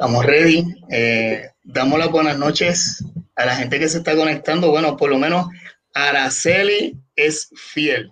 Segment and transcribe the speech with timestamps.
[0.00, 0.64] Estamos ready.
[0.88, 3.04] Eh, damos las buenas noches
[3.36, 4.70] a la gente que se está conectando.
[4.70, 5.48] Bueno, por lo menos
[5.92, 8.10] Araceli es fiel.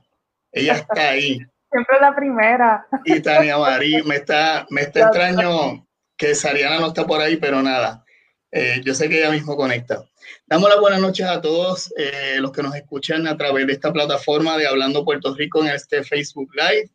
[0.53, 1.39] Ella está ahí.
[1.73, 2.87] Siempre la primera.
[3.07, 5.89] Y Tania Marí, me está, me está extraño
[6.19, 8.05] que Sariana no está por ahí, pero nada.
[8.53, 10.05] Eh, yo sé que ella mismo conecta.
[10.47, 13.95] Damos las buenas noches a todos eh, los que nos escuchan a través de esta
[13.95, 16.91] plataforma de Hablando Puerto Rico en este Facebook Live.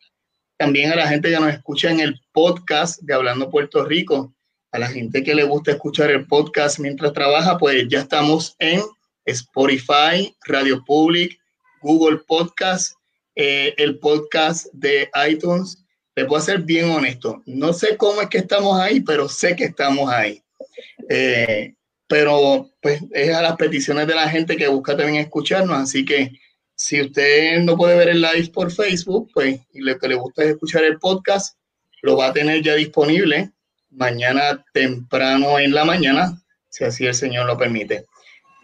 [0.55, 4.32] También a la gente que nos escucha en el podcast de Hablando Puerto Rico
[4.73, 8.81] a la gente que le gusta escuchar el podcast mientras trabaja, pues ya estamos en
[9.23, 11.39] Spotify, Radio Public,
[11.83, 12.95] Google Podcast,
[13.35, 15.77] eh, el podcast de iTunes.
[16.15, 17.43] Les voy ser bien honesto.
[17.45, 20.41] No sé cómo es que estamos ahí, pero sé que estamos ahí.
[21.07, 21.75] Eh,
[22.07, 25.77] pero pues es a las peticiones de la gente que busca también escucharnos.
[25.77, 26.31] Así que
[26.75, 30.43] si usted no puede ver el live por Facebook, pues y lo que le gusta
[30.43, 31.57] es escuchar el podcast,
[32.01, 33.51] lo va a tener ya disponible
[33.95, 36.37] mañana temprano en la mañana,
[36.69, 38.05] si así el Señor lo permite.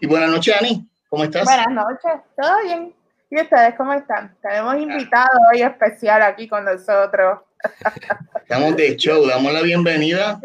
[0.00, 1.44] Y buenas noches, Ani, ¿cómo estás?
[1.44, 2.94] Buenas noches, ¿todo bien?
[3.30, 4.36] ¿Y ustedes cómo están?
[4.42, 7.40] Tenemos invitado hoy especial aquí con nosotros.
[8.42, 10.40] Estamos de show, damos la bienvenida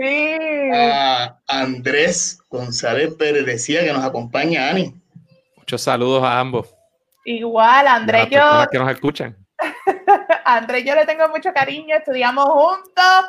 [0.74, 4.94] a Andrés González Pérez, decía que nos acompaña, Ani.
[5.58, 6.76] Muchos saludos a ambos.
[7.24, 8.66] Igual, Andrés, yo...
[8.72, 9.36] que nos escuchan.
[10.46, 13.26] Andrés, yo le tengo mucho cariño, estudiamos juntos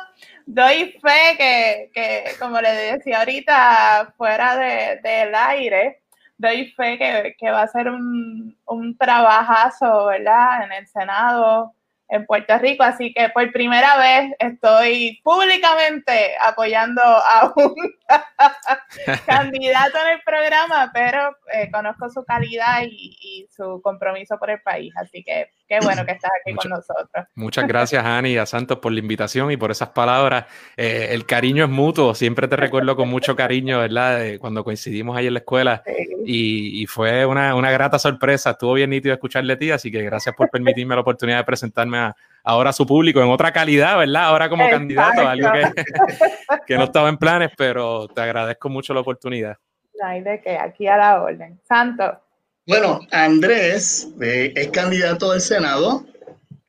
[0.47, 6.01] doy fe que, que, como le decía ahorita, fuera de, del aire,
[6.37, 10.63] doy fe que, que va a ser un, un, trabajazo, ¿verdad?
[10.63, 11.73] En el Senado
[12.09, 17.75] en Puerto Rico, así que por primera vez estoy públicamente apoyando a un
[19.25, 24.93] candidato en el programa, pero eh, conozco su calidad y, su compromiso por el país,
[24.95, 27.25] así que qué bueno que estás aquí con nosotros.
[27.35, 30.45] Muchas gracias, Ani y a Santos por la invitación y por esas palabras.
[30.75, 34.37] Eh, el cariño es mutuo, siempre te recuerdo con mucho cariño, ¿verdad?
[34.39, 35.83] cuando coincidimos ahí en la escuela
[36.25, 40.01] y, y, fue una, una grata sorpresa, estuvo bien nítido escucharle a ti, así que
[40.03, 42.11] gracias por permitirme la oportunidad de presentarme
[42.47, 44.23] ahora su público en otra calidad, ¿verdad?
[44.23, 45.49] Ahora como candidato, algo
[46.67, 49.57] que, no estaba en planes, pero te agradezco mucho la oportunidad.
[50.03, 51.59] hay de que aquí a la orden.
[51.67, 52.26] Santo.
[52.67, 56.05] Bueno, Andrés eh, es candidato del Senado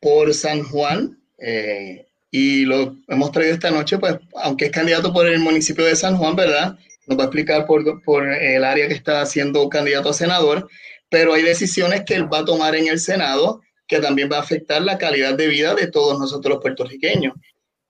[0.00, 5.26] por San Juan eh, y lo hemos traído esta noche, pues, aunque es candidato por
[5.26, 6.78] el municipio de San Juan, ¿verdad?
[7.08, 10.68] Nos va a explicar por, por el área que está siendo candidato a senador,
[11.08, 14.42] pero hay decisiones que él va a tomar en el Senado que también va a
[14.42, 17.34] afectar la calidad de vida de todos nosotros los puertorriqueños.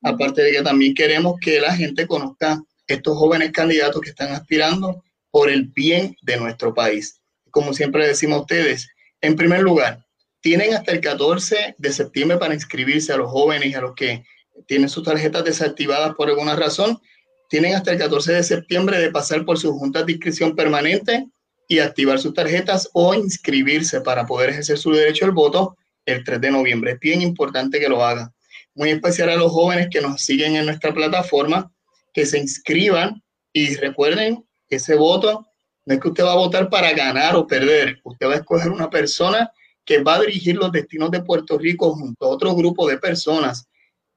[0.02, 5.04] Aparte de que también queremos que la gente conozca estos jóvenes candidatos que están aspirando
[5.30, 7.17] por el bien de nuestro país.
[7.58, 8.88] Como siempre decimos a ustedes,
[9.20, 10.06] en primer lugar,
[10.40, 14.22] tienen hasta el 14 de septiembre para inscribirse a los jóvenes a los que
[14.68, 17.00] tienen sus tarjetas desactivadas por alguna razón.
[17.48, 21.26] Tienen hasta el 14 de septiembre de pasar por sus juntas de inscripción permanente
[21.66, 25.76] y activar sus tarjetas o inscribirse para poder ejercer su derecho al voto
[26.06, 26.92] el 3 de noviembre.
[26.92, 28.32] Es bien importante que lo hagan.
[28.72, 31.72] Muy especial a los jóvenes que nos siguen en nuestra plataforma,
[32.14, 33.20] que se inscriban
[33.52, 35.47] y recuerden ese voto
[35.88, 38.70] no es que usted va a votar para ganar o perder, usted va a escoger
[38.70, 39.50] una persona
[39.86, 43.66] que va a dirigir los destinos de Puerto Rico junto a otro grupo de personas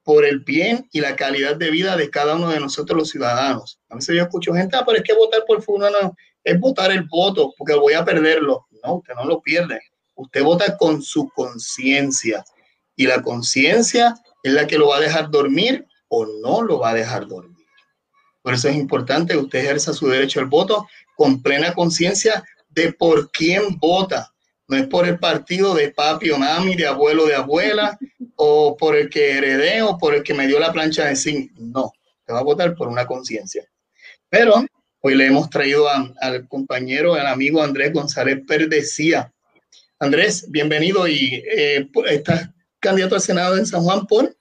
[0.04, 3.80] por el bien y la calidad de vida de cada uno de nosotros los ciudadanos.
[3.88, 7.04] A veces yo escucho gente, ah, pero es que votar por fulano es votar el
[7.04, 8.68] voto porque voy a perderlo.
[8.84, 9.80] No, usted no lo pierde.
[10.16, 12.44] Usted vota con su conciencia
[12.98, 16.90] y la conciencia es la que lo va a dejar dormir o no lo va
[16.90, 17.62] a dejar dormir.
[18.42, 20.88] Por eso es importante que usted ejerza su derecho al voto
[21.22, 24.34] con plena conciencia de por quién vota.
[24.68, 27.96] No es por el partido de papi o mami, de abuelo de abuela,
[28.36, 31.52] o por el que heredé o por el que me dio la plancha de zinc.
[31.58, 31.94] No,
[32.26, 33.64] te va a votar por una conciencia.
[34.30, 34.66] Pero
[35.02, 39.32] hoy le hemos traído al compañero, al amigo Andrés González Perdecía,
[40.00, 42.50] Andrés, bienvenido y eh, estás
[42.80, 44.36] candidato al Senado en San Juan por...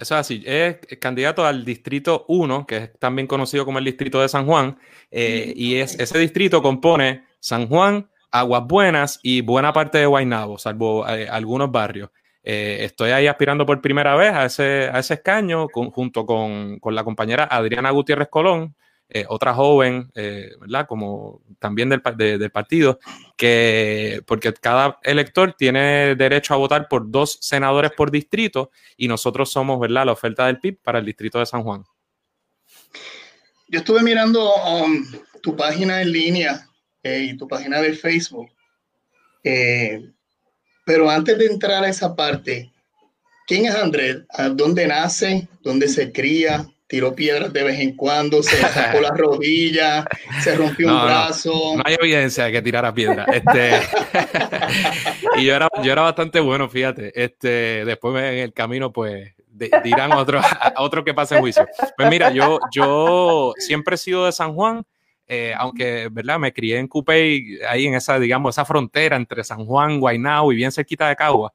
[0.00, 4.20] Eso es así, es candidato al Distrito 1, que es también conocido como el Distrito
[4.20, 4.78] de San Juan,
[5.10, 10.56] eh, y es, ese distrito compone San Juan, Aguas Buenas y buena parte de Guaynabo,
[10.56, 12.10] salvo eh, algunos barrios.
[12.42, 17.04] estoy ahí aspirando por primera vez a ese, a ese escaño junto con, con, la
[17.04, 18.74] compañera Adriana Gutiérrez Colón,
[19.12, 20.86] eh, otra joven, eh, ¿verdad?
[20.86, 23.00] Como también del, del, partido,
[23.36, 29.50] que porque cada elector tiene derecho a votar por dos senadores por distrito y nosotros
[29.50, 30.06] somos, ¿verdad?
[30.06, 31.84] La oferta del PIB para el distrito de San Juan.
[33.66, 35.04] Yo estuve mirando um,
[35.42, 36.68] tu página en línea
[37.02, 38.48] eh, y tu página de Facebook,
[40.84, 42.70] pero antes de entrar a esa parte,
[43.48, 44.18] ¿quién es Andrés?
[44.52, 45.48] ¿Dónde nace?
[45.62, 46.68] ¿Dónde se cría?
[46.90, 50.04] Tiró piedras de vez en cuando, se sacó la rodilla,
[50.42, 51.76] se rompió un brazo.
[51.76, 53.24] No, hay evidencia de que tirara piedra.
[53.32, 53.80] Este,
[55.38, 57.12] y yo era, yo era bastante bueno, fíjate.
[57.14, 59.32] Este, después en el camino, pues
[59.84, 61.64] dirán otro, a otro que pase en juicio.
[61.96, 64.82] Pues mira, yo, yo siempre he sido de San Juan.
[65.28, 66.40] Eh, aunque, ¿verdad?
[66.40, 70.56] Me crié en Cupey, ahí en esa, digamos, esa frontera entre San Juan, Guaynabo y
[70.56, 71.52] bien cerquita de Cagua.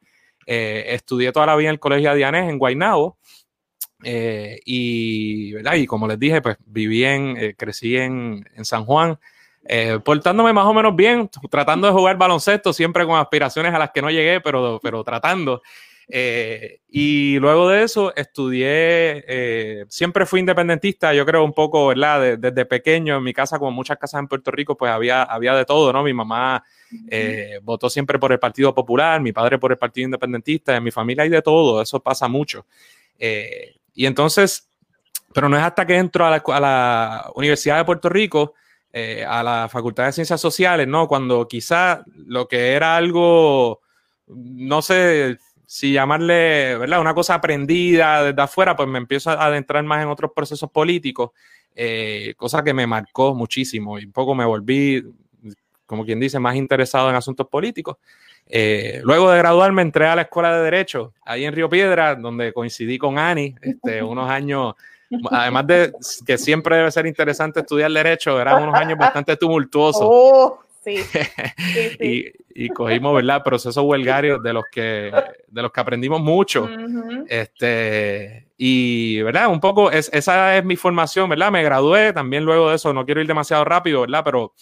[0.48, 3.18] Eh, estudié toda la vida en el Colegio Adianés en Guaynabo
[4.08, 5.74] eh, y, ¿verdad?
[5.74, 9.18] y como les dije, pues viví en, eh, crecí en, en, San Juan,
[9.68, 13.90] eh, portándome más o menos bien, tratando de jugar baloncesto, siempre con aspiraciones a las
[13.90, 15.64] que no llegué, pero, pero tratando.
[16.08, 22.38] y luego de eso estudié, siempre fui independentista, yo creo un poco, ¿verdad?
[22.38, 25.66] desde pequeño, en mi casa, como muchas casas en Puerto Rico, pues había, había de
[25.66, 26.04] todo, ¿no?
[26.04, 26.64] Mi mamá
[27.64, 31.24] votó siempre por el Partido Popular, mi padre por el Partido Independentista, en mi familia
[31.24, 32.68] hay de todo, eso pasa mucho.
[33.96, 34.70] Y entonces,
[35.34, 38.54] pero no es hasta que entro a la, Universidad de Puerto Rico,
[38.92, 41.08] eh, a la Facultad de Ciencias Sociales, ¿no?
[41.08, 43.82] Cuando quizá lo que era algo,
[44.28, 47.02] no sé si llamarle, ¿verdad?
[47.02, 51.32] Una cosa aprendida desde afuera, pues me empiezo a adentrar más en otros procesos políticos,
[51.74, 55.04] eh, cosa que me marcó muchísimo y un poco me volví,
[55.86, 57.98] como quien dice, más interesado en asuntos políticos.
[58.48, 62.54] Eh, luego de graduarme entré a la Escuela de Derecho, ahí en Río Piedra, donde
[62.54, 64.76] coincidí con Ani, este, unos años,
[65.32, 65.94] además de
[66.26, 70.04] que siempre debe ser interesante estudiar Derecho, eran unos años bastante tumultuosos.
[70.04, 70.98] Oh, sí.
[72.54, 73.44] y, cogimos, ¿verdad?
[73.44, 75.12] Procesos huelgarios de los que,
[75.48, 76.70] de los que aprendimos mucho.
[77.28, 79.50] este, y, ¿verdad?
[79.50, 81.52] Un poco, es, esa es mi formación, ¿verdad?
[81.52, 84.22] Me gradué, también luego de eso, no quiero ir demasiado rápido, ¿verdad?
[84.24, 84.54] Pero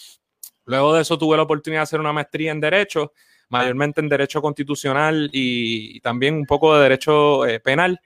[0.64, 3.12] luego de eso tuve la oportunidad de hacer una maestría en Derecho
[3.54, 8.00] mayormente en derecho constitucional y, también un poco de derecho eh, penal,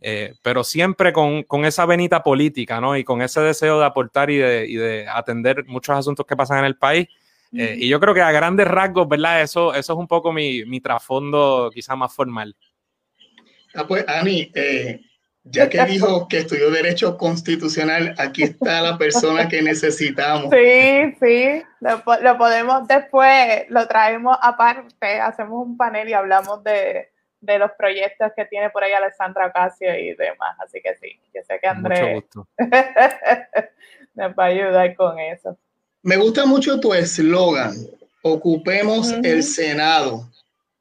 [0.00, 2.96] eh, pero siempre con, esa venita política, ¿no?
[2.96, 6.76] Y con ese deseo de aportar y de, atender muchos asuntos que pasan en el
[6.76, 7.06] país.
[7.52, 9.42] Eh, y yo creo que a grandes rasgos, ¿verdad?
[9.42, 12.56] Eso, eso es un poco mi, mi trasfondo quizá más formal.
[13.74, 14.50] Ah, pues, Ani,
[15.44, 20.50] ya que dijo que estudió Derecho Constitucional, aquí está la persona que necesitamos.
[20.50, 27.10] Sí, sí, lo, podemos después, lo traemos aparte, hacemos un panel y hablamos de,
[27.40, 30.56] los proyectos que tiene por ahí Alessandra Ocasio y demás.
[30.64, 32.24] Así que sí, yo sé que Andrés
[34.14, 35.58] nos va a ayudar con eso.
[36.02, 37.74] Me gusta mucho tu eslogan,
[38.22, 40.26] ocupemos el Senado.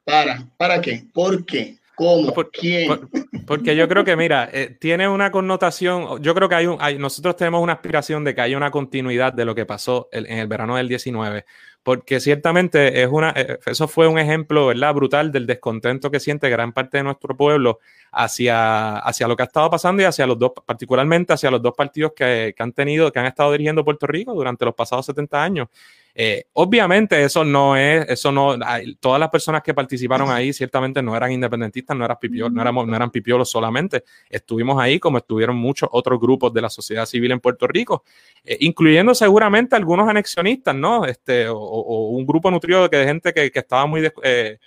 [0.05, 0.45] ¿Para?
[0.57, 1.03] ¿Para qué?
[1.13, 1.77] ¿Por qué?
[1.95, 2.33] ¿Cómo?
[2.51, 3.09] ¿Quién?
[3.45, 7.35] porque yo creo que, mira, eh, tiene una connotación, yo creo que hay un, nosotros
[7.35, 10.75] tenemos una aspiración de que haya una continuidad de lo que pasó en el verano
[10.75, 11.45] del 19,
[11.83, 14.93] porque ciertamente es una, eh, eso fue un ejemplo, ¿verdad?
[14.93, 17.79] Brutal del descontento que siente gran parte de nuestro pueblo
[18.11, 21.75] hacia, hacia lo que ha estado pasando y hacia los dos, particularmente hacia los dos
[21.75, 25.43] partidos que, que han tenido, que han estado dirigiendo Puerto Rico durante los pasados 70
[25.43, 25.67] años.
[26.15, 28.55] Eh, obviamente eso no es, eso no,
[28.99, 32.85] todas las personas que participaron ahí ciertamente no eran independentistas, no, eran pipiolos, no, éramos,
[32.85, 37.31] no eran pipiolos solamente, estuvimos ahí como estuvieron muchos otros grupos de la sociedad civil
[37.31, 38.03] en Puerto Rico,
[38.43, 41.05] eh, incluyendo seguramente algunos anexionistas, ¿no?
[41.05, 44.57] Este, o, un grupo nutrido de gente que, estaba muy eh,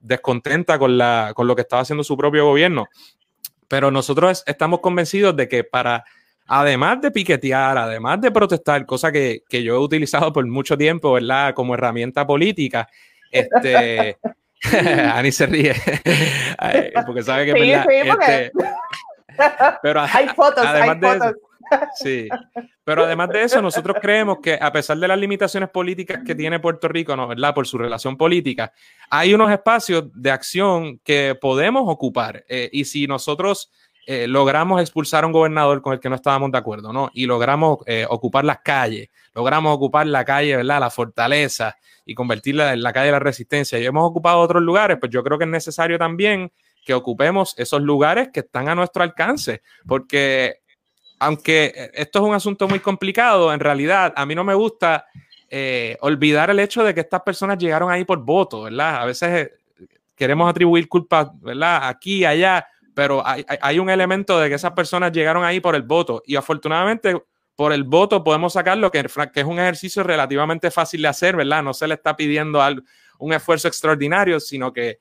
[0.00, 2.88] descontenta con, la, con lo que estaba haciendo su propio gobierno.
[3.68, 6.04] Pero nosotros estamos convencidos de que para
[6.46, 11.54] además de piquetear, además de protestar, cosa que, yo he utilizado por mucho tiempo, ¿verdad?
[11.54, 12.88] Como herramienta política,
[13.30, 14.16] este...
[15.14, 15.74] Ani se ríe,
[17.06, 18.52] porque sabe que sí, sí, este,
[19.82, 21.34] pero hay fotos, hay fotos.
[21.96, 22.28] sí,
[22.84, 26.60] pero además de eso, nosotros creemos que a pesar de las limitaciones políticas que tiene
[26.60, 27.26] Puerto Rico, ¿no?
[27.26, 27.54] ¿verdad?
[27.54, 28.72] Por su relación política,
[29.10, 32.44] hay unos espacios de acción que podemos ocupar.
[32.48, 33.72] Eh, y si nosotros
[34.06, 37.10] eh, logramos expulsar a un gobernador con el que no estábamos de acuerdo, ¿no?
[37.14, 40.80] Y logramos eh, ocupar las calles, logramos ocupar la calle, ¿verdad?
[40.80, 43.78] La fortaleza y convertirla en la calle de la resistencia.
[43.78, 46.52] Y hemos ocupado otros lugares, pues yo creo que es necesario también
[46.84, 50.62] que ocupemos esos lugares que están a nuestro alcance, porque
[51.20, 55.06] aunque esto es un asunto muy complicado, en realidad a mí no me gusta
[55.48, 59.02] eh, olvidar el hecho de que estas personas llegaron ahí por voto, ¿verdad?
[59.02, 59.50] A veces
[60.16, 61.88] queremos atribuir culpa, ¿verdad?
[61.88, 66.22] Aquí, allá, pero hay, un elemento de que esas personas llegaron ahí por el voto
[66.26, 67.22] y afortunadamente
[67.56, 71.36] por el voto podemos sacar lo que, que es un ejercicio relativamente fácil de hacer,
[71.36, 71.62] ¿verdad?
[71.62, 72.60] No se le está pidiendo
[73.18, 75.00] un esfuerzo extraordinario, sino que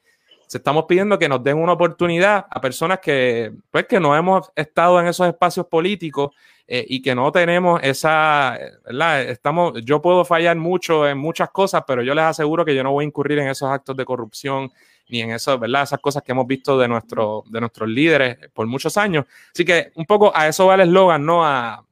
[0.51, 4.51] se estamos pidiendo que nos den una oportunidad a personas que, pues, que no hemos
[4.53, 6.35] estado en esos espacios políticos
[6.67, 9.21] eh, y que no tenemos esa, ¿verdad?
[9.23, 12.91] Estamos, yo puedo fallar mucho en muchas cosas, pero yo les aseguro que yo no
[12.91, 14.71] voy a incurrir en esos actos de corrupción
[15.11, 15.83] ni en eso, ¿verdad?
[15.83, 19.25] Esas cosas que hemos visto de, nuestro, de nuestros líderes por muchos años.
[19.53, 21.45] Así que un poco a eso va el eslogan, ¿no?
[21.45, 21.85] A,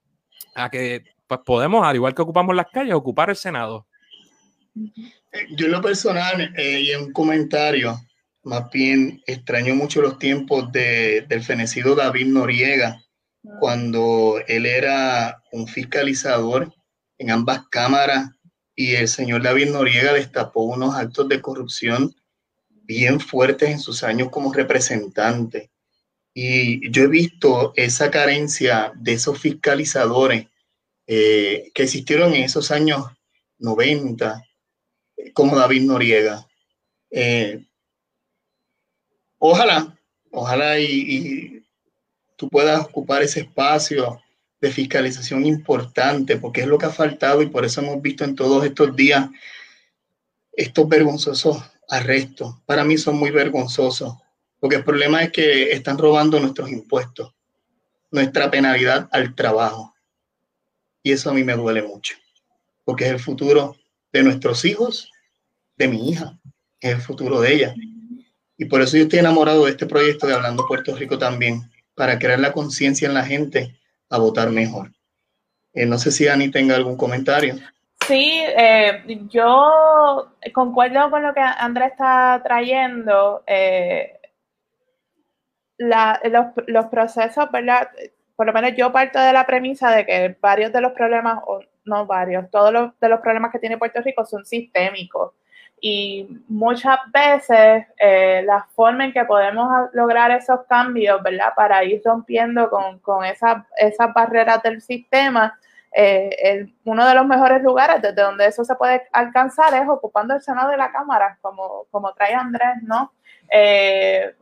[0.56, 3.86] a que pues podemos, al igual que ocupamos las calles, ocupar el Senado.
[5.52, 8.00] Yo en lo personal eh, y en un comentario,
[8.44, 13.04] más bien extraño mucho los tiempos de, del fenecido David Noriega,
[13.60, 16.74] cuando él era un fiscalizador
[17.18, 18.32] en ambas cámaras
[18.76, 22.16] y el señor David Noriega destapó unos actos de corrupción
[22.90, 25.70] bien fuertes en sus años como representante.
[26.34, 30.48] Y yo he visto esa carencia de esos fiscalizadores
[31.06, 33.06] eh, que existieron en esos años
[33.60, 34.44] 90,
[35.36, 36.48] como David Noriega.
[37.12, 37.64] Eh,
[39.38, 39.96] ojalá,
[40.32, 41.64] ojalá y,
[42.38, 44.20] tú puedas ocupar ese espacio
[44.60, 48.36] de fiscalización importante, porque es lo que ha faltado y por eso hemos visto en
[48.36, 49.30] todos estos días
[50.54, 52.56] estos vergonzosos arrestos.
[52.66, 54.14] Para mí son muy vergonzosos,
[54.60, 57.34] porque el problema es que están robando nuestros impuestos,
[58.12, 59.94] nuestra penalidad al trabajo.
[61.04, 62.16] Y eso a mí me duele mucho,
[62.86, 63.76] porque es el futuro
[64.12, 65.12] de nuestros hijos,
[65.78, 66.38] de mi hija,
[66.80, 67.76] es el futuro de ella.
[68.58, 72.20] Y por eso yo estoy enamorado de este proyecto de Hablando Puerto Rico también, para
[72.20, 73.78] crear la conciencia en la gente
[74.10, 74.92] a votar mejor.
[75.74, 77.56] Eh, no sé si Ani tenga algún comentario.
[78.10, 83.44] Sí, eh, yo concuerdo con lo que Andrés está trayendo.
[83.46, 84.20] Eh,
[85.78, 87.88] los, los, procesos, ¿verdad?
[88.36, 91.60] Por lo menos yo parto de la premisa de que varios de los problemas, o
[91.86, 95.34] no varios, todos los, de los problemas que tiene Puerto Rico son sistémicos.
[95.80, 101.54] Y muchas veces eh, la forma en que podemos lograr esos cambios, ¿verdad?
[101.56, 105.60] Para ir rompiendo con, con esas, esas barreras del sistema,
[105.92, 110.42] eh, uno de los mejores lugares desde donde eso se puede alcanzar es ocupando el
[110.42, 113.14] seno de la Cámara, como, como trae Andrés, ¿no?
[113.50, 114.36] Eh,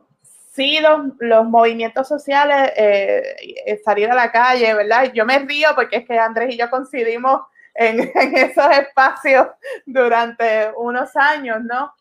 [0.52, 5.10] sí, los, los, movimientos sociales, eh, salir a la calle, ¿verdad?
[5.14, 7.42] Yo me río porque es que Andrés y yo coincidimos
[7.74, 8.00] en,
[8.36, 9.46] esos espacios
[9.86, 11.92] durante unos años, ¿no?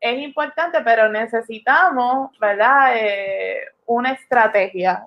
[0.00, 2.96] Eh, es importante, pero necesitamos, ¿verdad?
[2.96, 5.06] Eh, una estrategia.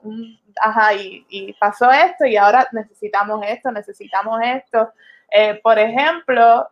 [0.61, 4.91] ajá, y, pasó esto y ahora necesitamos esto, necesitamos esto.
[5.31, 6.67] Eh, por ejemplo,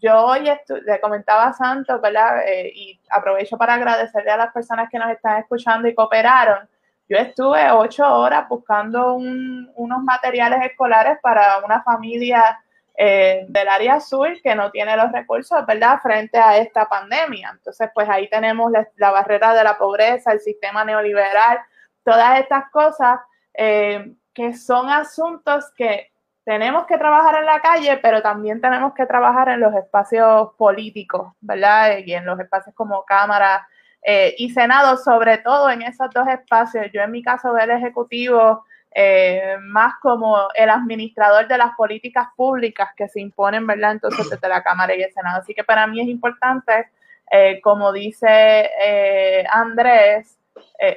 [0.00, 0.44] yo hoy
[0.84, 2.42] le comentaba a Santos, ¿verdad?
[2.74, 6.68] y aprovecho para agradecerle a las personas que nos están escuchando y cooperaron
[7.08, 12.60] yo estuve ocho horas buscando unos materiales escolares para una familia
[13.00, 17.50] eh, del área azul que no tiene los recursos, ¿verdad?, frente a esta pandemia.
[17.52, 21.60] Entonces, pues ahí tenemos la, barrera de la pobreza, el sistema neoliberal,
[22.02, 23.20] todas estas cosas
[23.54, 26.10] eh, que son asuntos que
[26.42, 31.34] tenemos que trabajar en la calle, pero también tenemos que trabajar en los espacios políticos,
[31.40, 31.98] ¿verdad?
[32.04, 33.64] Y en los espacios como Cámara
[34.02, 36.86] eh, y Senado, sobre todo en esos dos espacios.
[36.92, 42.28] Yo en mi caso veo el Ejecutivo eh, más como el administrador de las políticas
[42.36, 43.92] públicas que se imponen, ¿verdad?
[43.92, 45.40] Entonces desde la Cámara y el Senado.
[45.40, 46.88] Así que para mí es importante,
[47.30, 48.70] eh, como dice
[49.50, 50.38] Andrés,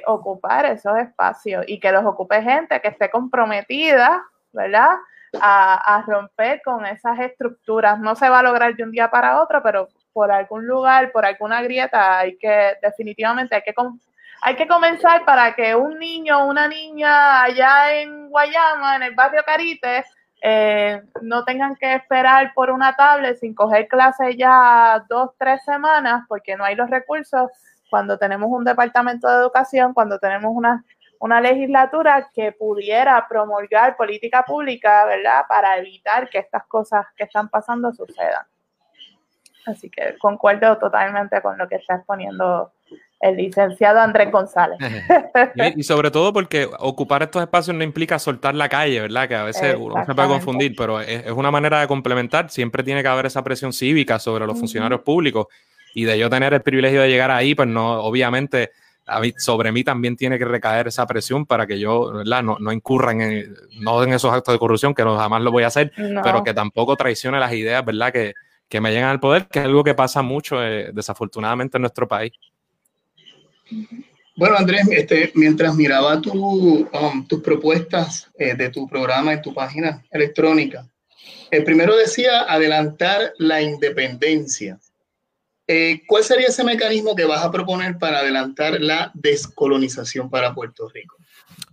[0.06, 4.96] ocupar esos espacios y que los ocupe gente que esté comprometida, ¿verdad?
[5.40, 7.98] A, romper con esas estructuras.
[7.98, 11.24] No se va a lograr de un día para otro, pero por algún lugar, por
[11.24, 13.74] alguna grieta, hay que, definitivamente hay que,
[14.44, 19.14] hay que comenzar para que un niño o una niña allá en Guayama, en el
[19.14, 20.04] barrio Carite,
[20.42, 26.24] eh, no tengan que esperar por una tablet sin coger clases ya dos, tres semanas
[26.28, 27.50] porque no hay los recursos
[27.88, 30.84] cuando tenemos un departamento de educación, cuando tenemos una,
[31.20, 35.44] una legislatura que pudiera promulgar política pública, ¿verdad?
[35.48, 38.44] Para evitar que estas cosas que están pasando sucedan.
[39.66, 42.72] Así que concuerdo totalmente con lo que está exponiendo
[43.22, 44.78] el licenciado Andrés González.
[45.76, 49.28] y, sobre todo porque ocupar estos espacios no implica soltar la calle, ¿verdad?
[49.28, 52.50] Que a veces uno se puede confundir, pero es, una manera de complementar.
[52.50, 55.46] Siempre tiene que haber esa presión cívica sobre los funcionarios públicos
[55.94, 58.72] y de yo tener el privilegio de llegar ahí, pues no, obviamente
[59.36, 62.42] sobre mí también tiene que recaer esa presión para que yo ¿verdad?
[62.42, 65.64] No, no incurra en, no en esos actos de corrupción, que no, jamás lo voy
[65.64, 68.12] a hacer, pero que tampoco traicione las ideas, ¿verdad?
[68.12, 68.34] Que,
[68.68, 72.08] que me llegan al poder, que es algo que pasa mucho eh, desafortunadamente en nuestro
[72.08, 72.32] país.
[74.34, 79.52] Bueno, Andrés, este, mientras miraba tu, um, tus propuestas eh, de tu programa en tu
[79.52, 80.88] página electrónica,
[81.50, 84.80] el primero decía adelantar la independencia.
[85.66, 90.88] Eh, ¿Cuál sería ese mecanismo que vas a proponer para adelantar la descolonización para Puerto
[90.88, 91.16] Rico?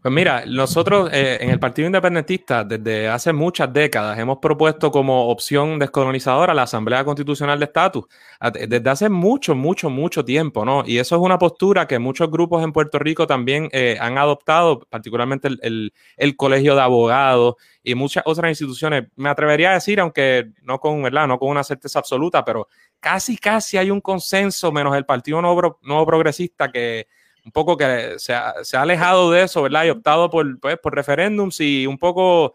[0.01, 5.27] Pues mira, nosotros eh, en el Partido Independentista desde hace muchas décadas hemos propuesto como
[5.27, 8.05] opción descolonizadora la Asamblea Constitucional de Estatus,
[8.53, 10.83] desde hace mucho, mucho, mucho tiempo, ¿no?
[10.85, 14.79] Y eso es una postura que muchos grupos en Puerto Rico también eh, han adoptado,
[14.79, 19.07] particularmente el, el, Colegio de Abogados y muchas otras instituciones.
[19.17, 21.27] Me atrevería a decir, aunque no con, ¿verdad?
[21.27, 22.69] No con una certeza absoluta, pero
[23.01, 27.07] casi, casi hay un consenso, menos el Partido Nuevo, Nuevo Progresista, que
[27.45, 29.85] un poco que se ha, alejado de eso, ¿verdad?
[29.85, 32.53] Y optado por, pues, por referéndums y un poco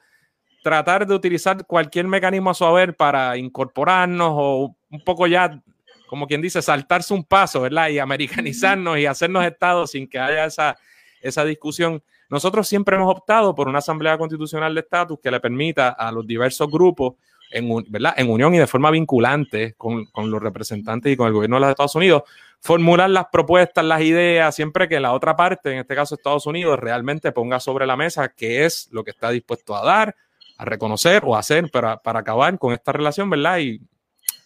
[0.63, 5.61] tratar de utilizar cualquier mecanismo a su haber para incorporarnos o un poco ya,
[6.07, 7.89] como quien dice, saltarse un paso, ¿verdad?
[7.89, 10.77] Y americanizarnos y hacernos estados sin que haya esa,
[11.21, 12.03] esa discusión.
[12.31, 16.27] Nosotros siempre hemos optado por una asamblea constitucional de estatus que le permita a los
[16.27, 17.15] diversos grupos
[17.51, 18.15] en, ¿verdad?
[18.17, 21.61] en unión y de forma vinculante con, con, los representantes y con el gobierno de
[21.61, 22.23] los Estados Unidos,
[22.65, 26.79] formular las propuestas, las ideas, siempre que la otra parte, en este caso Estados Unidos,
[26.79, 30.17] realmente ponga sobre la mesa qué es lo que está dispuesto a dar,
[30.57, 33.59] a reconocer o a hacer para, para acabar con esta relación, ¿verdad?
[33.59, 33.83] Y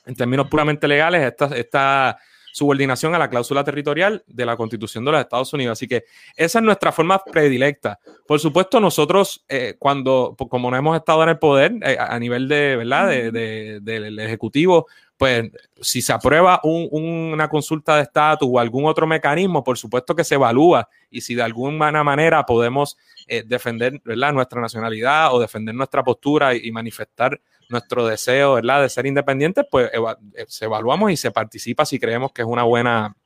[0.04, 2.18] en términos puramente legales, esta, esta
[2.52, 5.78] subordinación a la cláusula territorial de la Constitución de los Estados Unidos.
[5.78, 6.02] Así que
[6.34, 8.00] esa es nuestra forma predilecta.
[8.26, 12.48] Por supuesto, nosotros, eh, cuando, como no hemos estado en el poder eh, a nivel
[12.48, 13.08] de, ¿verdad?
[13.08, 19.64] De, del Ejecutivo, pues si se aprueba una consulta de estatus o algún otro mecanismo,
[19.64, 22.96] por supuesto que se evalúa y si de alguna manera podemos
[23.26, 28.82] eh, defender nuestra nacionalidad o defender nuestra postura y manifestar nuestro deseo, ¿verdad?
[28.82, 32.62] De ser independientes, pues eh, se evaluamos y se participa si creemos que es una
[32.62, 33.16] buena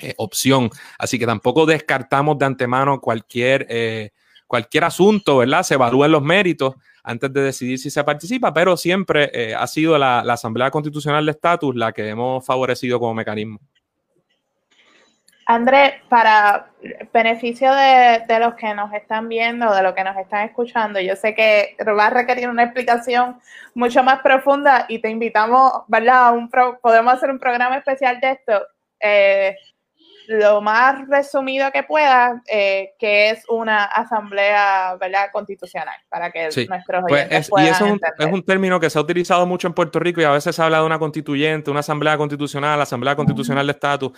[0.00, 0.70] eh, opción.
[0.98, 4.12] Así que tampoco descartamos de antemano cualquier,
[4.46, 5.64] cualquier asunto, ¿verdad?
[5.64, 10.20] Se evalúan los méritos antes de decidir si se participa, pero siempre ha sido la,
[10.20, 13.60] Asamblea Constitucional de Estatus la que hemos favorecido como mecanismo.
[15.46, 16.70] André, para
[17.12, 21.34] beneficio de, los que nos están viendo, de los que nos están escuchando, yo sé
[21.34, 23.38] que va a requerir una explicación
[23.74, 26.34] mucho más profunda y te invitamos, ¿verdad?
[26.34, 28.66] un podemos hacer un programa especial de esto.
[29.00, 29.54] Eh,
[30.26, 35.30] lo más resumido que pueda, eh, que es una asamblea ¿verdad?
[35.32, 37.86] constitucional, para que nuestros pues oyentes puedan Y eso
[38.18, 40.62] es un, término que se ha utilizado mucho en Puerto Rico y a veces se
[40.62, 44.12] habla de una constituyente, una asamblea constitucional, asamblea constitucional de estatus.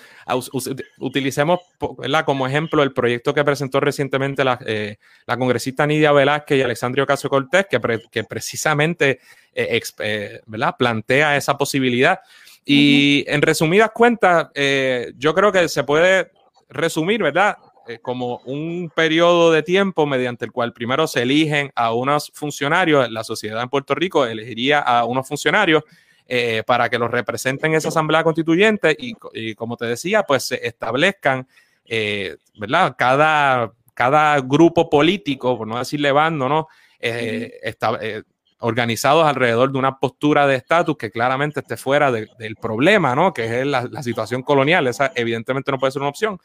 [0.99, 1.61] Utilicemos
[1.99, 2.25] ¿verdad?
[2.25, 7.05] como ejemplo el proyecto que presentó recientemente la, eh, la congresista Nidia Velázquez y Alexandria
[7.05, 9.21] Ocasio Cortés, que, que precisamente
[9.55, 10.75] eh, ¿verdad?
[10.79, 12.21] plantea esa posibilidad.
[12.69, 16.33] Y en resumidas cuentas, eh, yo creo que se puede
[16.69, 17.57] resumir, ¿verdad?
[17.87, 23.09] Eh, como un periodo de tiempo mediante el cual primero se eligen a unos funcionarios,
[23.09, 25.85] la sociedad en Puerto Rico elegiría a unos funcionarios
[26.27, 30.67] eh, para que los representen en esa asamblea constituyente y, como te decía, pues se
[30.67, 31.47] establezcan,
[32.59, 32.97] ¿verdad?
[32.99, 36.67] Cada, cada grupo político, por no decirle bando, ¿no?
[38.59, 43.33] Organizados alrededor de una postura de estatus que claramente esté fuera del problema, ¿no?
[43.33, 44.87] Que es la, la, situación colonial.
[44.87, 46.39] Esa evidentemente no puede ser una opción,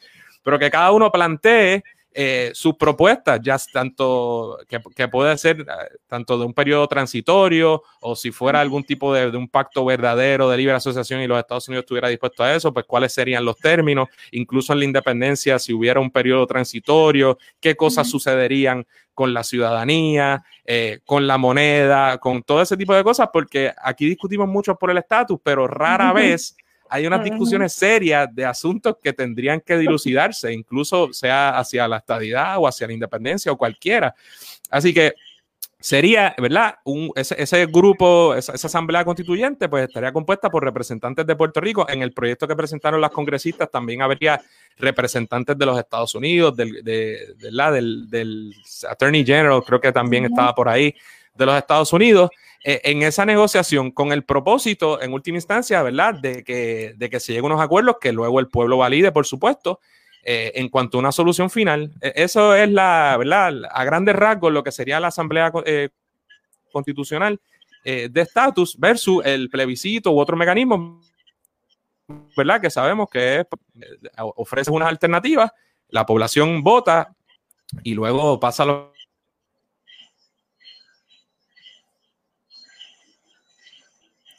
[0.44, 5.66] pero que cada uno plantee eh, sus propuestas, ya tanto que, puede ser eh,
[6.08, 10.58] tanto de un periodo transitorio o si fuera algún tipo de, un pacto verdadero de
[10.58, 14.10] libre asociación y los Estados Unidos estuviera dispuesto a eso, pues cuáles serían los términos,
[14.32, 20.44] incluso en la independencia, si hubiera un periodo transitorio, qué cosas sucederían con la ciudadanía,
[20.66, 24.92] eh, con la moneda, con todo ese tipo de cosas, porque aquí discutimos mucho por
[24.92, 26.58] el estatus, pero rara vez
[26.92, 32.58] hay unas discusiones serias de asuntos que tendrían que dilucidarse, incluso sea hacia la estadidad
[32.60, 34.14] o hacia la independencia o cualquiera.
[34.70, 35.14] Así que
[35.80, 36.76] sería, ¿verdad?
[37.16, 41.88] ese, grupo, esa, asamblea constituyente, pues estaría compuesta por representantes de Puerto Rico.
[41.88, 44.42] En el proyecto que presentaron las congresistas también habría
[44.78, 48.54] representantes de los Estados Unidos, del, de, del, del
[48.90, 50.94] Attorney General, creo que también estaba por ahí,
[51.36, 52.30] de los Estados Unidos.
[52.64, 57.20] Eh, en esa negociación con el propósito, en última instancia, ¿verdad?, de que, de que
[57.20, 59.80] se lleguen unos acuerdos que luego el pueblo valide, por supuesto,
[60.24, 61.92] eh, en cuanto a una solución final.
[62.02, 65.90] E, eso es la, ¿verdad?, a grandes rasgos lo que sería la Asamblea eh,
[66.72, 67.40] Constitucional
[67.84, 71.02] de estatus versus el plebiscito u otro mecanismo,
[72.38, 73.44] ¿verdad?, que sabemos que
[74.36, 75.52] ofrece unas alternativas,
[75.88, 77.16] la población vota
[77.82, 78.91] y luego pasa lo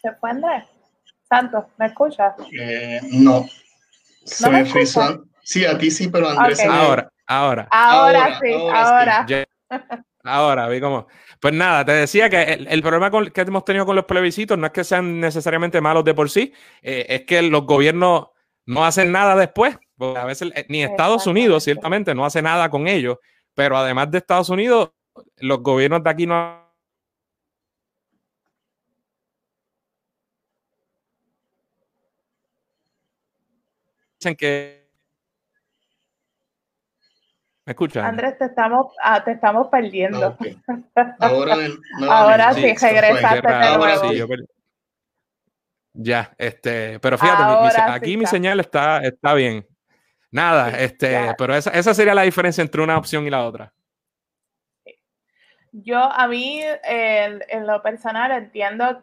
[0.02, 0.64] ¿Se fue Andrés?
[1.28, 2.34] Santos, ¿me escuchas?
[2.60, 3.46] Eh, no.
[4.24, 4.64] Se me,
[5.44, 6.64] Sí, a ti sí, pero Andrés.
[6.64, 7.68] Ahora, ahora.
[7.70, 9.26] Ahora, sí, ahora.
[10.24, 11.08] Ahora, vi cómo.
[11.40, 14.72] Pues nada, te decía que el, problema que hemos tenido con los plebiscitos no es
[14.72, 18.28] que sean necesariamente malos de por sí, eh, es que los gobiernos
[18.64, 19.76] no hacen nada después.
[19.96, 23.18] Porque a veces, eh, ni Estados Unidos, ciertamente, no hace nada con ellos
[23.54, 24.90] pero además de Estados Unidos,
[25.38, 26.61] los gobiernos de aquí no
[34.22, 34.82] dicen que
[37.64, 38.04] ¿Me escuchan?
[38.04, 40.30] Andrés, te estamos, ah, te estamos perdiendo.
[40.30, 40.60] Okay.
[41.20, 41.70] Ahora, de,
[42.08, 44.10] Ahora sí, regresaste de nuevo.
[44.10, 44.26] Sí, yo
[45.94, 49.64] ya, este, pero fíjate, mi, mi, aquí sí mi señal está, está bien.
[50.30, 51.34] Nada, este, ya.
[51.36, 53.72] pero esa, esa sería la diferencia entre una opción y la otra.
[55.70, 59.02] Yo, a mí, en, en lo personal, entiendo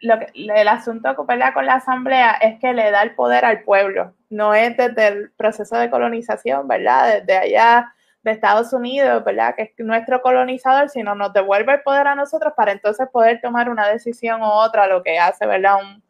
[0.00, 1.54] lo que, el asunto ¿verdad?
[1.54, 5.30] con la asamblea es que le da el poder al pueblo, no es desde el
[5.32, 7.20] proceso de colonización, ¿verdad?
[7.20, 9.54] Desde allá de Estados Unidos, ¿verdad?
[9.56, 13.70] Que es nuestro colonizador, sino nos devuelve el poder a nosotros para entonces poder tomar
[13.70, 15.76] una decisión u otra, lo que hace, ¿verdad?
[15.82, 16.02] Un,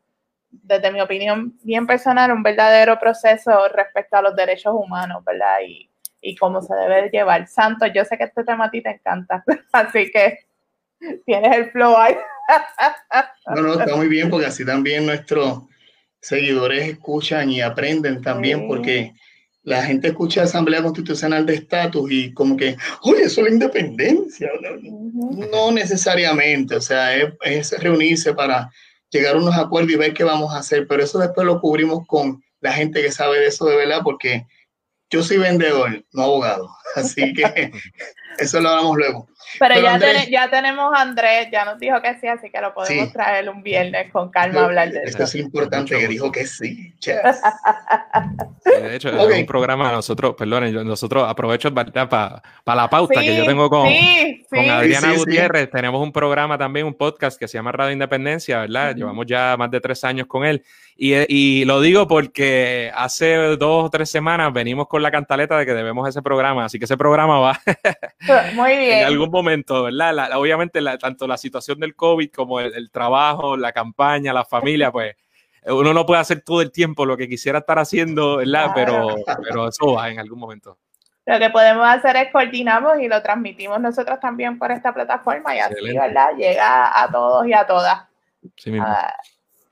[0.50, 5.58] desde mi opinión bien personal, un verdadero proceso respecto a los derechos humanos, ¿verdad?
[5.66, 7.46] Y, y cómo se debe llevar.
[7.46, 10.38] Santos, yo sé que este tema a ti te encanta, así que
[11.24, 12.16] tienes el flow ahí.
[13.54, 15.64] No, no, está muy bien porque así también nuestros
[16.28, 18.64] seguidores escuchan y aprenden también sí.
[18.68, 19.12] porque
[19.62, 24.50] la gente escucha Asamblea Constitucional de Estatus y como que, oye, eso es la independencia.
[24.54, 25.50] Uh -huh.
[25.50, 28.70] no necesariamente, o sea, es, es, reunirse para
[29.10, 32.06] llegar a unos acuerdos y ver qué vamos a hacer, pero eso después lo cubrimos
[32.06, 34.46] con la gente que sabe de eso de verdad porque
[35.10, 37.72] yo soy vendedor, no abogado, así que
[38.38, 39.28] eso lo hablamos luego.
[39.58, 42.50] Pero, Pero ya, Andrés, ten, ya, tenemos a Andrés, ya nos dijo que sí, así
[42.50, 43.12] que lo podemos sí.
[43.12, 45.38] traer un viernes con calma a hablar de Esto eso.
[45.38, 46.94] es importante que dijo que sí.
[47.00, 47.16] Yes.
[48.64, 49.34] sí de hecho, okay.
[49.34, 53.68] es un programa, nosotros, perdón, nosotros aprovecho para pa la pauta sí, que yo tengo
[53.70, 53.88] con,
[54.50, 55.70] con Adriana Gutiérrez.
[55.70, 58.90] Tenemos un programa también, un podcast que se llama Radio Independencia, ¿verdad?
[58.90, 58.96] Uh -huh.
[58.96, 60.62] Llevamos ya más de tres años con él.
[61.00, 65.64] Y, y, lo digo porque hace dos o tres semanas venimos con la cantaleta de
[65.64, 67.60] que debemos ese programa, así que ese programa va
[68.54, 68.98] Muy bien.
[68.98, 70.14] en algún momento, ¿verdad?
[70.14, 74.44] La, obviamente, la, tanto la situación del COVID como el, el, trabajo, la campaña, la
[74.44, 75.16] familia, pues
[75.66, 78.70] uno no puede hacer todo el tiempo lo que quisiera estar haciendo, ¿verdad?
[78.74, 80.78] Pero, pero eso va en algún momento.
[81.26, 85.58] Lo que podemos hacer es coordinamos y lo transmitimos nosotros también por esta plataforma y
[85.58, 85.98] Excelente.
[85.98, 86.28] así, ¿verdad?
[86.38, 88.04] Llega a todos y a todas.
[88.56, 88.86] Sí mismo.
[88.86, 89.28] Uh,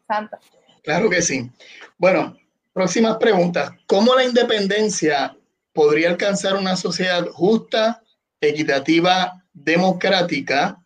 [0.07, 0.37] Santo.
[0.83, 1.51] Claro que sí.
[1.97, 2.37] Bueno,
[2.73, 3.71] próximas preguntas.
[3.87, 5.35] ¿Cómo la independencia
[5.73, 8.03] podría alcanzar una sociedad justa,
[8.41, 10.81] equitativa, democrática?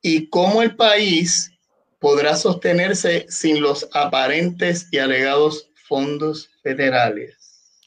[0.00, 1.52] ¿Y cómo el país
[1.98, 7.36] podrá sostenerse sin los aparentes y alegados fondos federales?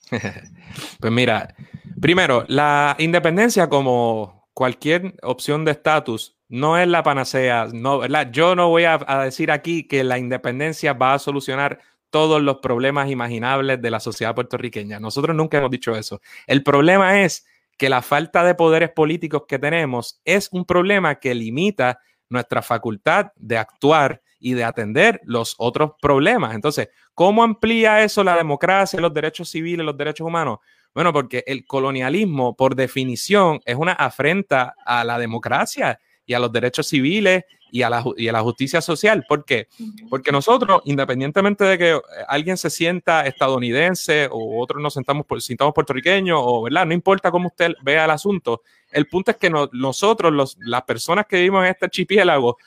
[1.00, 1.56] pues mira,
[2.00, 8.30] primero, la independencia como cualquier opción de estatus no es la panacea, no, ¿verdad?
[8.32, 11.80] Yo no voy a, a, decir aquí que la independencia va a solucionar
[12.12, 15.00] todos los problemas imaginables de la sociedad puertorriqueña.
[15.00, 16.22] Nosotros nunca hemos dicho eso.
[16.48, 17.46] El problema es
[17.78, 23.28] que la falta de poderes políticos que tenemos es un problema que limita nuestra facultad
[23.36, 26.54] de actuar y de atender los otros problemas.
[26.54, 30.60] Entonces, ¿cómo amplía eso la democracia, los derechos civiles, los derechos humanos?
[30.94, 36.52] Bueno, porque el colonialismo, por definición, es una afrenta a la democracia y a los
[36.52, 37.44] derechos civiles
[37.76, 39.26] y a la, y a la justicia social.
[39.28, 39.68] ¿Por qué?
[40.10, 46.40] Porque nosotros, independientemente de que alguien se sienta estadounidense o otros nos sentamos, sintamos puertorriqueños,
[46.42, 48.62] o verdad, no importa cómo usted vea el asunto,
[48.92, 52.58] el punto es que no, nosotros, los, las personas que vivimos en este archipiélago,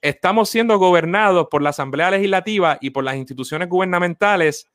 [0.00, 4.68] estamos siendo gobernados por la Asamblea Legislativa y por las instituciones gubernamentales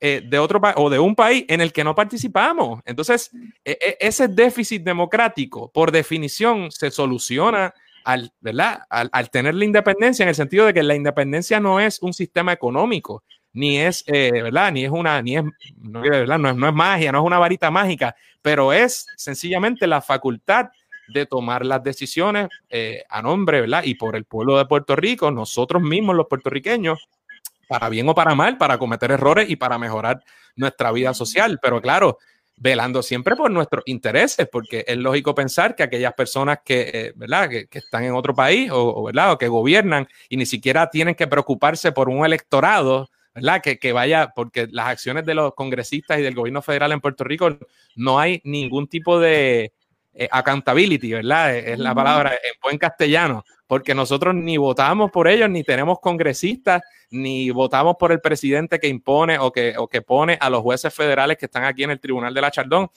[0.00, 2.80] eh, de otro o de un país en el que no participamos.
[2.86, 3.30] Entonces,
[3.62, 8.82] eh, ese déficit democrático, por definición, se soluciona al, ¿verdad?
[8.90, 12.12] Al, al, tener la independencia, en el sentido de que la independencia no es un
[12.12, 14.72] sistema económico, ni es, eh, ¿verdad?
[14.72, 15.44] Ni es una, ni es,
[15.76, 16.38] no, ¿verdad?
[16.38, 20.70] No, es, no es magia, no es una varita mágica, pero es sencillamente la facultad
[21.08, 23.82] de tomar las decisiones eh, a nombre, ¿verdad?
[23.84, 27.08] Y por el pueblo de Puerto Rico, nosotros mismos los puertorriqueños,
[27.68, 30.22] para bien o para mal, para cometer errores y para mejorar
[30.56, 31.58] nuestra vida social.
[31.62, 32.18] Pero claro,
[32.62, 37.50] velando siempre por nuestros intereses, porque es lógico pensar que aquellas personas que, eh, ¿verdad?
[37.50, 39.32] Que, están en otro país o, o, ¿verdad?
[39.32, 43.60] o que gobiernan y ni siquiera tienen que preocuparse por un electorado, ¿verdad?
[43.60, 47.24] Que, que vaya, porque las acciones de los congresistas y del gobierno federal en Puerto
[47.24, 47.58] Rico
[47.96, 49.72] no hay ningún tipo de,
[50.14, 51.56] eh, accountability, ¿verdad?
[51.56, 56.82] Es la palabra en buen castellano, porque nosotros ni votamos por ellos, ni tenemos congresistas,
[57.10, 60.92] ni votamos por el presidente que impone o que, o que pone a los jueces
[60.92, 62.90] federales que están aquí en el Tribunal de la Chardón.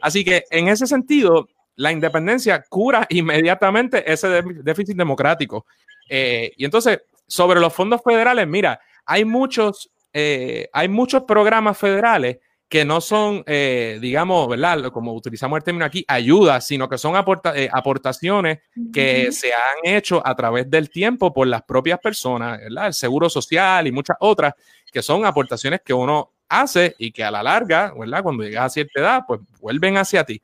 [0.00, 5.66] Así que en ese sentido, la independencia cura inmediatamente ese déficit democrático.
[6.08, 12.38] Eh, y entonces, sobre los fondos federales, mira, hay muchos, eh, hay muchos programas federales
[12.72, 14.90] que no son, eh, digamos, ¿verdad?
[14.90, 17.14] Como utilizamos el término aquí, ayudas, sino que son
[17.54, 22.86] eh, aportaciones que se han hecho a través del tiempo por las propias personas, ¿verdad?
[22.86, 24.54] El seguro social y muchas otras,
[24.90, 28.22] que son aportaciones que uno hace y que a la larga, ¿verdad?
[28.22, 30.40] Cuando llegas a cierta edad, pues vuelven hacia ti.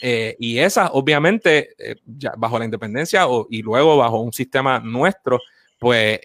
[0.00, 1.74] Eh, y esas, obviamente,
[2.06, 5.40] ya bajo la independencia o, y luego bajo un sistema nuestro,
[5.76, 6.20] pues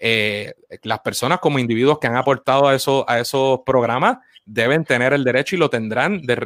[0.84, 5.24] las personas como individuos que han aportado a, eso, a esos programas, deben tener el
[5.24, 6.36] derecho y lo tendrán de,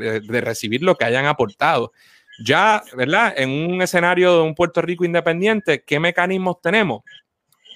[0.40, 1.92] recibir lo que hayan aportado.
[2.44, 3.34] Ya, ¿verdad?
[3.36, 7.02] En un escenario de un Puerto Rico independiente, ¿qué mecanismos tenemos?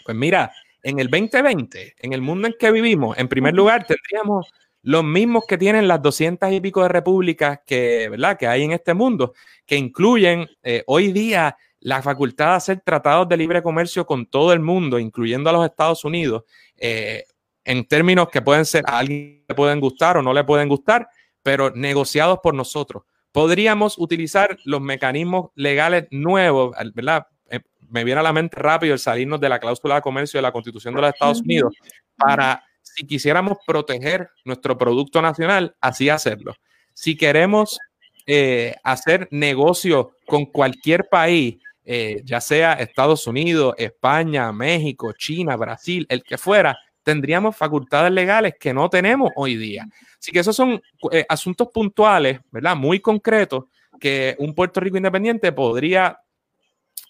[0.05, 4.53] Pues mira, en el 2020, en el mundo en que vivimos, en primer lugar, tendríamos
[4.83, 8.39] los mismos que tienen las 200 y pico de repúblicas que, ¿verdad?
[8.39, 9.35] que hay en este mundo,
[9.65, 14.53] que incluyen eh, hoy día la facultad de hacer tratados de libre comercio con todo
[14.53, 16.45] el mundo, incluyendo a los Estados Unidos,
[16.77, 17.25] eh,
[17.67, 21.09] en términos que pueden ser, a alguien le pueden gustar o no le pueden gustar,
[21.43, 23.03] pero negociados por nosotros.
[23.33, 27.27] Podríamos utilizar los mecanismos legales nuevos, ¿verdad?
[27.51, 30.43] Eh, me viene a la mente rápido el salirnos de la cláusula de comercio de
[30.43, 31.75] la Constitución de los Estados Unidos
[32.17, 36.55] para, si quisiéramos proteger nuestro producto nacional, así hacerlo.
[36.95, 37.79] Si queremos
[38.27, 46.07] eh, hacer negocio con cualquier país, eh, ya sea Estados Unidos, España, México, China, Brasil,
[46.09, 49.87] el que fuera, tendríamos facultades legales que no tenemos hoy día.
[50.19, 52.75] Así que esos son eh, asuntos puntuales, ¿verdad?
[52.75, 53.66] Muy concretos
[54.01, 56.19] que un Puerto Rico independiente podría,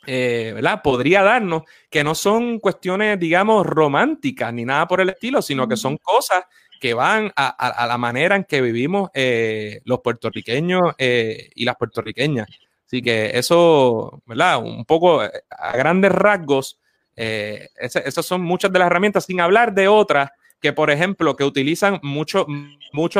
[0.06, 0.82] eh, ¿verdad?
[0.84, 5.78] Podría darnos, que no son cuestiones, digamos, románticas ni nada por el estilo, sino que
[5.78, 6.44] son cosas
[6.78, 12.48] que van a, la manera en que vivimos eh, los puertorriqueños y las puertorriqueñas.
[12.84, 14.58] Así que eso, ¿verdad?
[14.62, 16.78] Un poco a grandes rasgos
[17.16, 21.44] eh, esas son muchas de las herramientas, sin hablar de otras que, por ejemplo, que
[21.44, 22.46] utilizan muchos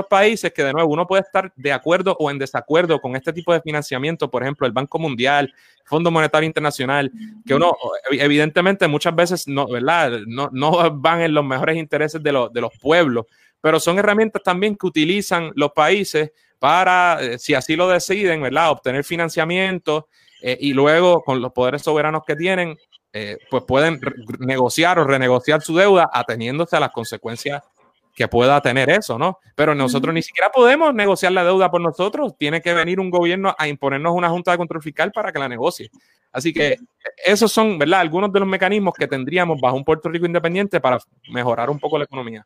[0.09, 3.52] países que, de nuevo, uno puede estar de acuerdo o en desacuerdo con este tipo
[3.52, 5.52] de financiamiento, por ejemplo, el Banco Mundial,
[5.85, 7.12] Fondo Monetario Internacional,
[7.46, 7.76] que uno,
[8.11, 10.20] evidentemente, muchas veces no, ¿verdad?
[10.26, 13.26] no, no van en los mejores intereses de, los, de los pueblos,
[13.61, 18.70] pero son herramientas también que utilizan los países para, eh, si así lo deciden, ¿verdad?
[18.70, 20.09] obtener financiamiento
[20.40, 22.76] eh, y luego con los poderes soberanos que tienen,
[23.18, 23.98] eh, pues pueden
[24.40, 27.62] negociar o renegociar su deuda ateniéndose a las consecuencias
[28.14, 29.38] que pueda tener eso, ¿no?
[29.55, 32.37] Pero nosotros ni siquiera podemos negociar la deuda por nosotros.
[32.37, 35.48] Tiene que venir un gobierno a imponernos una junta de control fiscal para que la
[35.48, 35.90] negocie.
[36.31, 36.76] Así que
[37.24, 38.00] esos son, ¿verdad?
[38.00, 40.98] Algunos de los mecanismos que tendríamos bajo un Puerto Rico independiente para
[41.31, 42.44] mejorar un poco la economía.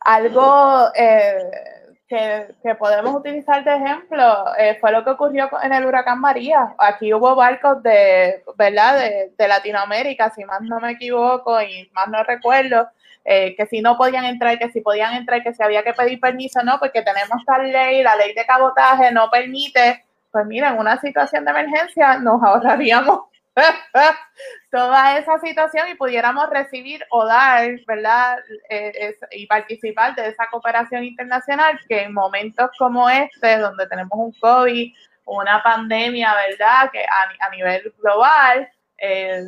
[0.00, 6.20] Algo eh, que, podemos utilizar de ejemplo eh, fue lo que ocurrió en el huracán
[6.20, 6.74] María.
[6.78, 9.10] Aquí hubo barcos de, ¿verdad?
[9.36, 12.88] De, Latinoamérica, si más no me equivoco y más no recuerdo,
[13.24, 16.20] eh, que si no podían entrar, que si podían entrar, que si había que pedir
[16.20, 20.04] permiso, no, porque tenemos tal ley, la ley de cabotaje no permite.
[20.30, 23.20] Pues miren, en una situación de emergencia nos ahorraríamos
[24.70, 28.38] toda esa situación y pudiéramos recibir o dar, ¿verdad?
[28.68, 34.32] Eh, y participar de esa cooperación internacional que en momentos como este, donde tenemos un
[34.32, 34.92] COVID,
[35.26, 36.90] una pandemia, ¿verdad?
[36.92, 39.44] Que a, nivel global, eh,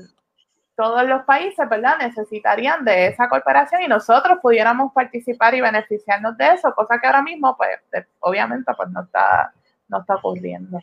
[0.77, 1.97] todos los países, ¿verdad?
[1.99, 7.23] Necesitarían de esa cooperación y nosotros pudiéramos participar y beneficiarnos de eso, cosa que ahora
[7.23, 9.53] mismo, pues, obviamente, pues no está,
[9.89, 10.79] no está ocurriendo.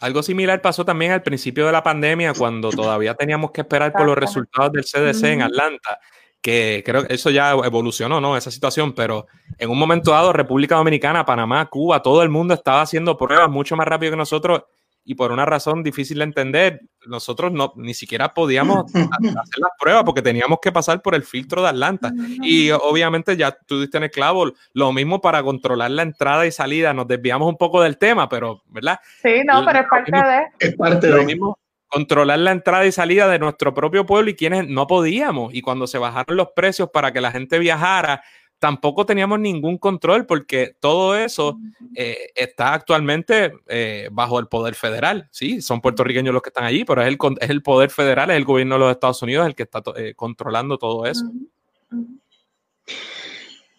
[0.00, 4.06] Algo similar pasó también al principio de la pandemia, cuando todavía teníamos que esperar por
[4.06, 5.98] los resultados del CDC en Atlanta,
[6.40, 8.36] que creo que eso ya evolucionó, ¿no?
[8.36, 9.26] Esa situación, pero
[9.58, 13.76] en un momento dado, República Dominicana, Panamá, Cuba, todo el mundo estaba haciendo pruebas mucho
[13.76, 14.62] más rápido que nosotros
[15.08, 20.02] y por una razón difícil de entender, nosotros no, ni siquiera podíamos hacer las pruebas
[20.02, 22.12] porque teníamos que pasar por el filtro de Atlanta.
[22.42, 26.50] Y obviamente ya tú diste en el clavo, lo mismo para controlar la entrada y
[26.50, 28.98] salida, nos desviamos un poco del tema, pero, ¿verdad?
[29.22, 30.46] Sí, no, pero es parte de...
[30.58, 31.14] Es parte de...
[31.14, 35.54] Lo mismo, controlar la entrada y salida de nuestro propio pueblo y quienes no podíamos.
[35.54, 38.24] Y cuando se bajaron los precios para que la gente viajara,
[38.58, 41.58] tampoco teníamos ningún control porque todo eso
[41.94, 45.28] eh, está actualmente eh, bajo el poder federal.
[45.30, 48.36] Sí, son puertorriqueños los que están allí, pero es el, es el poder federal, es
[48.36, 51.24] el gobierno de los Estados Unidos el que está eh, controlando todo eso.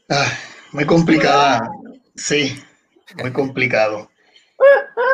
[0.10, 0.32] Ah,
[0.72, 1.70] muy complicada,
[2.16, 2.56] sí,
[3.22, 4.10] muy complicado.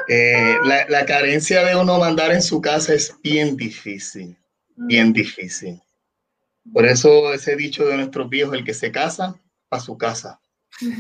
[0.08, 4.36] la, la carencia de uno mandar en su casa es bien difícil,
[4.76, 5.82] bien difícil.
[6.71, 9.36] Por eso ese dicho de nuestros viejos, el que se casa,
[9.75, 10.39] a su casa.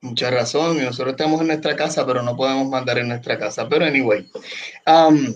[0.00, 3.68] Mucha razón, nosotros estamos en nuestra casa, pero no podemos mandar en nuestra casa.
[3.68, 4.30] Pero anyway,
[4.86, 5.34] um,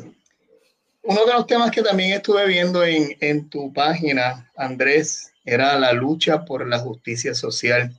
[1.02, 5.92] uno de los temas que también estuve viendo en, en, tu página, Andrés, era la
[5.92, 7.98] lucha por la justicia social.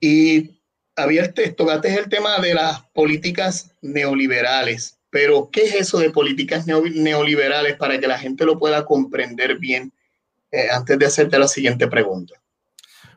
[0.00, 0.56] Y
[0.96, 6.66] había este, tocaste el tema de las políticas neoliberales, pero ¿qué es eso de políticas
[6.66, 9.92] neoliberales para que la gente lo pueda comprender bien
[10.56, 12.34] eh, antes de hacerte la siguiente pregunta?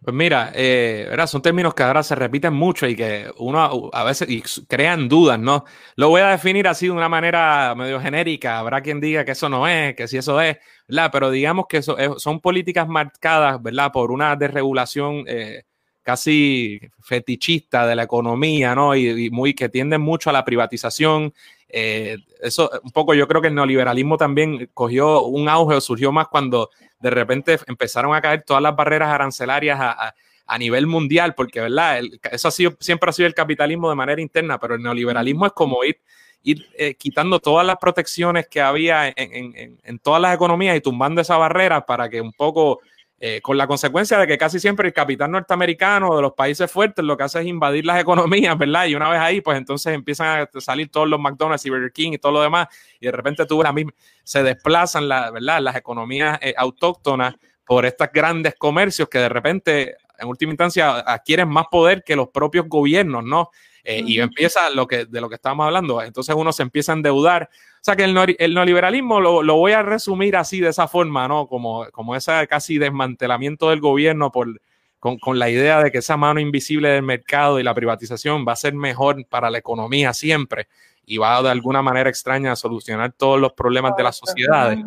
[0.01, 4.27] Pues mira, eh, son términos que ahora se repiten mucho y que uno a veces
[4.67, 5.65] crean dudas, ¿no?
[5.97, 8.59] Lo voy a definir así de una manera medio genérica.
[8.59, 11.09] Habrá quien diga que eso no es, que si eso es, ¿verdad?
[11.11, 13.91] Pero digamos que eso, son políticas marcadas, ¿verdad?
[13.91, 15.63] Por una desregulación eh,
[16.01, 18.95] casi fetichista de la economía, ¿no?
[18.95, 21.33] Y, muy que tienden mucho a la privatización.
[21.71, 26.11] Eh, eso un poco yo creo que el neoliberalismo también cogió un auge o surgió
[26.11, 30.13] más cuando de repente empezaron a caer todas las barreras arancelarias a,
[30.57, 32.01] nivel mundial, porque, ¿verdad?
[32.31, 35.51] eso ha sido, siempre ha sido el capitalismo de manera interna, pero el neoliberalismo es
[35.51, 36.01] como ir,
[36.41, 41.37] ir eh, quitando todas las protecciones que había en, todas las economías y tumbando esa
[41.37, 42.79] barrera para que un poco
[43.21, 47.03] eh, con la consecuencia de que casi siempre el capital norteamericano de los países fuertes
[47.03, 48.85] lo que hace es invadir las economías, ¿verdad?
[48.85, 52.13] Y una vez ahí, pues entonces empiezan a salir todos los McDonald's y Burger King
[52.13, 52.67] y todo lo demás,
[52.99, 53.91] y de repente tú la misma,
[54.23, 55.59] se desplazan, la, ¿verdad?
[55.61, 61.49] Las economías eh, autóctonas por estos grandes comercios que de repente, en última instancia, adquieren
[61.49, 63.49] más poder que los propios gobiernos, ¿no?
[63.83, 66.01] Eh, y empieza lo que, de lo que estábamos hablando.
[66.01, 67.49] Entonces uno se empieza a endeudar.
[67.51, 71.47] O sea que el, neoliberalismo lo, voy a resumir así, de esa forma, ¿no?
[71.47, 74.61] Como, como ese casi desmantelamiento del gobierno por,
[74.99, 78.51] con, con, la idea de que esa mano invisible del mercado y la privatización va
[78.51, 80.67] a ser mejor para la economía siempre
[81.09, 84.77] y va de alguna manera extraña a solucionar todos los problemas de las sociedades.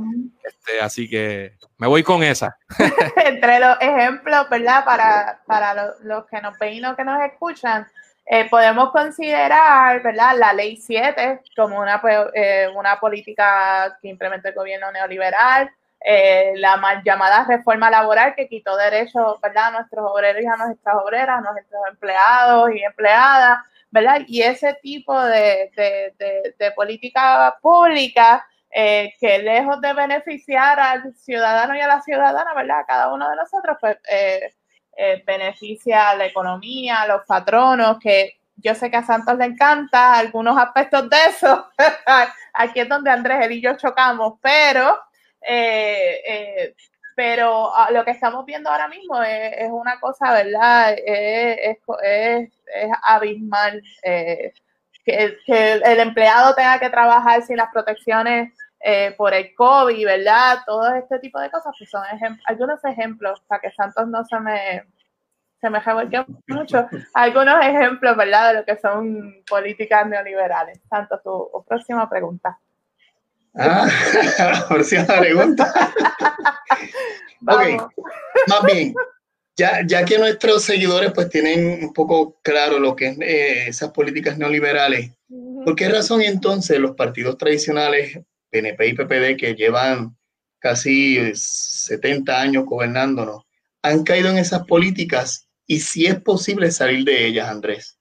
[0.44, 2.56] Este, así que me voy con esa.
[3.26, 4.84] Entre los ejemplos, ¿verdad?
[4.84, 7.88] Para, para los, los que nos ven y los que nos escuchan,
[8.24, 10.36] eh, podemos considerar ¿verdad?
[10.36, 15.72] la ley 7 como una, pues, eh, una política que implementa el gobierno neoliberal,
[16.04, 19.66] eh, la mal llamada reforma laboral que quitó derechos ¿verdad?
[19.66, 23.58] a nuestros obreros y a nuestras obreras, a nuestros empleados y empleadas,
[23.92, 24.22] ¿verdad?
[24.26, 31.80] Y ese tipo de, de, de, política pública que lejos de beneficiar al ciudadano y
[31.80, 32.80] a la ciudadana, ¿verdad?
[32.80, 33.98] A cada uno de nosotros, pues
[34.94, 39.46] eh, beneficia a la economía, a los patronos, que yo sé que a Santos le
[39.46, 41.66] encanta algunos aspectos de eso.
[42.52, 45.00] Aquí es donde Andrés y yo chocamos, pero,
[45.40, 46.74] eh, eh,
[47.22, 50.92] pero ah, lo que estamos viendo ahora mismo es, una cosa, ¿verdad?
[51.06, 53.80] Es, es, es abismal.
[54.02, 60.64] que, que el empleado tenga que trabajar sin las protecciones eh, por el COVID, ¿verdad?
[60.66, 62.02] Todo este tipo de cosas, pues son
[62.44, 64.82] algunos ejemplos para que Santos no se me,
[65.60, 65.80] se me
[66.48, 68.48] mucho, algunos ejemplos, ¿verdad?
[68.48, 70.80] De lo que son políticas neoliberales.
[70.90, 72.58] Santos, tu próxima pregunta.
[73.54, 73.88] Ah,
[74.68, 75.72] próxima pregunta.
[77.46, 77.92] ok,
[78.48, 78.94] más bien,
[79.56, 83.90] ya, ya que nuestros seguidores pues tienen un poco claro lo que es eh, esas
[83.90, 85.12] políticas neoliberales,
[85.64, 88.18] ¿por qué razón entonces los partidos tradicionales
[88.50, 90.16] PNP y PPD que llevan
[90.58, 93.42] casi 70 años gobernándonos,
[93.82, 97.98] han caído en esas políticas y si es posible salir de ellas, Andrés.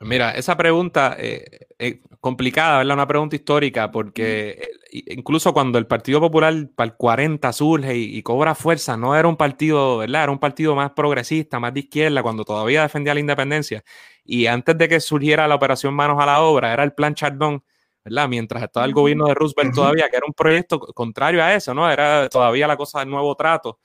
[0.00, 2.94] Mira, esa pregunta eh, eh, complicada, ¿verdad?
[2.94, 8.54] Una pregunta histórica, porque incluso cuando el Partido Popular para el 40 surge y, cobra
[8.54, 10.22] fuerza, no era un partido, ¿verdad?
[10.22, 13.84] Era un partido más progresista, más de izquierda, cuando todavía defendía la independencia.
[14.24, 17.62] Y antes de que surgiera la operación Manos a la Obra, era el plan Chardón,
[18.02, 18.26] ¿verdad?
[18.26, 21.90] Mientras estaba el gobierno de Roosevelt todavía, que era un proyecto contrario a eso, ¿no?
[21.90, 23.80] Era todavía la cosa del nuevo trato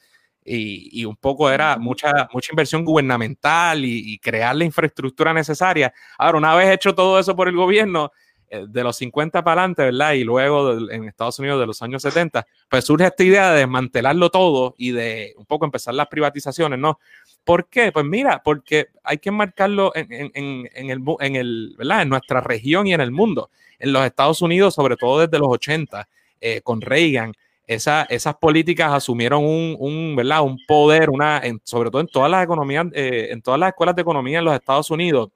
[0.50, 5.94] y, un poco era mucha, mucha inversión gubernamental y, crear la infraestructura necesaria.
[6.18, 8.12] Ahora, una vez hecho todo eso por el gobierno,
[8.50, 10.14] de los 50 para adelante, ¿verdad?
[10.14, 14.30] Y luego en Estados Unidos de los años 70, pues surge esta idea de desmantelarlo
[14.30, 17.00] todo y de un poco empezar las privatizaciones, ¿no?
[17.44, 17.92] ¿Por qué?
[17.92, 20.32] Pues mira, porque hay que marcarlo en, en,
[20.74, 22.04] en, el, en, el, ¿verdad?
[22.04, 23.50] en nuestra región y en el mundo.
[23.80, 26.08] En los Estados Unidos, sobre todo desde los 80,
[26.42, 27.34] eh, con Reagan,
[27.66, 30.42] esa, esas políticas asumieron un, un, ¿verdad?
[30.42, 34.02] un poder, una, sobre todo en todas las economías, eh, en todas las escuelas de
[34.02, 35.30] economía en los Estados Unidos,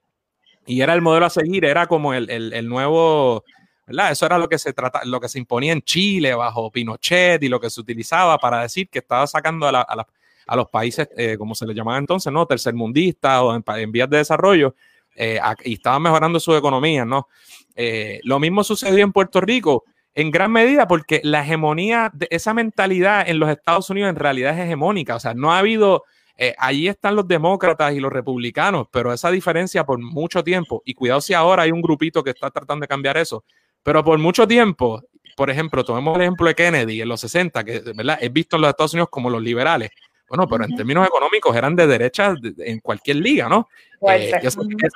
[0.65, 3.43] y era el modelo a seguir, era como el, el, el nuevo,
[3.85, 4.11] ¿verdad?
[4.11, 7.49] Eso era lo que se trata, lo que se imponía en Chile bajo Pinochet y
[7.49, 10.07] lo que se utilizaba para decir que estaba sacando a, a,
[10.47, 12.45] a los países, eh, como se les llamaba entonces, ¿no?
[12.45, 14.75] Tercermundistas o en, vías de desarrollo,
[15.15, 17.27] eh, y estaban mejorando su economía, ¿no?
[17.75, 19.85] Eh, lo mismo sucedió en Puerto Rico,
[20.15, 24.57] en gran medida porque la hegemonía de esa mentalidad en los Estados Unidos en realidad
[24.57, 26.03] es hegemónica, o sea, no ha habido
[26.37, 30.93] eh, allí están los demócratas y los republicanos, pero esa diferencia por mucho tiempo, y
[30.93, 33.43] cuidado si ahora hay un grupito que está tratando de cambiar eso,
[33.83, 35.01] pero por mucho tiempo,
[35.35, 38.17] por ejemplo, tomemos el ejemplo de Kennedy en los 60, que ¿verdad?
[38.21, 39.91] es visto en los Estados Unidos como los liberales.
[40.27, 43.67] Bueno, pero en términos económicos eran de derecha en cualquier liga, ¿no?
[44.09, 44.31] Eh,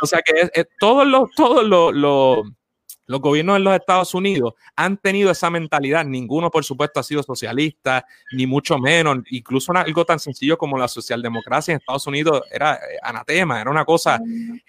[0.01, 2.47] o sea que todos los, todos los, los
[3.07, 6.05] gobiernos en los Estados Unidos han tenido esa mentalidad.
[6.05, 9.19] Ninguno, por supuesto, ha sido socialista, ni mucho menos.
[9.31, 13.85] Incluso algo tan sencillo como la socialdemocracia en Estados Unidos era eh, anatema, era una
[13.85, 14.19] cosa.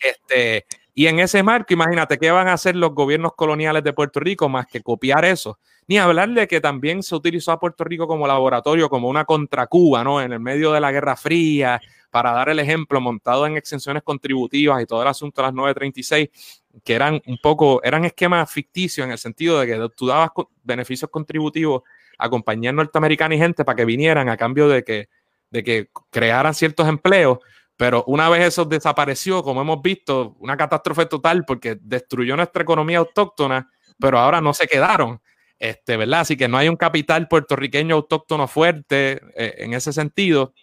[0.00, 0.66] Este,
[0.98, 4.48] y en ese marco, imagínate qué van a hacer los gobiernos coloniales de Puerto Rico
[4.48, 5.60] más que copiar eso.
[5.86, 9.68] Ni hablar de que también se utilizó a Puerto Rico como laboratorio, como una contra
[9.68, 10.20] Cuba, ¿no?
[10.20, 11.80] En el medio de la Guerra Fría,
[12.10, 16.62] para dar el ejemplo, montado en exenciones contributivas y todo el asunto de las 936
[16.82, 20.30] que eran un poco, eran esquemas ficticios en el sentido de que tú dabas
[20.64, 21.82] beneficios contributivos
[22.18, 25.08] a compañías norteamericanas y gente para que vinieran a cambio de que,
[25.50, 27.38] de que crearan ciertos empleos,
[27.78, 32.98] pero una vez eso desapareció, como hemos visto, una catástrofe total porque destruyó nuestra economía
[32.98, 33.70] autóctona,
[34.00, 35.22] pero ahora no se quedaron.
[35.60, 36.20] Este, ¿verdad?
[36.20, 40.54] Así que no hay un capital puertorriqueño autóctono fuerte eh, en ese sentido.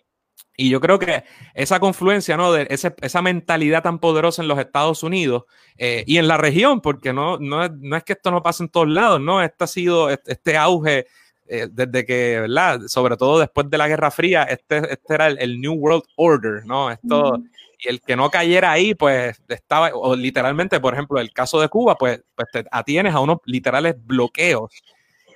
[0.58, 2.52] Y yo creo que esa confluencia, ¿no?
[2.52, 5.44] De esa mentalidad tan poderosa en los Estados Unidos
[5.78, 8.90] eh, y en la región, porque no, no, es que esto no pase en todos
[8.90, 9.42] lados, ¿no?
[9.42, 11.08] Este ha sido este, auge
[11.48, 12.82] eh, desde que, ¿verdad?
[12.88, 16.90] Sobre todo después de la Guerra Fría, este, este era el, New World Order, ¿no?
[16.92, 17.40] Esto,
[17.80, 21.70] y el que no cayera ahí, pues estaba, o literalmente, por ejemplo, el caso de
[21.70, 24.72] Cuba, pues, pues te atienes a unos literales bloqueos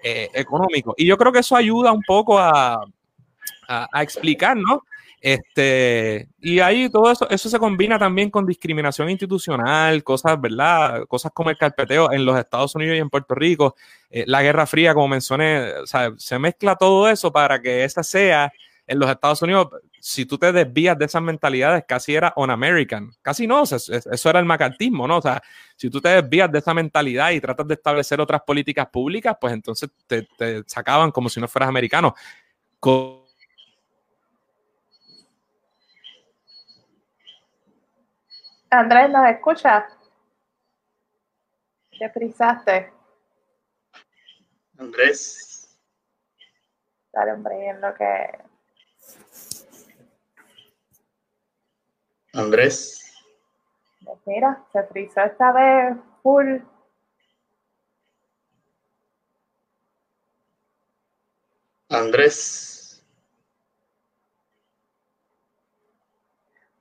[0.03, 0.95] eh, económicos.
[0.97, 2.83] Y yo creo que eso ayuda un poco a,
[3.67, 4.83] a, a explicar, ¿no?
[5.21, 11.05] Este, y ahí todo eso, eso se combina también con discriminación institucional, cosas, ¿verdad?
[11.07, 13.75] Cosas como el carpeteo en los Estados Unidos y en Puerto Rico,
[14.09, 18.01] eh, la Guerra Fría, como mencioné, o sea, se mezcla todo eso para que esa
[18.03, 18.51] sea
[18.87, 19.67] en los Estados Unidos,
[19.99, 24.39] si tú te desvías de esas mentalidades, casi era on American, casi no, eso era
[24.39, 25.17] el macartismo, ¿no?
[25.17, 25.43] O sea,
[25.75, 29.53] si tú te desvías de esa mentalidad y tratas de establecer otras políticas públicas, pues
[29.53, 32.15] entonces te, te sacaban como si no fueras americano.
[32.79, 33.28] Con
[38.71, 39.87] Andrés, ¿nos escucha?
[41.97, 42.93] Te frisaste.
[44.77, 45.77] Andrés.
[47.11, 48.39] Dale, hombre, en lo que.
[52.33, 53.11] Andrés.
[54.05, 56.59] Pues mira, se frizó esta vez full.
[61.89, 62.78] Andrés.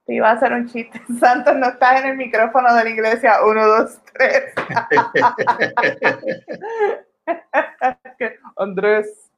[0.08, 1.00] Te iba a hacer un chiste.
[1.20, 3.44] Santos, no estás en el micrófono de la iglesia.
[3.44, 4.54] Uno, dos, tres.
[8.56, 9.30] Andrés.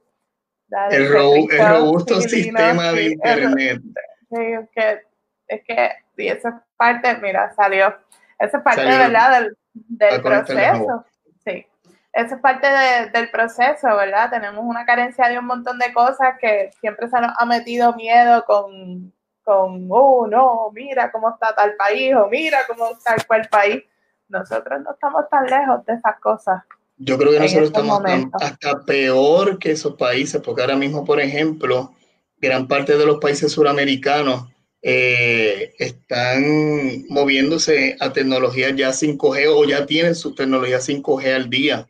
[0.92, 3.82] el, robusto sistema de internet.
[4.30, 5.02] Sí, es que,
[5.48, 7.92] es que y esa parte, mira, salió.
[8.38, 9.40] Esa es parte, ¿verdad?
[9.40, 11.04] Del, del proceso.
[11.44, 11.66] Sí.
[12.12, 12.68] Esa es parte
[13.12, 14.30] del proceso, ¿verdad?
[14.30, 18.44] Tenemos una carencia de un montón de cosas que siempre se nos ha metido miedo
[18.44, 19.12] con
[19.44, 23.82] con, oh, no, mira cómo está tal país o mira cómo está el cual país.
[24.28, 26.62] Nosotros no estamos tan lejos de esas cosas.
[26.96, 28.02] Yo creo que nosotros estamos
[28.40, 31.94] hasta peor que esos países, porque ahora mismo, por ejemplo,
[32.36, 34.48] gran parte de los países suramericanos
[34.82, 41.88] eh, están moviéndose a tecnologías ya 5G o ya tienen su tecnología 5G al día.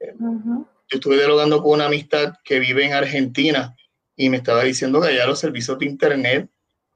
[0.00, 3.76] Yo estuve dialogando con una amistad que vive en Argentina
[4.16, 6.50] y me estaba diciendo que allá los servicios de Internet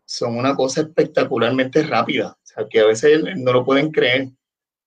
[0.07, 4.29] son una cosa espectacularmente rápida, o sea, que a veces no lo pueden creer.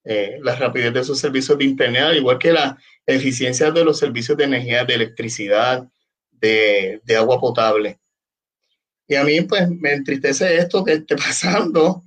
[0.06, 4.00] Eh, la rapidez de esos servicios de Internet, al igual que la eficiencia de los
[4.00, 5.88] servicios de energía, de electricidad,
[6.32, 8.00] de, de agua potable.
[9.08, 12.06] Y a mí, pues, me entristece esto que esté pasando,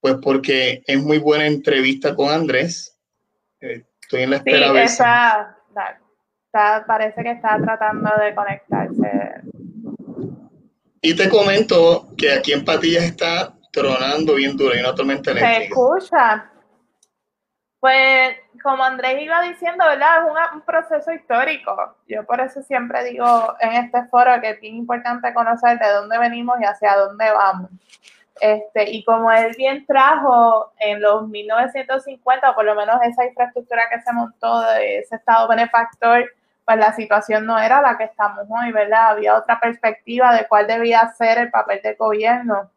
[0.00, 2.98] pues, porque es muy buena entrevista con Andrés.
[3.60, 4.72] Eh, estoy en la espera.
[4.72, 5.58] Sí, está,
[6.46, 9.42] está, parece que está tratando de conectarse
[11.00, 15.58] y te comento que aquí en Patillas está tronando bien duro y una tormenta eléctrica.
[15.58, 16.50] Se escucha.
[17.78, 20.26] Pues como Andrés iba diciendo, ¿verdad?
[20.26, 21.96] Es un proceso histórico.
[22.08, 26.18] Yo por eso siempre digo en este foro que es bien importante conocer de dónde
[26.18, 27.70] venimos y hacia dónde vamos.
[28.40, 33.84] Este, y como él bien trajo en los 1950, o por lo menos esa infraestructura
[33.90, 36.24] que se montó de ese estado benefactor,
[36.66, 39.10] pues la situación no era la que estamos hoy, ¿verdad?
[39.10, 42.72] Había otra perspectiva de cuál debía ser el papel del gobierno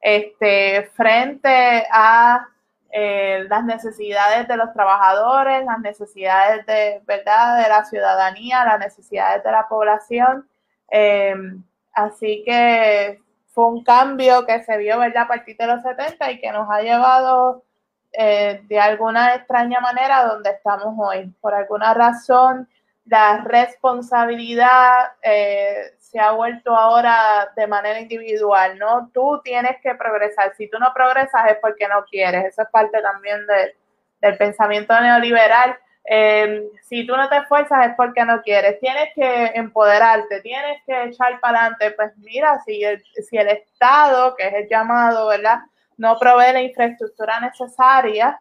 [0.00, 2.48] este, frente a
[2.90, 7.62] eh, las necesidades de los trabajadores, las necesidades de, ¿verdad?
[7.62, 10.48] de la ciudadanía, las necesidades de la población.
[10.88, 15.24] Em, así que fue un cambio que se vio ¿verdad?
[15.24, 17.64] a partir de los 70 y que nos ha llevado
[18.12, 21.34] eh, de alguna extraña manera a donde estamos hoy.
[21.40, 22.68] Por alguna razón,
[23.06, 29.10] la responsabilidad eh, se ha vuelto ahora de manera individual, ¿no?
[29.12, 30.54] Tú tienes que progresar.
[30.56, 32.46] Si tú no progresas es porque no quieres.
[32.46, 33.40] Eso es parte también
[34.20, 35.76] del pensamiento neoliberal.
[36.06, 38.80] Eh, si tú no te esfuerzas es porque no quieres.
[38.80, 41.90] Tienes que empoderarte, tienes que echar para adelante.
[41.90, 42.82] Pues mira, si
[43.28, 45.60] si el Estado, que es el llamado, ¿verdad?
[45.96, 48.40] No provee la infraestructura necesaria,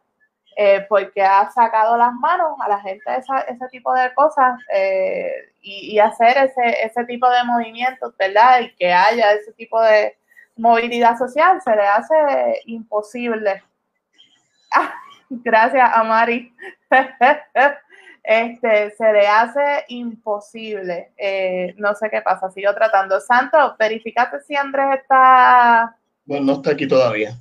[0.55, 5.97] eh, porque ha sacado las manos a la gente ese tipo de cosas eh, y,
[5.99, 8.61] hacer ese, ese tipo de movimientos, ¿verdad?
[8.61, 10.15] Y que haya ese tipo de
[10.55, 13.63] movilidad social, se le hace imposible.
[14.75, 14.91] Ah,
[15.29, 16.51] gracias a Mari.
[18.23, 21.11] este, se le hace imposible.
[21.15, 23.19] Eh, no sé qué pasa, sigo tratando.
[23.19, 25.95] Santo, verificate si Andrés está...
[26.25, 27.35] Bueno, no está aquí todavía.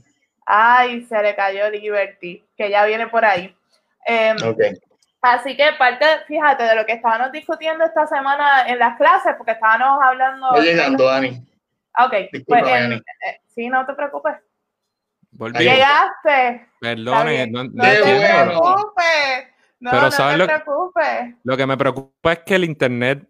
[0.47, 3.55] Ay, se le cayó Liberty, que ya viene por ahí.
[4.05, 4.37] Em,
[5.21, 9.53] así que parte, fíjate, de lo que estábamos discutiendo esta semana en las clases, porque
[9.53, 10.49] estábamos hablando...
[10.49, 11.31] Estoy llegando, Ani.
[11.99, 12.15] Ok,
[12.47, 13.01] pues, eh,
[13.55, 14.35] sí, no te preocupes.
[15.59, 16.69] Llegaste.
[16.81, 19.49] Perdón, no, no, te preocupes.
[19.81, 21.35] No, Pero no te lo, preocupes.
[21.43, 23.27] Lo que me preocupa es que el internet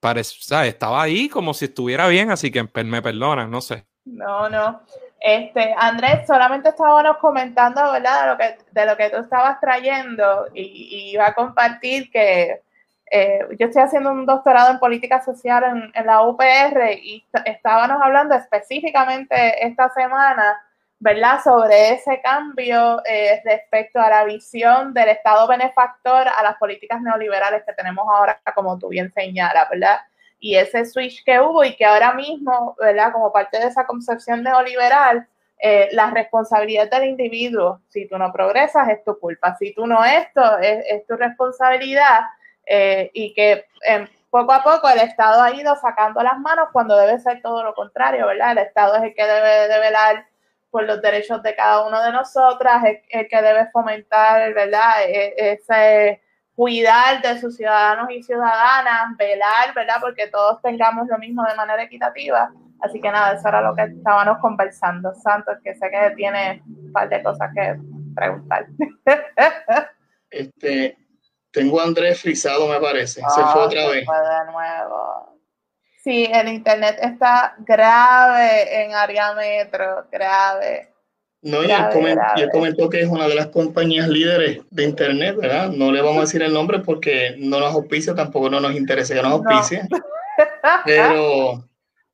[0.00, 3.86] parece, estaba ahí como si estuviera bien, así que me perdonan, no sé.
[4.04, 4.82] No, no.
[5.20, 8.22] Este, Andrés, solamente estábamos comentando, ¿verdad?
[8.22, 12.62] De lo que, de lo que tú estabas trayendo y, iba a compartir que
[13.10, 18.34] eh, yo estoy haciendo un doctorado en política social en, la UPR y estábamos hablando
[18.34, 20.58] específicamente esta semana,
[20.98, 21.42] ¿verdad?
[21.44, 27.62] Sobre ese cambio eh, respecto a la visión del Estado benefactor a las políticas neoliberales
[27.66, 30.00] que tenemos ahora, como tú bien señalas, ¿verdad?
[30.40, 33.12] Y ese switch que hubo y que ahora mismo, ¿verdad?
[33.12, 35.28] Como parte de esa concepción neoliberal,
[35.58, 40.02] eh, la responsabilidad del individuo, si tú no progresas es tu culpa, si tú no
[40.02, 42.20] esto es, tu responsabilidad
[42.64, 46.96] eh, y que em, poco a poco el Estado ha ido sacando las manos cuando
[46.96, 48.52] debe ser todo lo contrario, ¿verdad?
[48.52, 50.26] El Estado es el que debe de velar
[50.70, 55.02] por los derechos de cada uno de nosotras, es el que debe fomentar, ¿verdad?
[55.04, 56.22] E, ese
[56.60, 59.96] cuidar de sus ciudadanos y ciudadanas, velar, ¿verdad?
[59.98, 62.52] Porque todos tengamos lo mismo de manera equitativa.
[62.82, 65.14] Así que nada, eso era lo que estábamos conversando.
[65.14, 67.76] Santos, que sé que tiene un par de cosas que
[68.14, 68.66] preguntar.
[70.32, 70.96] Este,
[71.50, 73.20] tengo a Andrés frisado, me parece.
[73.20, 74.06] se fue otra vez.
[74.06, 75.40] de nuevo.
[76.04, 80.89] Sí, el internet está grave en área metro, grave.
[81.42, 85.70] No, y él, comentó, que es una de las compañías líderes de Internet, ¿verdad?
[85.70, 89.14] No le vamos a decir el nombre porque no nos auspicia, tampoco no nos interesa
[89.14, 89.82] que nos auspicie.
[90.84, 91.64] Pero,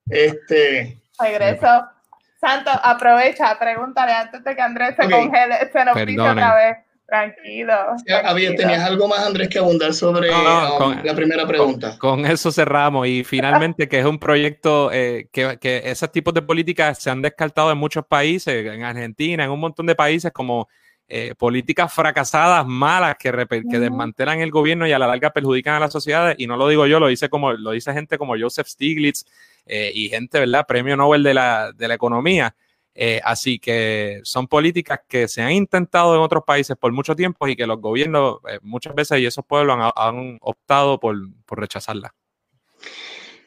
[0.09, 1.01] este...
[1.19, 1.89] Regreso.
[2.41, 6.77] Santo, aprovecha, pregúntale antes de que Andrés se congele, se nos pise otra vez.
[7.07, 7.73] Tranquilo.
[8.05, 11.97] ¿Tenías algo más, Andrés, que abundar sobre um, la primera pregunta?
[11.99, 13.07] Con, eso cerramos.
[13.07, 17.71] Y finalmente, que es un proyecto que, que, esos tipos de políticas se han descartado
[17.71, 20.69] en muchos países, en Argentina, en un montón de países, como
[21.39, 23.31] políticas fracasadas, malas, que,
[23.71, 26.35] que desmantelan el gobierno y a la larga perjudican a las sociedades.
[26.39, 29.25] Y no lo digo yo, lo dice, como, lo dice gente como Joseph Stiglitz
[29.65, 30.67] y gente, ¿verdad?
[30.67, 32.53] Premio Nobel de la, de la economía.
[32.99, 37.47] Eh, así que son políticas que se han intentado en otros países por mucho tiempo
[37.47, 41.15] y que los gobiernos eh, muchas veces y esos pueblos han, optado por,
[41.51, 42.13] rechazarlas.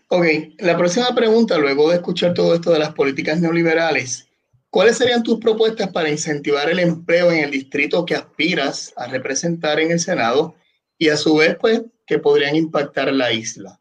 [0.10, 0.26] Ok,
[0.60, 4.28] la próxima pregunta, luego de escuchar todo esto de las políticas neoliberales,
[4.70, 9.80] ¿cuáles serían tus propuestas para incentivar el empleo en el distrito que aspiras a representar
[9.80, 10.54] en el Senado
[11.00, 13.80] y a su vez, pues, que podrían impactar la isla?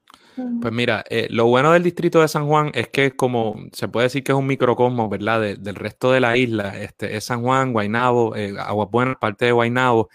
[0.61, 4.05] Pues mira, eh, lo bueno del distrito de San Juan es que como, se puede
[4.05, 5.41] decir que es un microcosmos, ¿verdad?
[5.57, 6.79] del resto de la isla.
[6.81, 10.11] Este, es San Juan, Guainabo, eh, Aguas Buenas, parte de Guainabo.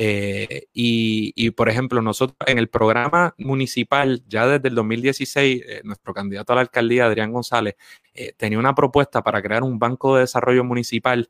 [0.00, 6.52] Eh, y, por ejemplo, nosotros en el programa municipal, ya desde el 2016, nuestro candidato
[6.52, 7.74] a la alcaldía, Adrián González,
[8.36, 11.28] tenía una propuesta para crear un banco de desarrollo municipal,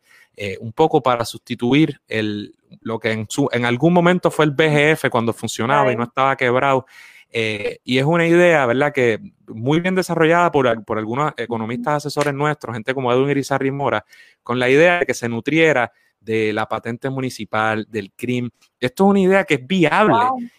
[0.60, 5.08] un poco para sustituir el, lo que en, su, en algún momento fue el BGF
[5.10, 6.86] cuando funcionaba y no estaba quebrado.
[7.30, 12.34] Eh, y es una idea, ¿verdad?, que muy bien desarrollada por, por algunos economistas asesores
[12.34, 14.04] nuestros, gente como Edwin Irizarry Mora,
[14.42, 18.50] con la idea de que se nutriera de la patente municipal, del CRIM.
[18.80, 20.16] Esto es una idea que es viable,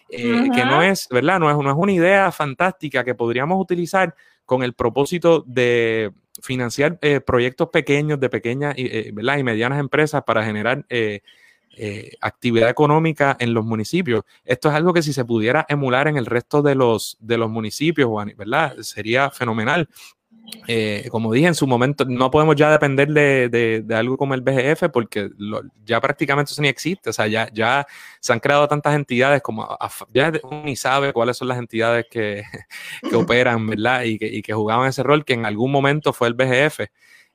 [0.08, 1.38] eh, que no es, ¿verdad?
[1.38, 4.14] No es, no es una idea fantástica que podríamos utilizar
[4.44, 6.12] con el propósito de
[6.42, 8.74] financiar eh, proyectos pequeños de pequeñas
[9.12, 9.38] ¿verdad?
[9.38, 10.84] y medianas empresas para generar
[11.76, 14.24] eh, actividad económica en los municipios.
[14.44, 17.48] Esto es algo que si se pudiera emular en el resto de los, de los
[17.48, 18.76] municipios, ¿verdad?
[18.80, 19.88] Sería fenomenal.
[20.66, 24.40] eh, como dije en su momento, no podemos ya depender de, de, algo como el
[24.40, 25.30] BGF porque
[25.84, 27.10] ya prácticamente eso ni existe.
[27.10, 27.86] O sea, ya, ya
[28.18, 29.68] se han creado tantas entidades como
[30.12, 30.32] ya
[30.64, 32.42] ni sabe cuáles son las entidades que,
[33.08, 34.02] que operan, ¿verdad?
[34.02, 36.80] Y que, y que, jugaban ese rol que en algún momento fue el BGF.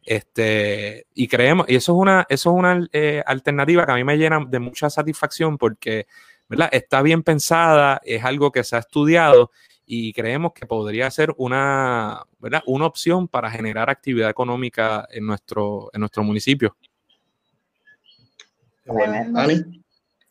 [0.06, 4.04] Este, y creemos, y eso es una, eso es una eh, alternativa que a mí
[4.04, 6.06] me llena de mucha satisfacción porque,
[6.48, 6.70] ¿verdad?
[6.72, 9.52] Está bien pensada, es algo que se ha estudiado
[9.86, 12.62] y creemos que podría ser una, ¿verdad?
[12.68, 16.76] una opción para generar actividad económica en nuestro, en nuestro municipio.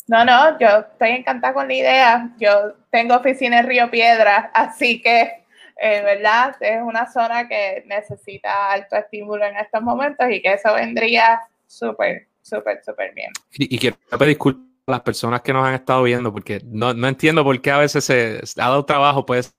[0.07, 2.31] No, no, yo estoy encantada con la idea.
[2.39, 5.44] Yo tengo oficina en Río Piedra, así que,
[5.77, 6.57] eh, ¿verdad?
[6.61, 12.29] Es una zona que necesita alto estímulo en estos momentos y que eso vendría súper,
[12.43, 13.31] súper, súper bien.
[13.53, 17.09] Y, y quiero pedir disculpas las personas que nos han estado viendo, porque no, no
[17.09, 19.55] entiendo por qué a veces se, ha dado trabajo, pues.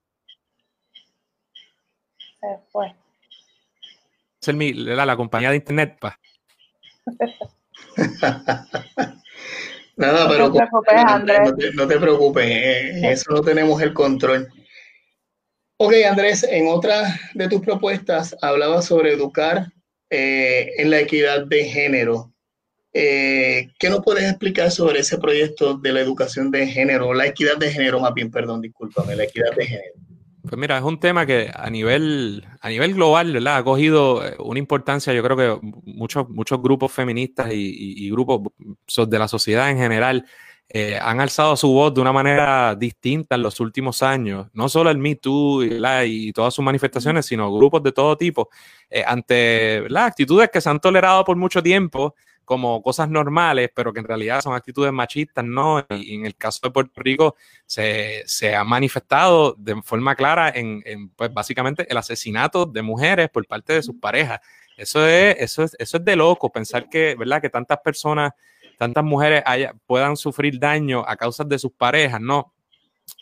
[2.40, 2.94] Se fue.
[4.42, 6.20] Ser mi, la, la, compañía de internet, pa.
[9.98, 11.40] Nada, pero no te preocupes, Andrés.
[11.74, 14.48] No te, preocupes, eh, eso no tenemos el control.
[15.78, 19.68] Ok, Andrés, en otra de tus propuestas hablabas sobre educar
[20.10, 22.32] eh, en la equidad de género.
[22.94, 27.58] Eh, ¿Qué nos puedes explicar sobre ese proyecto de la educación de género, la equidad
[27.58, 29.94] de género más bien, perdón, discúlpame, la equidad de género?
[30.44, 33.58] Pues mira, es un tema que a nivel, a nivel global ¿verdad?
[33.58, 38.44] ha cogido eh, una importancia, yo creo que muchos, muchos grupos feministas y, grupos
[39.10, 40.26] de la sociedad en general
[40.70, 44.90] eh, han alzado su voz de una manera distinta en los últimos años, no solo
[44.90, 48.50] el Me Too y, todas sus manifestaciones, sino grupos de todo tipo,
[49.06, 54.00] ante las actitudes que se han tolerado por mucho tiempo como cosas normales, pero que
[54.00, 55.86] en realidad son actitudes machistas, ¿no?
[55.90, 57.36] Y en el caso de Puerto Rico
[57.66, 63.46] se, se ha manifestado de forma clara en, pues básicamente el asesinato de mujeres por
[63.48, 64.40] parte de sus parejas.
[64.78, 67.42] Eso es, eso es, eso es de loco, pensar que, ¿verdad?
[67.42, 68.32] Que tantas personas,
[68.78, 72.54] tantas mujeres haya, puedan sufrir daño a causa de sus parejas, ¿no?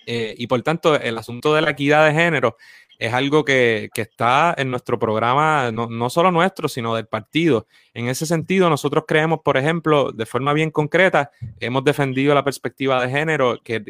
[0.05, 2.57] Eh, y por tanto, el asunto de la equidad de género
[2.99, 7.67] es algo que, está en nuestro programa, no, solo nuestro, sino del partido.
[7.93, 13.03] En ese sentido, nosotros creemos, por ejemplo, de forma bien concreta, hemos defendido la perspectiva
[13.03, 13.83] de género, que,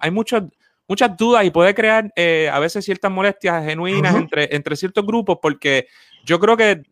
[0.00, 0.44] hay muchas
[0.88, 5.38] muchas dudas y puede crear eh, a veces ciertas molestias genuinas entre, entre ciertos grupos,
[5.40, 5.86] porque
[6.24, 6.82] yo creo que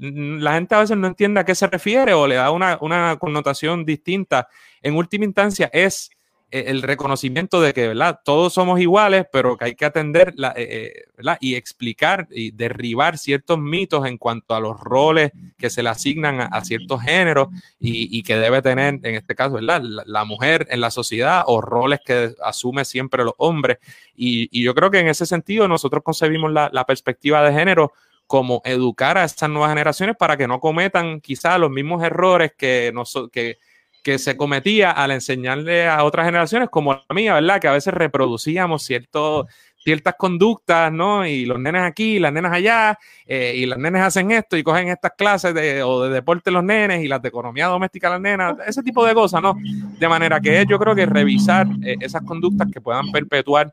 [0.00, 3.16] la gente a veces no entiende a qué se refiere o le da una, una
[3.18, 4.48] connotación distinta.
[4.80, 6.10] En última instancia, es
[6.50, 8.20] e, el reconocimiento de que ¿verdad?
[8.24, 13.18] todos somos iguales, pero que hay que atender la, eh, eh, y explicar y derribar
[13.18, 17.48] ciertos mitos en cuanto a los roles que se le asignan a, ciertos géneros
[17.78, 19.82] y, que debe tener, en este caso, ¿verdad?
[19.82, 23.78] La, mujer en la sociedad o roles que asume siempre los hombres.
[24.16, 27.92] Y, yo creo que en ese sentido nosotros concebimos la, perspectiva de género
[28.30, 32.92] como educar a estas nuevas generaciones para que no cometan quizás los mismos errores que,
[32.94, 37.60] nosotros que se cometía al enseñarle a otras generaciones como la mía, ¿verdad?
[37.60, 41.26] Que a veces reproducíamos ciertas conductas, ¿no?
[41.26, 44.90] Y los nenes aquí, las nenas allá, eh, y las nenes hacen esto y cogen
[44.90, 48.58] estas clases de, o de deporte los nenes y las de economía doméstica las nenas,
[48.64, 49.56] ese tipo de cosas, ¿no?
[49.98, 53.72] De manera que yo creo que revisar eh, esas conductas que puedan perpetuar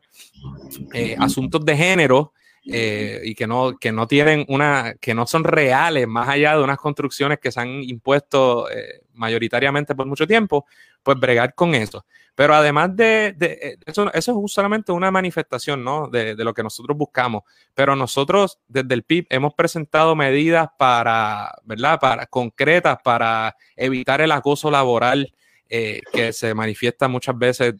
[0.92, 2.32] eh, asuntos de género
[2.70, 6.62] eh, y que no, que no tienen una, que no son reales más allá de
[6.62, 10.66] unas construcciones que se han impuesto eh, mayoritariamente por mucho tiempo,
[11.02, 12.04] pues bregar con eso.
[12.34, 16.08] Pero además de, eh, eso, eso es solamente una manifestación ¿no?
[16.08, 17.42] de, de, lo que nosotros buscamos.
[17.74, 21.98] Pero nosotros desde el PIB hemos presentado medidas para, ¿verdad?
[21.98, 25.32] Para, concretas para evitar el acoso laboral.
[25.68, 27.74] que se manifiesta muchas veces,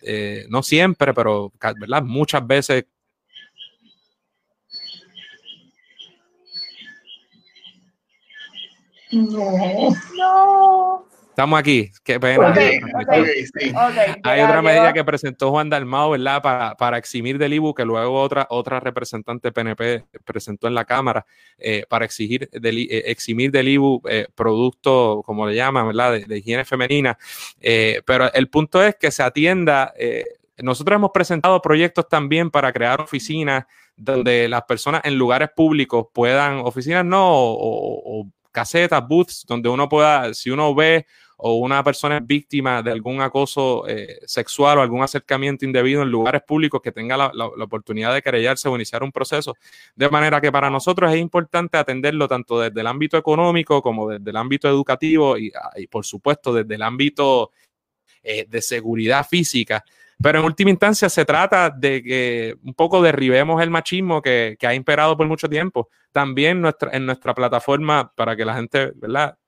[0.50, 2.02] no siempre, pero ¿verdad?
[2.02, 2.84] muchas veces
[9.12, 9.90] No.
[10.16, 11.08] No.
[11.38, 11.92] Estamos aquí.
[12.02, 12.52] Qué pena.
[14.24, 16.42] Hay otra medida que presentó Juan Dalmao, ¿verdad?
[16.42, 21.24] Para, para eximir del IBU, que luego otra, otra representante PNP presentó en la Cámara,
[21.56, 26.14] eh, para exigir del, eh, eximir del IBU eh, productos, como le llaman, ¿verdad?
[26.14, 27.16] De, de higiene femenina.
[28.04, 29.94] pero el punto es que se atienda.
[30.56, 33.64] nosotros hemos presentado proyectos también para crear oficinas
[33.96, 39.88] donde las personas en lugares públicos puedan, oficinas no, o, o casetas, booths, donde uno
[39.88, 41.06] pueda, si uno ve
[41.40, 46.10] o una persona es víctima de algún acoso eh, sexual o algún acercamiento indebido en
[46.10, 49.54] lugares públicos, que tenga la, oportunidad de querellarse o iniciar un proceso.
[49.94, 54.30] De manera que para nosotros es importante atenderlo tanto desde el ámbito económico como desde
[54.30, 57.52] el ámbito educativo y, ah, por supuesto desde el ámbito
[58.24, 59.84] eh, de seguridad física
[60.22, 64.66] pero en última instancia se trata de que un poco derribemos el machismo que, que
[64.66, 65.88] ha imperado por mucho tiempo.
[66.12, 69.38] También nuestra, en nuestra plataforma, para que la gente, ¿verdad?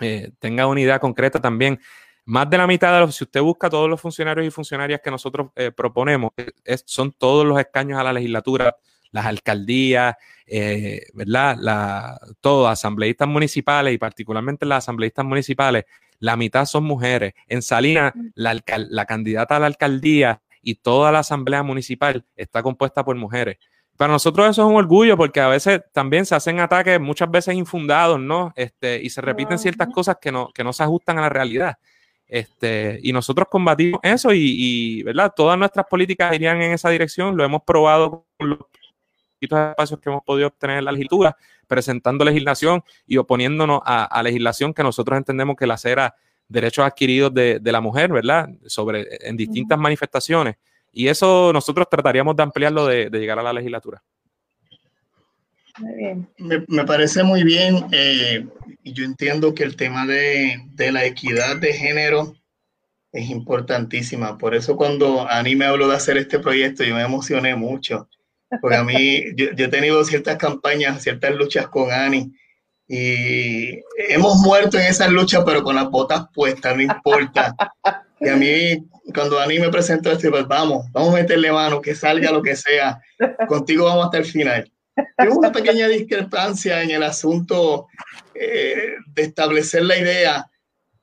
[0.00, 1.80] Eh, tenga una idea concreta también,
[2.24, 5.10] más de la mitad de los, si usted busca todos los funcionarios y funcionarias que
[5.10, 6.32] nosotros eh, proponemos,
[6.84, 8.76] son todos los escaños a la legislatura,
[9.10, 10.14] las alcaldías,
[10.46, 11.56] eh, ¿verdad?
[11.58, 15.84] La, todos, asambleístas municipales y particularmente las asambleístas municipales,
[16.18, 17.34] la mitad son mujeres.
[17.46, 23.04] En Salinas, la, la candidata a la alcaldía y toda la asamblea municipal está compuesta
[23.04, 23.58] por mujeres.
[23.96, 27.56] Para nosotros eso es un orgullo porque a veces también se hacen ataques muchas veces
[27.56, 28.52] infundados, ¿no?
[28.54, 31.78] Este, y se repiten ciertas cosas que no, que no se ajustan a la realidad.
[32.28, 35.32] Este, y nosotros combatimos eso y, ¿verdad?
[35.34, 37.36] Todas nuestras políticas irían en esa dirección.
[37.36, 38.58] Lo hemos probado con los
[39.40, 41.36] espacios que hemos podido obtener en la legislatura,
[41.66, 46.14] presentando legislación y oponiéndonos a, legislación que nosotros entendemos que la era
[46.48, 48.48] derechos adquiridos de, la mujer, ¿verdad?
[48.66, 50.56] Sobre, en distintas manifestaciones.
[50.92, 54.02] Y eso nosotros trataríamos de ampliarlo de, llegar a la legislatura.
[56.38, 57.86] Me, parece muy bien.
[57.92, 58.46] Eh,
[58.82, 60.60] y yo entiendo que el tema de,
[60.90, 62.34] la equidad de género
[63.12, 64.38] es importantísima.
[64.38, 68.08] Por eso cuando Ani me habló de hacer este proyecto, yo me emocioné mucho.
[68.60, 72.32] Porque a mí, yo, he tenido ciertas campañas, ciertas luchas con Ani.
[72.86, 77.54] Y hemos muerto en esas luchas, pero con las botas puestas, no importa.
[78.20, 81.94] Y a mí, cuando Ani me presentó esto, pues vamos, vamos a meterle mano, que
[81.94, 83.00] salga lo que sea.
[83.46, 84.72] Contigo vamos hasta el final.
[85.16, 87.86] Tengo una pequeña discrepancia en el asunto
[88.34, 90.50] eh, de establecer la idea,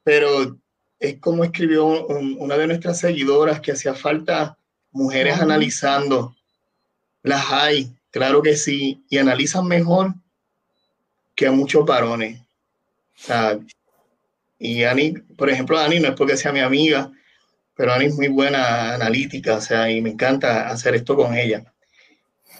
[0.04, 0.58] pero
[1.00, 4.58] es como escribió una de nuestras seguidoras que hacía falta
[4.92, 6.36] mujeres analizando.
[7.26, 10.14] Las hay, claro que sí, y analizan mejor
[11.34, 12.40] que a muchos varones.
[14.60, 17.12] y Ani, por ejemplo, Ani no es porque sea mi amiga,
[17.74, 21.64] pero Ani es muy buena analítica, o sea, y me encanta hacer esto con ella.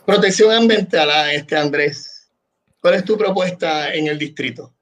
[0.04, 2.28] Protección ambiental, ah, este Andrés.
[2.82, 4.74] ¿Cuál es tu propuesta en el distrito?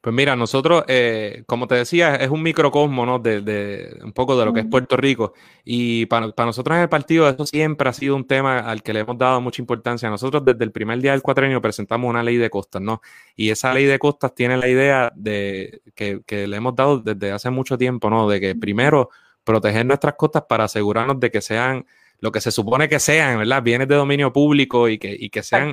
[0.00, 3.18] Pues mira, nosotros, eh, como te decía, es un microcosmo, ¿no?
[3.18, 5.34] De, un poco de lo que es Puerto Rico.
[5.64, 9.00] Y para, nosotros en el partido eso siempre ha sido un tema al que le
[9.00, 10.08] hemos dado mucha importancia.
[10.08, 13.02] Nosotros desde el primer día del cuatrenio presentamos una ley de costas, ¿no?
[13.34, 17.32] Y esa ley de costas tiene la idea de que, que le hemos dado desde
[17.32, 18.28] hace mucho tiempo, ¿no?
[18.28, 19.10] De que primero
[19.42, 21.86] proteger nuestras costas para asegurarnos de que sean
[22.20, 23.62] lo que se supone que sean, ¿verdad?
[23.62, 25.72] Bienes de dominio público y que, y que sean,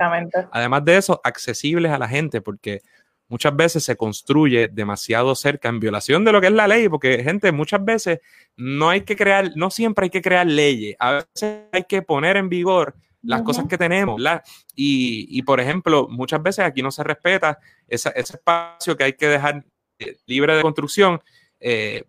[0.52, 2.82] además de eso, accesibles a la gente, porque
[3.28, 7.24] muchas veces se construye demasiado cerca en violación de lo que es la ley, porque
[7.24, 8.20] gente, muchas veces
[8.56, 12.38] no hay que crear, no siempre hay que crear leyes, a veces hay que poner
[12.38, 14.44] en vigor las cosas que tenemos, ¿verdad?
[14.76, 17.58] Y, y, por ejemplo, muchas veces aquí no se respeta
[17.88, 19.66] ese espacio que hay que dejar
[19.98, 21.20] eh, libre de construcción.
[21.60, 22.04] Eh,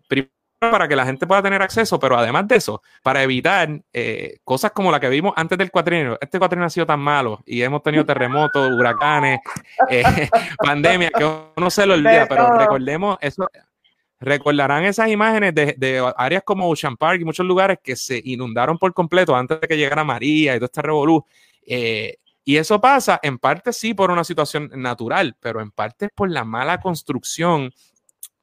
[0.59, 4.71] para que la gente pueda tener acceso, pero además de eso, para evitar eh, cosas
[4.71, 6.17] como la que vimos antes del cuatrienio.
[6.19, 9.39] Este cuatrienio ha sido tan malo y hemos tenido terremotos, huracanes,
[9.89, 13.47] eh, pandemia, que uno se lo olvida, pero recordemos eso.
[14.19, 18.91] Recordarán esas imágenes de, áreas como Ocean Park y muchos lugares que se inundaron por
[18.93, 21.23] completo antes de que llegara María y todo este revolú.
[21.67, 26.31] Eh, y eso pasa en parte sí por una situación natural, pero en parte por
[26.31, 27.71] la mala construcción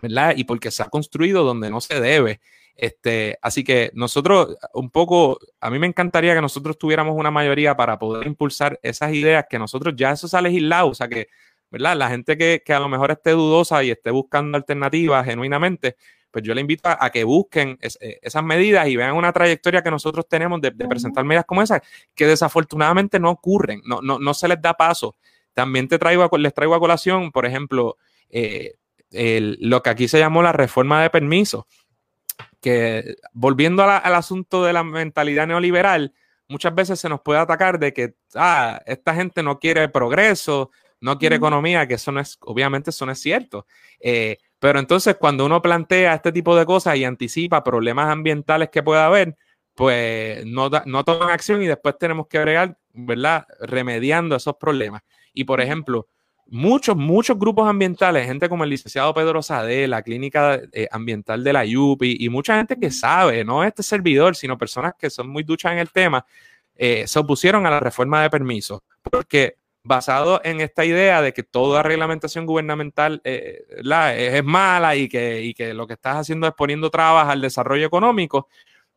[0.05, 0.34] ¿verdad?
[0.36, 2.40] Y porque se ha construido donde no se debe.
[2.76, 7.76] Este, así que nosotros, un poco, a mí me encantaría que nosotros tuviéramos una mayoría
[7.76, 11.28] para poder impulsar esas ideas que nosotros ya eso se ha legislado, o sea que,
[11.70, 11.96] ¿verdad?
[11.96, 15.96] La gente que, a lo mejor esté dudosa y esté buscando alternativas genuinamente,
[16.30, 19.90] pues yo le invito a, que busquen eh, esas medidas y vean una trayectoria que
[19.90, 21.80] nosotros tenemos de, presentar medidas como esas,
[22.14, 25.14] que desafortunadamente no ocurren, no, no, no se les da paso.
[25.55, 27.96] También te traigo, les traigo a colación, por ejemplo,
[28.28, 28.74] eh,
[29.14, 31.66] lo que aquí se llamó la reforma de permiso,
[32.60, 36.14] que volviendo al asunto de la mentalidad neoliberal,
[36.48, 41.18] muchas veces se nos puede atacar de que ah, esta gente no quiere progreso, no
[41.18, 43.66] quiere economía, que eso no es, obviamente eso no es cierto.
[44.00, 48.82] Eh, pero entonces cuando uno plantea este tipo de cosas y anticipa problemas ambientales que
[48.82, 49.36] pueda haber,
[49.74, 53.46] pues no, no toman acción y después tenemos que agregar, ¿verdad?
[53.60, 55.02] Remediando esos problemas.
[55.34, 56.08] Y por ejemplo,
[56.47, 61.53] muchos, muchos grupos ambientales, gente como el licenciado Pedro Sade, la clínica eh, ambiental de
[61.53, 65.42] la UPI y mucha gente que sabe, no este servidor, sino personas que son muy
[65.42, 66.24] duchas en el tema,
[66.76, 71.42] eh, se opusieron a la reforma de permisos, porque basado en esta idea de que
[71.42, 76.55] toda reglamentación gubernamental eh, es, mala y que, y que lo que estás haciendo es
[76.55, 78.49] poniendo trabas al desarrollo económico,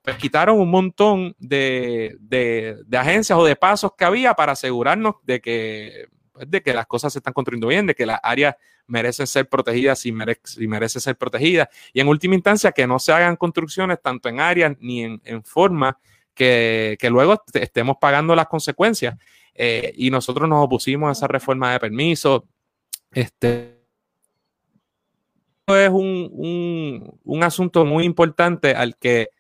[0.02, 5.42] pues quitaron un montón de, de, agencias o de pasos que había para asegurarnos de
[5.42, 6.08] que
[6.38, 9.50] pues, de que las cosas se están construyendo bien, de que las áreas merecen ser
[9.50, 11.68] protegidas y, merecen ser protegidas.
[11.94, 15.98] Y en última instancia, que no se hagan construcciones tanto en áreas ni en, forma
[16.36, 19.18] que, luego estemos pagando las consecuencias.
[19.56, 22.48] Eh, y nosotros nos opusimos a esa reforma de permiso.
[23.12, 23.80] Este
[25.66, 29.32] es un, un asunto muy importante al que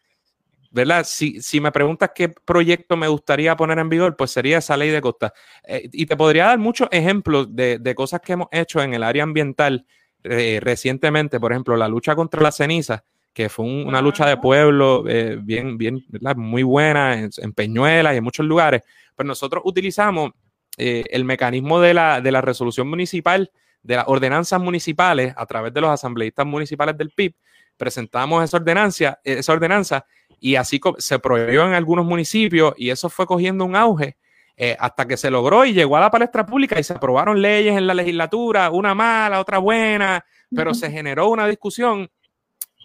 [0.71, 1.03] ¿verdad?
[1.05, 4.89] Si, si, me preguntas qué proyecto me gustaría poner en vigor, pues sería esa ley
[4.89, 5.33] de costa.
[5.63, 9.03] Eh, y te podría dar muchos ejemplos de, de, cosas que hemos hecho en el
[9.03, 9.85] área ambiental
[10.23, 13.03] eh, recientemente, por ejemplo, la lucha contra la ceniza,
[13.33, 16.35] que fue una lucha de pueblo eh, bien, bien, ¿verdad?
[16.35, 18.81] muy buena en, en, Peñuelas y en muchos lugares.
[19.15, 20.31] Pues nosotros utilizamos
[20.79, 23.49] el mecanismo de la, de la resolución municipal,
[23.81, 27.33] de las ordenanzas municipales a través de los asambleístas municipales del PIB,
[27.77, 30.05] presentamos esa ordenanza, esa ordenanza
[30.39, 34.17] y así se prohibió en algunos municipios y eso fue cogiendo un auge
[34.55, 37.77] eh, hasta que se logró y llegó a la palestra pública y se aprobaron leyes
[37.77, 40.25] en la legislatura, una mala, otra buena,
[40.55, 42.09] pero se generó una discusión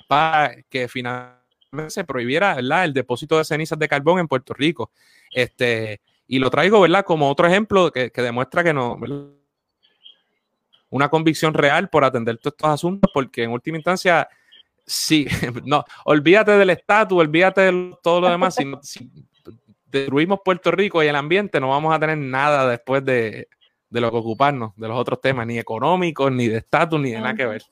[0.06, 1.40] para que finalmente
[1.88, 4.90] se prohibiera el depósito de cenizas de carbón en Puerto Rico.
[5.32, 7.04] Este, y lo traigo ¿verdad?
[7.04, 8.98] como otro ejemplo que, demuestra que no,
[10.90, 14.28] una convicción real por atender todos estos asuntos, porque en última instancia
[14.86, 15.26] sí,
[15.64, 18.56] no, olvídate del estatus, olvídate de todo lo demás.
[18.82, 19.10] Si,
[19.86, 23.48] destruimos Puerto Rico y el ambiente, no vamos a tener nada después de,
[23.90, 27.34] lo que ocuparnos, de los otros temas, ni económicos, ni de estatus, ni de nada
[27.34, 27.62] que ver.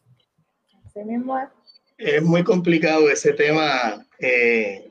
[1.96, 2.22] es.
[2.22, 4.90] muy complicado ese tema eh,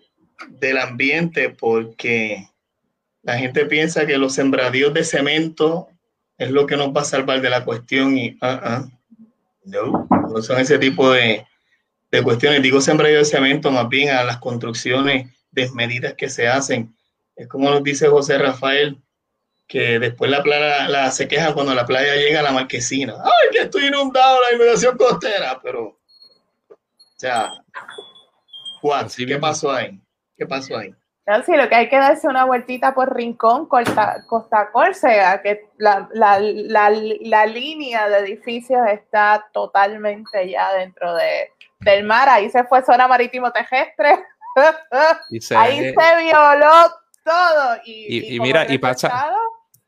[0.50, 2.50] del ambiente porque
[3.22, 5.88] la gente piensa que los sembradíos de cemento
[6.38, 8.90] es lo que nos va a salvar de la cuestión y uh
[9.66, 11.46] no, no son ese tipo de,
[12.12, 12.62] de cuestiones.
[12.62, 16.96] Digo sembradío de cemento, más bien a las construcciones desmedidas que se hacen.
[17.36, 18.98] Es como nos dice José Rafael,
[19.68, 23.14] que después la playa la, se queja cuando la playa llega a la marquesina.
[23.24, 25.60] ¡Ay, que estoy inundado la inundación costera!
[25.64, 25.84] Pero,
[26.70, 26.78] o
[27.16, 27.50] sea,
[29.16, 30.00] ¿qué pasó ahí?
[30.38, 30.94] ¿Qué pasó ahí?
[31.46, 36.10] sí, lo que hay que darse una vueltita por Rincón, Costa, Costa Córcega, que la,
[36.12, 42.64] la, la, la línea de edificios está totalmente ya dentro de, del mar, ahí se
[42.64, 44.20] fue zona marítimo terrestre,
[45.56, 46.92] ahí se violó
[47.24, 47.78] todo.
[47.86, 49.32] Y, mira, y pasa,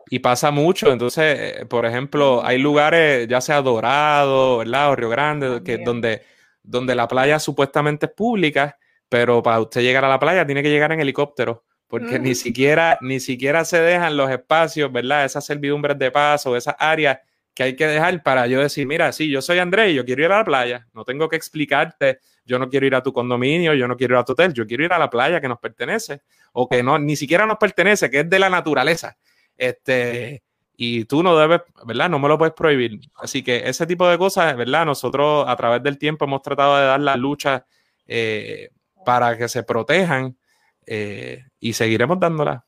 [0.10, 4.92] y pasa mucho, entonces, eh, por ejemplo, hay lugares, ya sea Dorado, ¿verdad?
[4.92, 6.24] O Río Grande, que, donde,
[6.64, 8.78] donde la playa supuestamente es pública,
[9.10, 12.98] pero para usted llegar a la playa tiene que llegar en helicóptero porque ni siquiera
[13.02, 15.26] ni siquiera se dejan los espacios, ¿verdad?
[15.26, 17.20] Esas servidumbres de paso, esas áreas
[17.54, 20.32] que hay que dejar para yo decir, mira, sí, yo soy Andrés, yo quiero ir
[20.32, 23.88] a la playa, no tengo que explicarte, yo no quiero ir a tu condominio, yo
[23.88, 26.22] no quiero ir a tu hotel, yo quiero ir a la playa que nos pertenece
[26.54, 29.18] o que no, ni siquiera nos pertenece, que es de la naturaleza.
[29.58, 30.44] Este,
[30.76, 32.10] y tú no debes, ¿verdad?
[32.10, 33.00] No me lo puedes prohibir.
[33.16, 34.86] Así que ese tipo de cosas, ¿verdad?
[34.86, 37.66] Nosotros a través del tiempo hemos tratado de dar la lucha
[38.08, 38.70] eh,
[39.06, 40.38] para que se protejan
[40.86, 42.66] eh, y seguiremos dándola.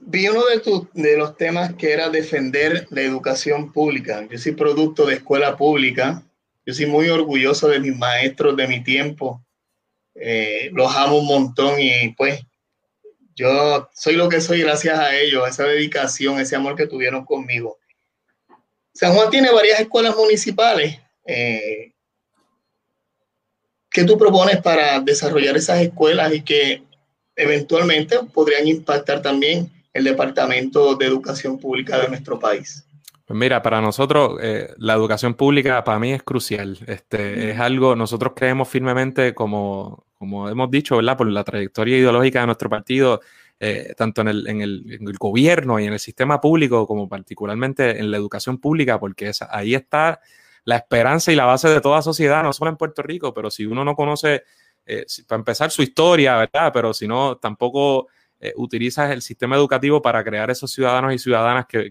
[0.00, 0.62] Vi uno de,
[0.94, 4.26] de los temas que era defender la educación pública.
[4.30, 6.22] Yo soy producto de escuela pública.
[6.64, 9.42] Yo soy muy orgulloso de mis maestros de mi tiempo.
[10.14, 12.40] Eh, los amo un montón y pues
[13.34, 17.24] yo soy lo que soy gracias a ellos, a esa dedicación, ese amor que tuvieron
[17.24, 17.78] conmigo.
[18.94, 20.98] San Juan tiene varias escuelas municipales.
[21.26, 21.92] Eh,
[23.90, 26.82] ¿Qué tú propones para desarrollar esas escuelas y que
[27.34, 32.86] eventualmente podrían impactar también el Departamento de Educación Pública de nuestro país?
[33.26, 36.78] Pues mira, para nosotros eh, la educación pública para mí es crucial.
[36.86, 41.16] Este, Es algo, nosotros creemos firmemente, como, como hemos dicho, ¿verdad?
[41.16, 43.20] Por la trayectoria ideológica de nuestro partido,
[43.58, 47.08] eh, tanto en el, en, el, en el, gobierno y en el sistema público, como
[47.08, 50.20] particularmente en la educación pública, porque ahí está
[50.64, 53.66] la esperanza y la base de toda sociedad, no solo en Puerto Rico, pero si
[53.66, 54.44] uno no conoce,
[54.84, 56.70] eh, para empezar, su historia, ¿verdad?
[56.72, 58.08] Pero si no, tampoco
[58.38, 61.90] eh, utilizas el sistema educativo para crear esos ciudadanos y ciudadanas que,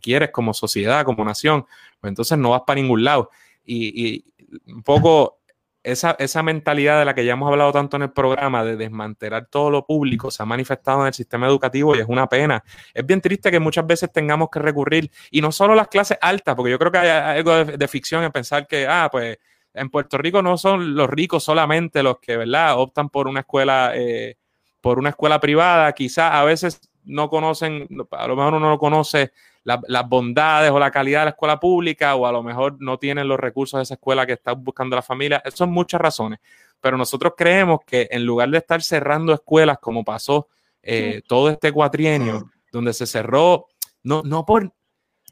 [0.00, 1.66] quieres como sociedad, como nación,
[2.00, 3.30] pues entonces no vas para ningún lado.
[3.64, 4.24] Y,
[4.68, 5.40] un poco
[5.82, 9.46] esa, esa, mentalidad de la que ya hemos hablado tanto en el programa, de desmantelar
[9.46, 12.62] todo lo público, se ha manifestado en el sistema educativo y es una pena.
[12.94, 16.54] Es bien triste que muchas veces tengamos que recurrir, y no solo las clases altas,
[16.54, 19.38] porque yo creo que hay algo de, ficción en pensar que, ah, pues
[19.74, 23.92] en Puerto Rico no son los ricos solamente los que, ¿verdad?, optan por una escuela.
[23.94, 24.36] Eh,
[24.80, 29.32] por una escuela privada, quizás a veces no conocen, a lo mejor uno no conoce
[29.62, 33.26] las bondades o la calidad de la escuela pública o a lo mejor no tienen
[33.26, 35.42] los recursos de esa escuela que está buscando la familia.
[35.44, 36.38] Esas son muchas razones.
[36.80, 40.48] Pero nosotros creemos que en lugar de estar cerrando escuelas como pasó
[40.82, 43.66] eh, todo este cuatrienio, donde se cerró
[44.04, 44.72] no, no por,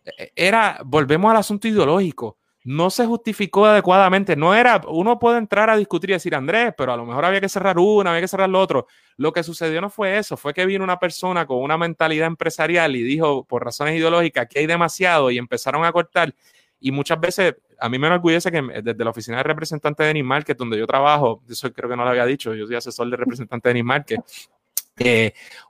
[0.04, 5.68] e, era, volvemos al asunto ideológico, no se justificó adecuadamente, no era, uno puede entrar
[5.68, 8.28] a discutir y decir, Andrés, pero a lo mejor había que cerrar una, había que
[8.28, 8.86] cerrar lo otro.
[9.18, 12.96] Lo que sucedió no fue eso, fue que vino una persona con una mentalidad empresarial
[12.96, 16.34] y dijo, por razones ideológicas, que hay demasiado y empezaron a cortar.
[16.80, 20.56] Y muchas veces, a mí me enorgullece que desde la oficina de representante de es
[20.56, 23.68] donde yo trabajo, eso creo que no lo había dicho, yo soy asesor de representante
[23.68, 24.06] de Animal,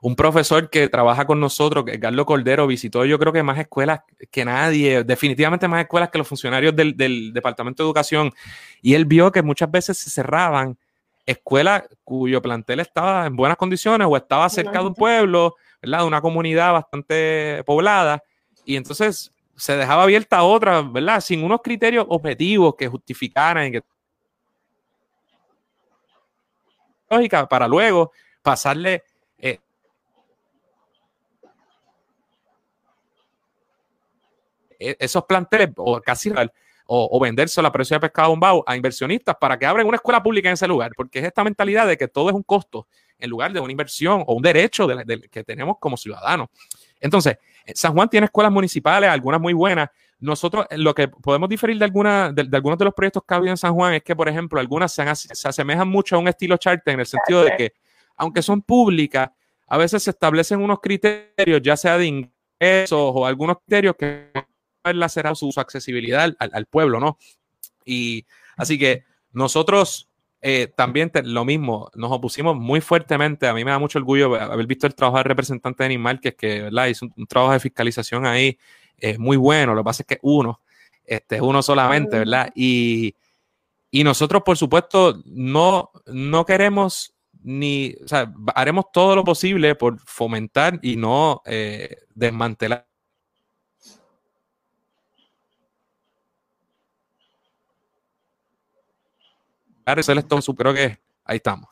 [0.01, 4.01] un profesor que trabaja con nosotros, que Carlos Cordero, visitó yo creo que más escuelas
[4.29, 8.31] que nadie, definitivamente más escuelas que los funcionarios del, Departamento de Educación,
[8.81, 10.77] y él vio que muchas veces se cerraban
[11.25, 15.99] escuelas cuyo plantel estaba en buenas condiciones o estaba cerca de un pueblo, ¿verdad?
[15.99, 18.23] De una comunidad bastante poblada,
[18.63, 21.19] y entonces se dejaba abierta otra, ¿verdad?
[21.21, 23.81] Sin unos criterios objetivos que justificaran y que
[27.09, 28.11] lógica para luego
[28.43, 29.03] pasarle
[34.79, 36.31] esos planteles o casi
[36.87, 40.21] o, o vendérselo a precio de pescado bombao a inversionistas para que abran una escuela
[40.21, 43.29] pública en ese lugar, porque es esta mentalidad de que todo es un costo en
[43.29, 44.87] lugar de una inversión o un derecho
[45.31, 46.49] que tenemos como ciudadanos.
[46.99, 47.37] Entonces,
[47.73, 49.89] San Juan tiene escuelas municipales, algunas muy buenas.
[50.19, 53.51] Nosotros lo que podemos diferir de, alguna, de, algunos de los proyectos que ha habido
[53.51, 56.57] en San Juan es que, por ejemplo, algunas se, se asemejan mucho a un estilo
[56.57, 57.73] charter en el sentido de que,
[58.15, 59.29] aunque son públicas,
[59.67, 64.31] a veces se establecen unos criterios, ya sea de ingresos o algunos criterios que
[65.09, 67.17] será su, su accesibilidad al, pueblo, ¿no?
[67.85, 68.25] Y
[68.57, 70.09] así que nosotros
[70.41, 73.47] eh, también lo mismo, nos opusimos muy fuertemente.
[73.47, 76.35] A mí me da mucho orgullo haber visto el trabajo del representante de Animal, que
[76.35, 76.87] que ¿verdad?
[76.87, 78.57] hizo un, trabajo de fiscalización ahí
[78.97, 79.73] eh, muy bueno.
[79.73, 80.61] Lo que pasa es que uno,
[81.03, 82.51] este, uno solamente, ¿verdad?
[82.55, 83.15] Y,
[83.91, 87.15] y nosotros, por supuesto, no, no queremos
[87.45, 92.87] ni, o sea, haremos todo lo posible por fomentar y no eh, desmantelar
[100.41, 101.69] su creo que ahí estamos.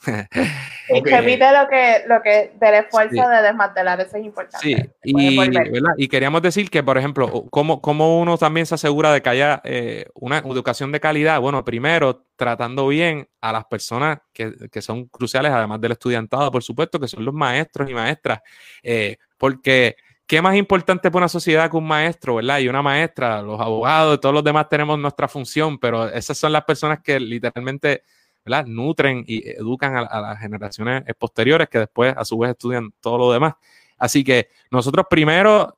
[0.90, 4.68] Y repite lo que, lo que del esfuerzo de desmantelar, eso es importante.
[4.68, 9.30] Sí, y, queríamos decir que, por ejemplo, ¿cómo, cómo uno también se asegura de que
[9.30, 11.40] haya eh, una educación de calidad?
[11.40, 16.64] Bueno, primero, tratando bien a las personas que, que, son cruciales, además del estudiantado, por
[16.64, 18.42] supuesto, que son los maestros y maestras,
[18.84, 19.96] eh, porque
[20.28, 22.60] ¿qué más importante para una sociedad que un maestro, verdad?
[22.60, 26.64] Y una maestra, los abogados, todos los demás tenemos nuestra función, pero esas son las
[26.64, 28.04] personas que literalmente,
[28.46, 28.66] ¿verdad?
[28.66, 33.32] Nutren y educan a, las generaciones posteriores que después a su vez estudian todo lo
[33.32, 33.56] demás.
[33.98, 35.78] Así que nosotros primero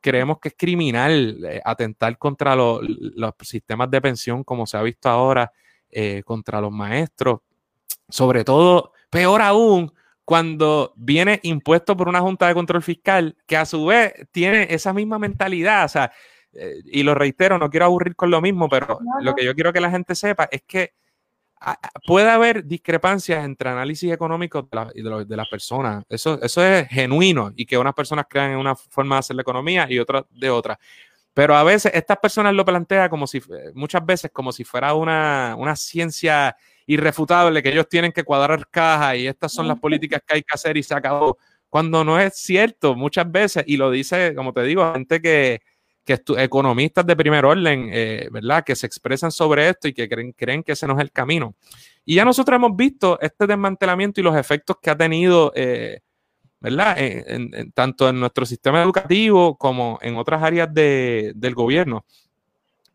[0.00, 2.80] creemos que es criminal eh, atentar contra los
[3.42, 5.52] sistemas de pensión como se ha visto ahora,
[5.90, 7.40] eh, contra los maestros,
[8.08, 9.92] sobre todo, peor aún,
[10.24, 14.92] cuando viene impuesto por una Junta de Control Fiscal que a su vez tiene esa
[14.92, 15.84] misma mentalidad.
[15.84, 16.12] O sea,
[16.52, 19.72] eh, y lo reitero, no quiero aburrir con lo mismo, pero lo que yo quiero
[19.72, 20.94] que la gente sepa es que
[22.06, 26.04] puede haber discrepancias entre análisis económicos de, de, las personas.
[26.08, 29.42] Eso, eso es genuino y que unas personas crean en una forma de hacer la
[29.42, 30.78] economía y otras de otra.
[31.34, 33.40] Pero a veces estas personas lo plantean como si,
[33.74, 36.56] muchas veces como si fuera una, una ciencia
[36.86, 40.54] irrefutable que ellos tienen que cuadrar cajas y estas son las políticas que hay que
[40.54, 41.38] hacer y se acabó.
[41.68, 45.62] Cuando no es cierto, muchas veces, y lo dice, como te digo, gente que,
[46.04, 48.64] que economistas de primer orden, eh, ¿verdad?
[48.64, 51.54] Que se expresan sobre esto y que creen, creen que ese no es el camino.
[52.04, 56.00] Y ya nosotros hemos visto este desmantelamiento y los efectos que ha tenido, eh,
[56.60, 56.96] ¿verdad?
[57.74, 62.04] tanto en nuestro sistema educativo como en otras áreas de, del gobierno.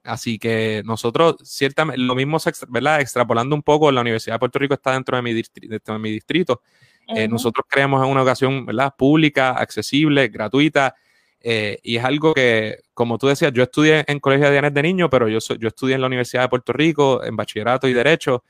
[0.07, 2.37] Así que nosotros, ciertamente, lo mismo,
[2.69, 3.01] ¿verdad?
[3.01, 6.61] Extrapolando un poco, la Universidad de Puerto Rico está dentro de mi, de mi distrito.
[7.09, 8.93] Eh, nosotros creemos en una educación, ¿verdad?
[8.97, 10.95] Pública, accesible, gratuita.
[11.41, 14.81] Eh, y es algo que, como tú decías, yo estudié en Colegio de Dianes de
[14.81, 18.43] Niño, pero yo, yo estudié en la Universidad de Puerto Rico, en bachillerato y derecho.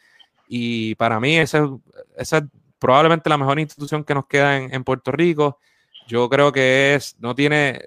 [0.48, 1.68] Y para mí esa,
[2.16, 2.44] esa es
[2.78, 5.60] probablemente la mejor institución que nos queda en, en Puerto Rico.
[6.08, 7.82] Yo creo que es, no tiene,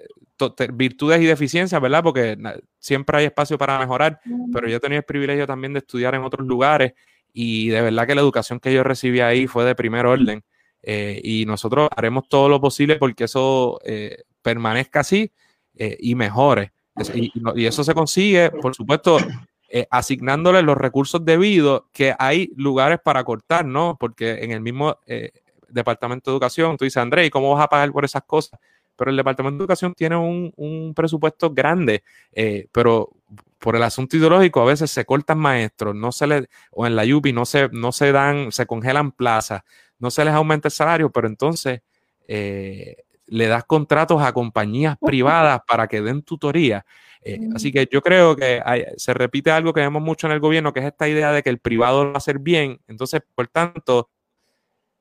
[0.73, 2.03] virtudes y deficiencias, ¿verdad?
[2.03, 2.37] Porque
[2.79, 4.19] siempre hay espacio para mejorar,
[4.51, 6.93] pero yo he tenido el privilegio también de estudiar en otros lugares
[7.33, 10.43] y de verdad que la educación que yo recibí ahí fue de primer orden
[10.83, 15.31] eh, y nosotros haremos todo lo posible porque eso eh, permanezca así
[15.75, 16.73] eh, y mejore.
[17.13, 19.17] Y, y, eso se consigue, por supuesto,
[19.89, 23.95] asignándole los recursos debidos, que hay lugares para cortar, ¿no?
[23.97, 24.97] Porque en el mismo
[25.69, 28.59] Departamento de Educación, tú dices, André, ¿y cómo vas a pagar por esas cosas?
[28.95, 33.09] Pero el Departamento de Educación tiene un, presupuesto grande, eh, pero
[33.57, 37.03] por el asunto ideológico a veces se cortan maestros, no se le, o en la
[37.03, 39.61] UPI no se, no se dan, se congelan plazas,
[39.99, 41.81] no se les aumenta el salario, pero entonces
[42.27, 46.85] eh, le das contratos a compañías privadas para que den tutoría.
[47.23, 48.61] Eh, así que yo creo que
[48.97, 51.49] se repite algo que vemos mucho en el gobierno, que es esta idea de que
[51.49, 52.81] el privado lo va a hacer bien.
[52.87, 54.09] Entonces, por tanto,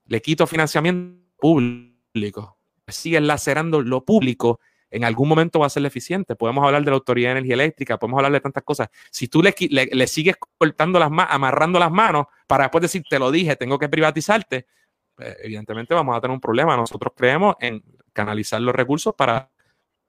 [0.07, 2.60] le quito financiamiento público.
[2.91, 4.61] Siguen lacerando lo público.
[4.91, 6.35] En algún momento va a ser eficiente.
[6.35, 8.89] Podemos hablar de la Autoridad de Energía Eléctrica, podemos hablar de tantas cosas.
[9.11, 13.19] Si tú le, le, sigues cortando las manos, amarrando las manos para después decir, te
[13.19, 14.67] lo dije, tengo que privatizarte,
[15.15, 16.77] pues, evidentemente vamos a tener un problema.
[16.77, 17.83] Nosotros creemos en
[18.13, 19.49] canalizar los recursos para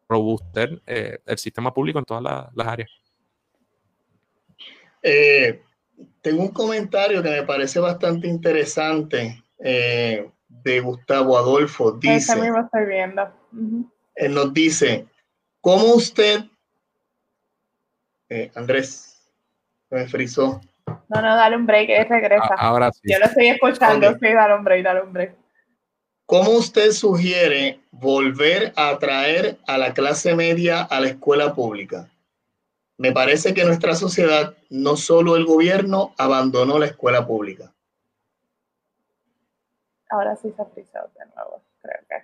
[0.09, 2.89] robuster eh, el sistema público en todas las áreas.
[5.03, 5.61] Eh,
[6.21, 10.29] tengo un comentario que me parece bastante interesante eh,
[10.64, 11.93] de Gustavo Adolfo.
[11.93, 13.32] Dice, estoy viendo.
[14.16, 15.08] Él nos dice,
[15.62, 16.41] ¿cómo usted,
[18.56, 19.32] Andrés,
[19.89, 20.62] me frizó?
[21.10, 22.56] No, no, dale un break, él regresa.
[22.58, 23.02] ahora sí.
[23.12, 25.36] Yo lo estoy escuchando, sí, dale un break, dale un break.
[26.26, 32.10] ¿Cómo usted sugiere volver a atraer a la clase media a la escuela pública?
[32.97, 37.74] Me parece que nuestra sociedad, no solo el gobierno, abandonó la escuela pública.
[40.12, 42.16] Ahora sí se ha frisado de nuevo, creo que.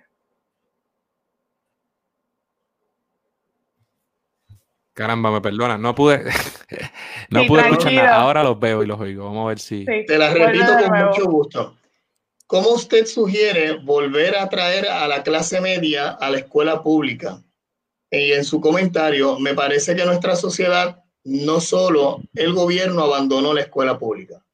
[4.92, 6.24] Caramba, me perdona, no pude,
[7.30, 8.20] no pude escuchar nada.
[8.20, 9.24] Ahora los veo y los oigo.
[9.24, 9.84] Vamos a ver si.
[9.84, 11.76] Te las repito con mucho gusto.
[12.46, 17.42] ¿Cómo usted sugiere volver a traer a la clase media a la escuela pública?
[18.10, 23.62] Y en su comentario, me parece que nuestra sociedad, no solo el gobierno abandonó la
[23.62, 24.44] escuela pública.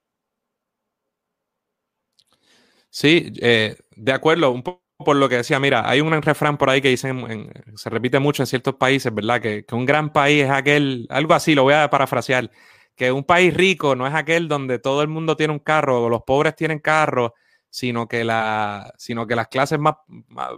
[2.97, 6.71] Sí, eh, de acuerdo, un poco por lo que decía, mira, hay un refrán por
[6.71, 9.41] ahí que dicen, se repite mucho en ciertos países, ¿verdad?
[9.43, 12.53] Que, que un gran país es aquel, algo así, lo voy a parafrasear,
[12.95, 16.09] que un país rico no es aquel donde todo el mundo tiene un carro o
[16.09, 17.35] los pobres tienen carro
[17.69, 19.95] sino que, la, sino que las clases más,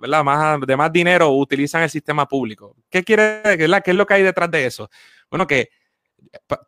[0.02, 0.22] ¿verdad?
[0.22, 2.76] más de más dinero utilizan el sistema público.
[2.90, 3.82] ¿Qué quiere ¿verdad?
[3.82, 4.90] ¿Qué es lo que hay detrás de eso?
[5.30, 5.70] Bueno, que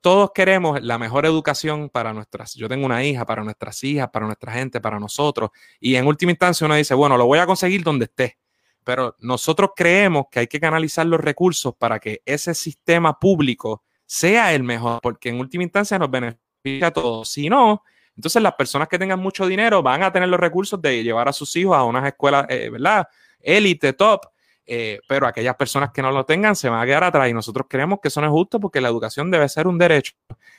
[0.01, 4.27] todos queremos la mejor educación para nuestras, yo tengo una hija, para nuestras hijas, para
[4.27, 5.51] nuestra gente, para nosotros,
[5.81, 8.39] y en última instancia uno dice, bueno, lo voy a conseguir donde esté,
[8.85, 14.55] pero nosotros creemos que hay que canalizar los recursos para que ese sistema público sea
[14.55, 17.29] el mejor, porque en última instancia nos beneficia a todos.
[17.29, 17.83] Si no,
[18.19, 21.33] entonces, las personas que tengan mucho dinero van a tener los recursos de llevar a
[21.33, 23.07] sus hijos a unas escuelas, eh, ¿verdad?
[23.39, 24.23] Élite, top.
[24.71, 27.67] Eh, pero aquellas personas que no lo tengan se van a quedar atrás y nosotros
[27.71, 30.13] creemos que eso no es justo porque la educación debe ser un derecho.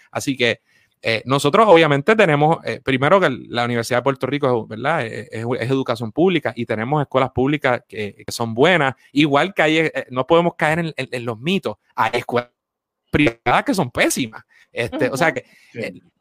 [0.10, 0.62] Así que
[1.02, 5.06] eh, nosotros obviamente tenemos, primero que la Universidad de Puerto Rico ¿verdad?
[5.06, 10.56] Es, educación pública y tenemos escuelas públicas que, son buenas, igual que hay, no podemos
[10.56, 12.50] caer en, los mitos, hay escuelas
[13.12, 14.44] privadas que son pésimas.
[14.72, 15.46] Este, O sea que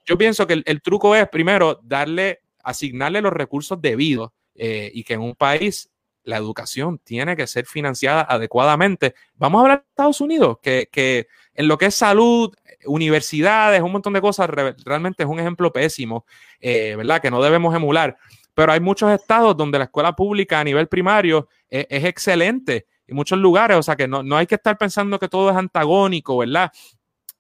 [0.09, 5.12] yo pienso que el, truco es, primero, darle, asignarle los recursos debidos eh, y que
[5.12, 5.91] en un país
[6.29, 9.14] la educación tiene que ser financiada adecuadamente.
[9.37, 12.55] Vamos a hablar de Estados Unidos, que, en lo que es salud,
[12.85, 16.26] universidades, un montón de cosas, realmente es un ejemplo pésimo,
[16.61, 17.22] eh, ¿verdad?
[17.22, 18.18] Que no debemos emular.
[18.53, 23.39] Pero hay muchos estados donde la escuela pública a nivel primario es, excelente y muchos
[23.39, 26.70] lugares, o sea que no, no, hay que estar pensando que todo es antagónico, ¿verdad?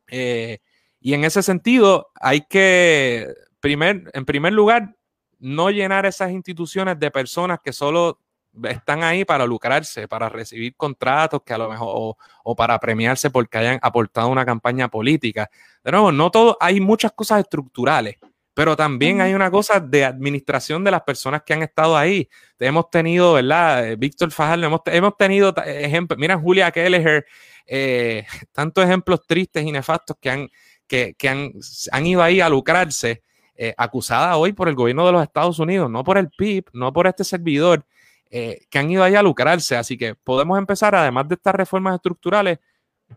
[0.06, 0.60] Eh,
[0.98, 4.96] y en ese sentido, hay que, primer, en primer lugar,
[5.38, 8.18] no llenar esas instituciones de personas que solo
[8.64, 13.58] están ahí para lucrarse, para recibir contratos que a lo mejor, o, para premiarse porque
[13.58, 15.50] hayan aportado una campaña política.
[15.84, 18.16] De nuevo, no todo, hay muchas cosas estructurales,
[18.54, 22.28] pero también hay una cosa de administración de las personas que han estado ahí.
[22.58, 23.88] Hemos tenido, ¿verdad?
[23.88, 27.24] Eh, Víctor Fajardo, hemos, hemos tenido ejemplos, mira Julia Kelleher,
[27.66, 30.48] eh, tantos ejemplos tristes y nefastos que han,
[30.88, 33.22] que, han, ido ahí a lucrarse,
[33.54, 36.92] eh, acusada hoy por el gobierno de los Estados Unidos, no por el PIB, no
[36.92, 37.84] por este servidor,
[38.30, 39.76] eh, que han ido ahí a lucrarse.
[39.76, 42.58] Así que podemos empezar, además de estas reformas estructurales,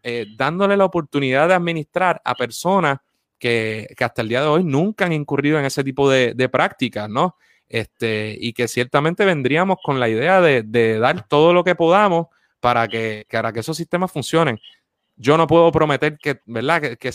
[0.03, 2.99] eh, dándole la oportunidad de administrar a personas
[3.37, 7.35] que, hasta el día de hoy nunca han incurrido en ese tipo de, prácticas, ¿no?
[7.67, 12.27] Este, y que ciertamente vendríamos con la idea de, dar todo lo que podamos
[12.59, 14.59] para que, para que esos sistemas funcionen.
[15.15, 16.81] Yo no puedo prometer que, ¿verdad?
[16.81, 17.11] Que, que,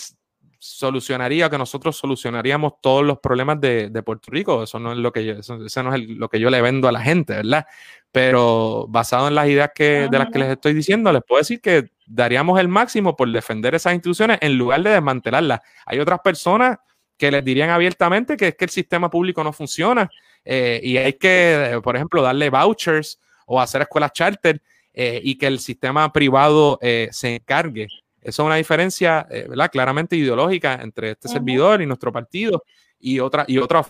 [0.59, 4.63] solucionaría, que nosotros solucionaríamos todos los problemas de, Puerto Rico.
[4.63, 6.93] Eso no es lo que yo, eso, no es lo que yo le vendo a
[6.93, 7.67] la gente, ¿verdad?
[8.13, 11.61] Pero basado en las ideas que, de las que les estoy diciendo, les puedo decir
[11.61, 15.61] que daríamos el máximo por defender esas instituciones en lugar de desmantelarlas.
[15.85, 16.79] Hay otras personas
[17.17, 20.09] que les dirían abiertamente que es que el sistema público no funciona
[20.45, 24.63] eh, y hay que, por ejemplo, darle vouchers o hacer escuelas charter
[24.93, 27.89] eh, y que el sistema privado eh, se encargue
[28.27, 29.71] esa es una diferencia, eh, ¿verdad?
[29.71, 32.65] Claramente ideológica entre este servidor y nuestro partido
[32.99, 33.87] y otra, y otra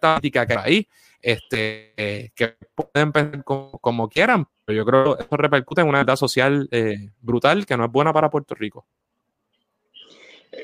[0.00, 0.88] táctica que hay,
[1.20, 6.16] este, que pueden pensar como, quieran, pero yo creo que eso repercute en una edad
[6.16, 8.86] social eh, brutal que no es buena para Puerto Rico.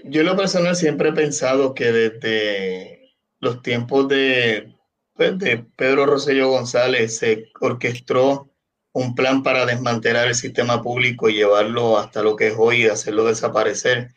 [0.04, 4.74] Yo en lo personal siempre he pensado que desde los tiempos de,
[5.14, 8.50] pues, de Pedro Rosselló González se orquestó
[8.98, 12.88] un plan para desmantelar el sistema público y llevarlo hasta lo que es hoy y
[12.88, 14.08] hacerlo desaparecer.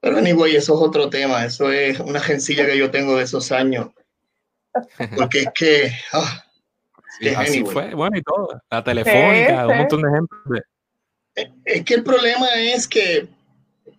[0.00, 3.52] Pero anyway, eso es otro tema, eso es una gencilla que yo tengo de esos
[3.52, 3.90] años.
[5.16, 5.92] Porque es que...
[6.12, 6.44] Ah,
[7.36, 8.60] así fue, bueno, y todo.
[8.70, 10.60] La telefónica, un montón de ejemplos.
[11.64, 13.28] Es que el problema es que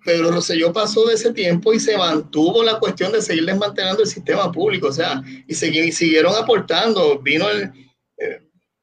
[0.04, 4.10] Pedro Rosselló pasó de ese tiempo y se mantuvo la cuestión de seguir desmantelando el
[4.10, 7.20] sistema público, o sea, y, siguieron aportando.
[7.20, 7.72] Vino el,
[8.18, 8.41] eh,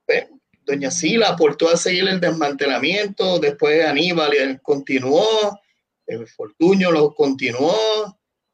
[0.08, 0.28] eh,
[0.64, 5.60] Doña Sila aportó a seguir el desmantelamiento, después Aníbal continuó,
[6.06, 7.74] el Fortuño lo continuó,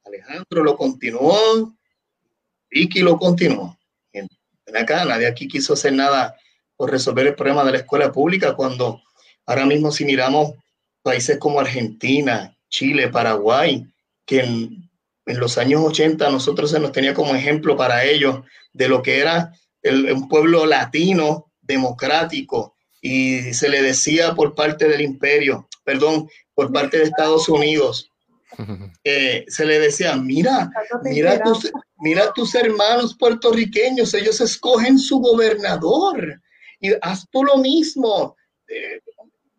[0.04, 1.72] Alejandro lo continuó,
[2.70, 3.78] Vicky lo continuó.
[4.12, 6.36] En acá nadie aquí quiso hacer nada
[6.76, 9.02] por resolver el problema de la escuela pública cuando
[9.46, 10.54] ahora mismo si miramos
[11.02, 13.86] países como Argentina, Chile, Paraguay,
[14.24, 14.88] que en,
[15.26, 18.40] los años 80 nosotros se nos tenía como ejemplo para ellos
[18.72, 24.88] de lo que era el, un pueblo latino democrático y se le decía por parte
[24.88, 28.10] del imperio, perdón, por parte de Estados Unidos,
[29.04, 30.70] eh, se le decía, mira,
[31.02, 36.40] mira tus, mira tus hermanos puertorriqueños, ellos escogen su gobernador
[36.80, 38.36] y haz tú lo mismo.
[38.68, 39.00] Eh,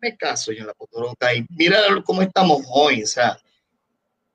[0.00, 3.38] me caso yo en la Potoroca y mira cómo estamos hoy, o sea,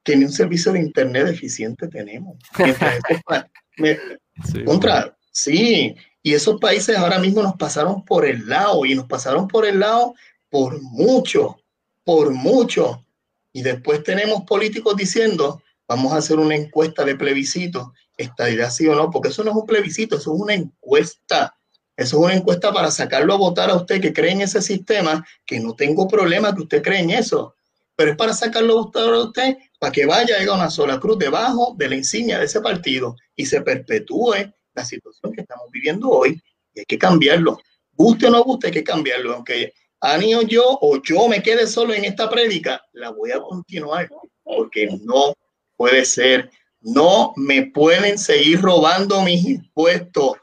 [0.04, 2.38] que ni un servicio de internet eficiente tenemos.
[4.66, 5.96] Contra, sí,
[6.28, 9.80] y esos países ahora mismo nos pasaron por el lado y nos pasaron por el
[9.80, 10.14] lado
[10.50, 11.56] por mucho,
[12.04, 13.06] por mucho.
[13.54, 18.86] Y después tenemos políticos diciendo, vamos a hacer una encuesta de plebiscito, esta idea sí
[18.90, 21.56] o no, porque eso no es un plebiscito, eso es una encuesta.
[21.96, 25.26] Eso es una encuesta para sacarlo a votar a usted que cree en ese sistema,
[25.46, 27.56] que no tengo problema que usted cree en eso,
[27.96, 31.20] pero es para sacarlo a votar a usted para que vaya a una sola cruz
[31.20, 36.10] debajo de la insignia de ese partido y se perpetúe la situación que estamos viviendo
[36.10, 36.42] hoy
[36.74, 37.58] y hay que cambiarlo.
[37.94, 39.34] Guste o no guste, hay que cambiarlo.
[39.34, 43.42] Aunque Ani o yo o yo me quede solo en esta prédica, la voy a
[43.42, 44.08] continuar
[44.44, 45.34] porque no
[45.76, 46.50] puede ser.
[46.80, 50.38] No me pueden seguir robando mis impuestos.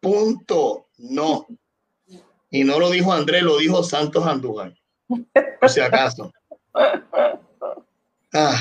[0.00, 0.88] Punto.
[0.98, 1.46] No.
[2.50, 4.74] Y no lo dijo Andrés, lo dijo Santos Andújar.
[5.06, 6.32] Por si acaso.
[8.32, 8.58] Ah.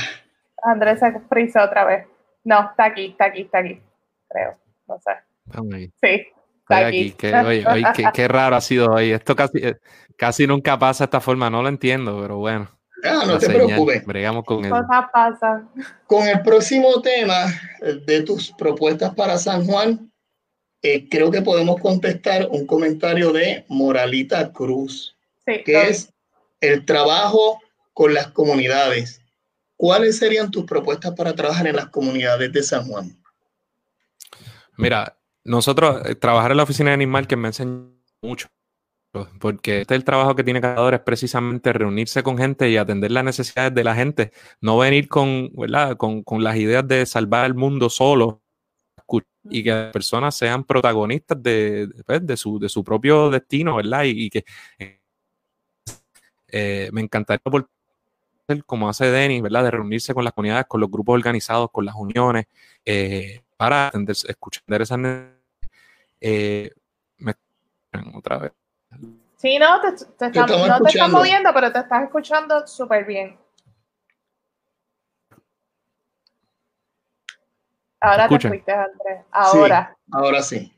[0.62, 2.08] Andrés se frisa otra vez.
[2.44, 3.82] No, está aquí, está aquí, está aquí.
[4.30, 4.65] Creo.
[4.88, 5.92] No sé.
[6.02, 6.28] Sí.
[6.62, 7.12] Está aquí.
[7.12, 9.12] Qué, raro ha sido hoy.
[9.12, 9.76] Esto casi, eh,
[10.18, 11.50] casi nunca pasa de esta forma.
[11.50, 12.70] No lo entiendo, pero bueno.
[13.04, 14.06] Ah, no te preocupes.
[14.06, 14.64] Bregamos con
[16.08, 17.46] Con el próximo tema
[18.06, 20.12] de tus propuestas para San Juan,
[20.82, 26.14] eh, creo que podemos contestar un comentario de Moralita Cruz, que es
[26.62, 27.60] el trabajo
[27.94, 29.22] con las comunidades.
[29.78, 33.18] ¿Cuáles serían tus propuestas para trabajar en las comunidades de San Juan?
[34.78, 37.88] Mira, nosotros eh, trabajar en la oficina de animal que me enseña
[38.22, 38.48] mucho,
[39.40, 42.78] porque este es el trabajo que tiene cada hora, es precisamente reunirse con gente y
[42.78, 44.32] atender las necesidades de la gente,
[44.62, 45.52] no venir con,
[45.98, 48.42] con, con las ideas de salvar el mundo solo
[49.50, 54.04] y que las personas sean protagonistas de, pues, de, su, de su propio destino, ¿verdad?
[54.06, 54.46] Y, que
[56.48, 57.70] eh, me encantaría por
[58.68, 59.64] como hace Denis, ¿verdad?
[59.64, 62.46] De reunirse con las comunidades, con los grupos organizados, con las uniones,
[62.86, 65.00] eh, para escuchar esas
[66.22, 66.72] eh,
[67.18, 67.34] me
[68.14, 68.52] otra vez.
[69.38, 73.38] Sí, no, te, te, no te estás moviendo, pero te estás escuchando súper bien.
[78.00, 79.26] Ahora te fuiste, Andrés.
[79.32, 79.98] Ahora.
[80.12, 80.72] ahora sí.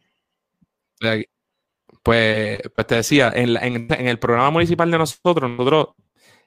[2.04, 3.58] Pues, pues te decía, en,
[3.90, 5.90] el programa municipal de nosotros, nosotros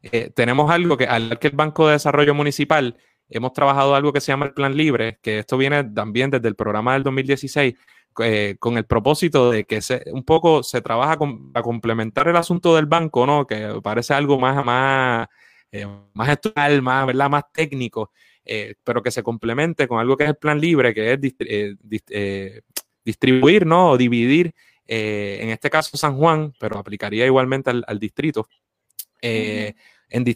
[0.03, 2.97] eh, tenemos algo que, al que el Banco de Desarrollo Municipal,
[3.31, 6.55] hemos trabajado algo que se llama el Plan Libre, que esto viene también desde el
[6.55, 7.75] programa del 2016,
[8.23, 12.77] eh, con el propósito de que se, un poco se trabaja con, complementar el asunto
[12.77, 13.47] del banco, ¿no?
[13.47, 15.29] Que parece algo más, más,
[15.73, 17.31] eh, más estructural, más, ¿verdad?
[17.31, 18.11] más técnico.
[18.45, 21.77] Eh, pero que se complemente con algo que es el plan libre, que es eh,
[22.09, 22.63] eh,
[23.05, 23.91] distribuir, ¿no?
[23.91, 24.53] O dividir,
[24.87, 28.49] en este caso San Juan, pero aplicaría igualmente al, distrito,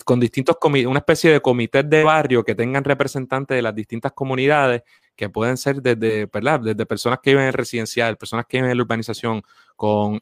[0.04, 4.82] con distintos una especie de comités de barrio que tengan representantes de las distintas comunidades,
[5.16, 6.60] que pueden ser desde, ¿verdad?
[6.60, 9.42] desde personas que viven en residencial, personas que viven en la urbanización,
[9.76, 10.20] con,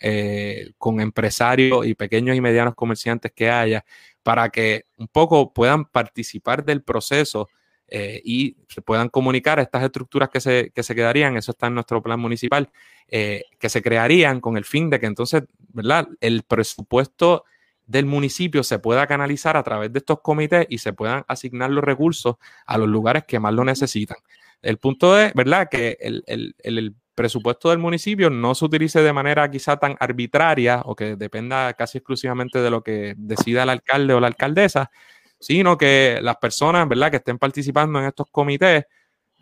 [0.78, 3.84] con empresarios y pequeños y medianos comerciantes que haya,
[4.22, 7.48] para que un poco puedan participar del proceso
[7.94, 11.74] eh, y se puedan comunicar estas estructuras que se, que se quedarían, eso está en
[11.74, 12.70] nuestro plan municipal,
[13.08, 15.42] eh, que se crearían con el fin de que entonces,
[15.74, 16.08] ¿verdad?
[16.20, 17.44] El presupuesto
[17.92, 21.84] del municipio se pueda canalizar a través de estos comités y se puedan asignar los
[21.84, 22.36] recursos
[22.66, 24.16] a los lugares que más lo necesitan.
[24.62, 29.12] El punto es, ¿verdad?, que el, el, el presupuesto del municipio no se utilice de
[29.12, 34.14] manera quizá tan arbitraria o que dependa casi exclusivamente de lo que decida el alcalde
[34.14, 34.90] o la alcaldesa,
[35.38, 38.84] sino que las personas, ¿verdad?, que estén participando en estos comités,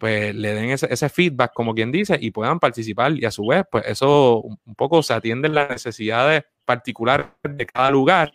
[0.01, 3.13] pues le den ese, feedback, como quien dice, y puedan participar.
[3.13, 7.91] Y a su vez, pues eso un poco se atiende las necesidades particulares de cada
[7.91, 8.33] lugar,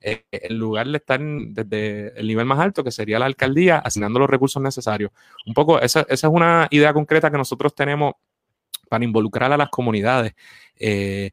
[0.00, 4.18] eh, en lugar de estar desde el nivel más alto, que sería la alcaldía, asignando
[4.18, 5.10] los recursos necesarios.
[5.46, 8.14] Un poco, esa, esa es una idea concreta que nosotros tenemos
[8.88, 10.34] para involucrar a las comunidades.
[10.76, 11.30] Eh,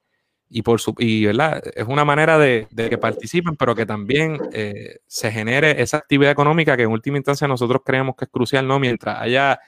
[0.49, 1.61] y, por su, y ¿verdad?
[1.75, 6.77] es una manera de, que participen, pero que también eh, se genere esa actividad económica
[6.77, 8.79] que en última instancia nosotros creemos que es crucial, ¿no?
[8.79, 9.59] Mientras haya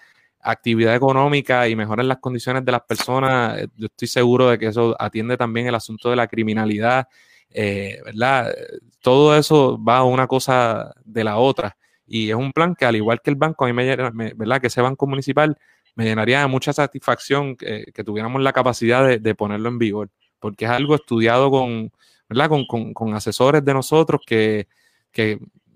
[0.41, 4.67] actividad económica y mejoren las condiciones de las personas, eh, yo estoy seguro de que
[4.67, 7.07] eso atiende también el asunto de la criminalidad,
[7.51, 8.53] eh, ¿verdad?
[9.01, 11.77] Todo eso va a una cosa de la otra.
[12.05, 13.95] Y es un plan que, al igual que el banco, a mí me,
[14.35, 14.61] ¿verdad?
[14.61, 15.57] Que ese banco municipal
[15.95, 20.09] me llenaría de mucha satisfacción que, tuviéramos la capacidad de ponerlo en vigor
[20.39, 21.91] porque es algo estudiado con,
[22.27, 22.49] ¿verdad?
[22.67, 24.67] Con, asesores de nosotros que,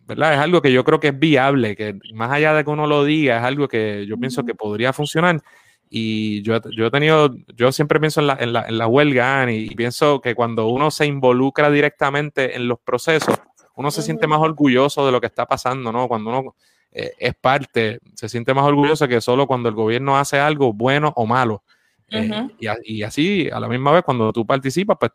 [0.06, 0.34] ¿verdad?
[0.34, 3.04] Es algo que yo creo que es viable, que más allá de que uno lo
[3.04, 5.42] diga, es algo que yo pienso que podría funcionar.
[5.96, 9.52] Y yo, yo he tenido, yo siempre pienso en la, en la, en la huelga
[9.52, 13.36] y pienso que cuando uno se involucra directamente en los procesos,
[13.76, 16.08] uno se siente más orgulloso de lo que está pasando, ¿no?
[16.08, 16.56] Cuando uno
[16.92, 21.14] eh, es parte, se siente más orgulloso que solo cuando el gobierno hace algo bueno
[21.16, 21.62] o malo.
[22.10, 22.48] Eh,
[22.86, 25.12] y, así, a la misma vez, cuando tú participas, pues,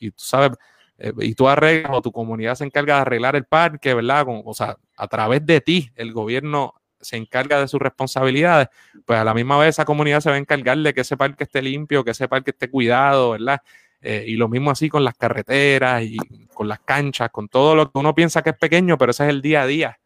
[0.00, 0.52] y tú sabes,
[0.96, 4.24] eh, y tú arreglas o tu comunidad se encarga de arreglar el parque, ¿verdad?
[4.26, 6.72] o sea, a través de ti, el gobierno
[7.06, 8.68] se encarga de sus responsabilidades,
[9.04, 11.44] pues a la misma vez esa comunidad se va a encargar de que ese parque
[11.44, 13.60] esté limpio, que ese parque esté cuidado, ¿verdad?
[14.02, 16.16] Eh, y lo mismo así con las carreteras y
[16.52, 19.30] con las canchas, con todo lo que uno piensa que es pequeño, pero ese es
[19.30, 19.98] el día a día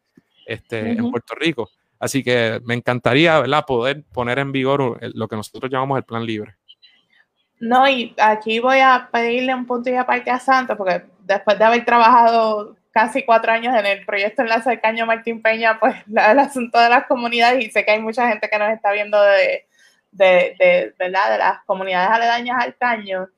[0.45, 1.69] este, en Puerto Rico.
[1.99, 3.63] Así que me encantaría ¿verdad?
[3.65, 6.55] poder poner en vigor lo que nosotros llamamos el plan libre.
[7.59, 11.63] No, y aquí voy a pedirle un punto y aparte a Santos, porque después de
[11.63, 16.39] haber trabajado casi cuatro años en el proyecto Enlace del Caño Martín Peña, pues el
[16.39, 19.65] asunto de las comunidades, y sé que hay mucha gente que nos está viendo de,
[20.11, 21.31] de, de, ¿verdad?
[21.31, 23.29] de las comunidades aledañas al caño,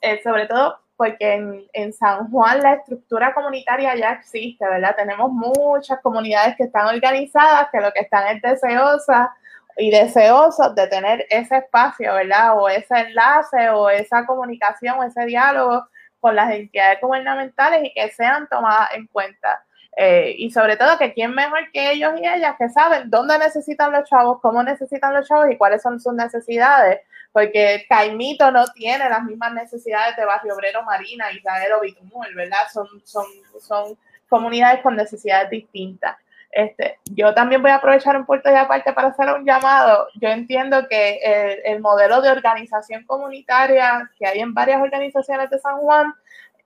[0.00, 4.94] eh, sobre todo porque en, San Juan la estructura comunitaria ya existe, ¿verdad?
[4.96, 9.30] Tenemos muchas comunidades que están organizadas, que lo que están es deseosas
[9.76, 12.56] y deseosos de tener ese espacio, ¿verdad?
[12.56, 15.88] O ese enlace o esa comunicación o ese diálogo
[16.22, 19.62] con las entidades gubernamentales y que sean tomadas en cuenta.
[19.94, 23.92] Eh, y sobre todo que quién mejor que ellos y ellas que saben dónde necesitan
[23.92, 27.00] los chavos, cómo necesitan los chavos y cuáles son sus necesidades
[27.32, 32.68] porque Caimito no tiene las mismas necesidades de Barrio Obrero Marina, Israel o Bitumul, ¿verdad?
[32.72, 33.24] Son, son,
[33.58, 36.16] son comunidades con necesidades distintas.
[36.52, 40.06] Este, yo también voy a aprovechar un puerto de aparte para hacer un llamado.
[40.20, 45.78] Yo entiendo que el, modelo de organización comunitaria que hay en varias organizaciones de San
[45.78, 46.14] Juan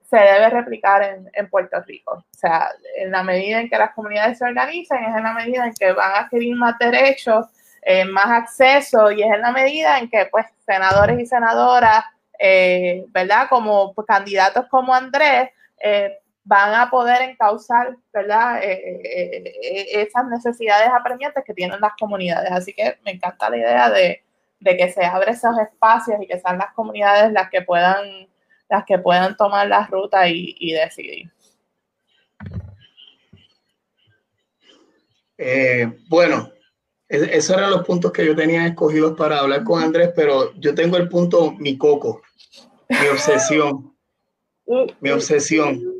[0.09, 2.13] se debe replicar en, Puerto Rico.
[2.13, 5.65] O sea, en la medida en que las comunidades se organizan, es en la medida
[5.65, 7.47] en que van a adquirir más derechos
[7.89, 12.03] eh, más acceso y es en la medida en que pues senadores y senadoras,
[12.37, 13.47] eh, ¿verdad?
[13.47, 18.61] Como candidatos como Andrés, eh, van a poder encauzar, ¿verdad?
[18.63, 22.49] esas necesidades apremiantes que tienen las comunidades.
[22.51, 24.23] Así que me encanta la idea de,
[24.63, 28.29] que se abran esos espacios y que sean las comunidades las que puedan,
[28.69, 31.29] las que puedan tomar la ruta y, decidir.
[36.07, 36.49] bueno,
[37.09, 40.95] esos eran los puntos que yo tenía escogidos para hablar con Andrés, pero yo tengo
[40.95, 42.21] el punto mi coco,
[42.87, 43.93] mi obsesión,
[45.01, 45.96] mi obsesión.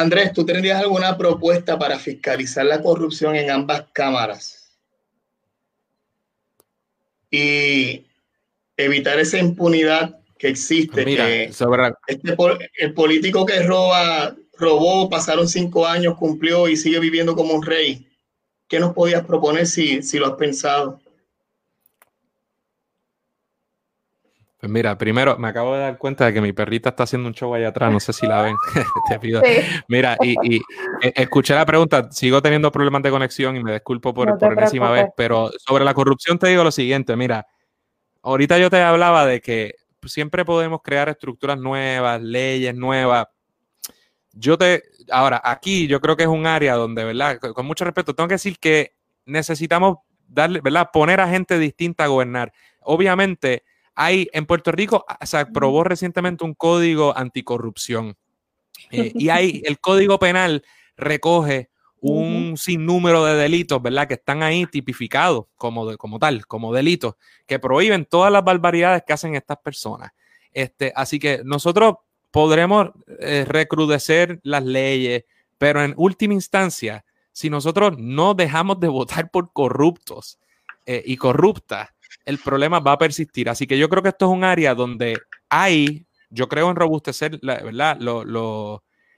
[0.00, 4.78] Andrés, ¿tú tendrías alguna propuesta para fiscalizar la corrupción en ambas cámaras?
[7.30, 8.06] Y
[8.76, 11.04] evitar esa impunidad que existe.
[11.04, 11.44] Mira, que
[12.06, 12.36] este,
[12.78, 18.08] el político que roba, robó, pasaron cinco años, cumplió y sigue viviendo como un rey
[18.68, 21.00] ¿Qué nos podías proponer si, lo has pensado?
[24.58, 27.34] Pues mira, primero me acabo de dar cuenta de que mi perrita está haciendo un
[27.34, 28.56] show allá atrás, no sé si la ven.
[29.08, 29.40] Te pido.
[29.86, 30.62] Mira, y, e,
[31.14, 35.06] escuché la pregunta, sigo teniendo problemas de conexión y me disculpo por, por enésima vez,
[35.16, 37.46] pero sobre la corrupción te digo lo siguiente, mira,
[38.22, 39.76] ahorita yo te hablaba de que
[40.06, 43.28] siempre podemos crear estructuras nuevas, leyes nuevas,
[44.32, 47.38] yo te, ahora, aquí yo creo que es un área donde, ¿verdad?
[47.38, 48.94] Con, mucho respeto, tengo que decir que
[49.24, 50.90] necesitamos darle, ¿verdad?
[50.92, 52.52] Poner a gente distinta a gobernar.
[52.80, 53.64] Obviamente,
[54.00, 58.16] hay en Puerto Rico, se aprobó recientemente un código anticorrupción.
[58.92, 60.62] Eh, y hay, el código penal
[60.96, 61.68] recoge
[62.00, 64.06] un sinnúmero de delitos, ¿verdad?
[64.06, 69.14] Que están ahí tipificados como, como tal, como delitos, que prohíben todas las barbaridades que
[69.14, 70.12] hacen estas personas.
[70.52, 71.94] Este, así que nosotros
[72.30, 75.24] podremos eh, recrudecer las leyes,
[75.58, 80.38] pero en última instancia, si nosotros no dejamos de votar por corruptos
[80.86, 81.88] eh, y corruptas,
[82.24, 83.48] el problema va a persistir.
[83.48, 85.18] Así que yo creo que esto es un área donde
[85.48, 87.98] hay, yo creo en robustecer, ¿verdad?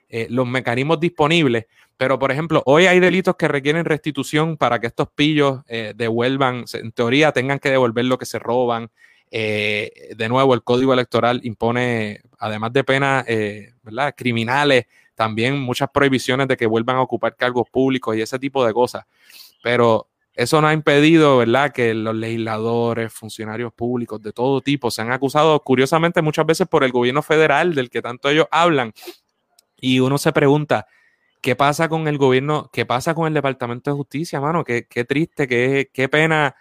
[0.09, 1.65] Eh, los mecanismos disponibles,
[1.95, 5.61] pero por ejemplo, hoy hay delitos que requieren restitución para que estos pillos
[5.95, 8.89] devuelvan, en teoría tengan que devolver lo que se roban.
[9.33, 13.73] Eh, de nuevo, el código electoral impone, además de penas eh,
[14.15, 14.85] criminales,
[15.15, 19.05] también muchas prohibiciones de que vuelvan a ocupar cargos públicos y ese tipo de cosas.
[19.63, 25.01] Pero eso no ha impedido, ¿verdad?, que los legisladores, funcionarios públicos de todo tipo se
[25.01, 28.93] han acusado, curiosamente, muchas veces por el gobierno federal, del que tanto ellos hablan.
[29.79, 30.87] Y uno se pregunta,
[31.41, 32.69] ¿qué pasa con el gobierno?
[32.71, 34.63] ¿Qué pasa con el Departamento de Justicia, mano?
[34.63, 36.55] Qué, qué triste, qué, qué pena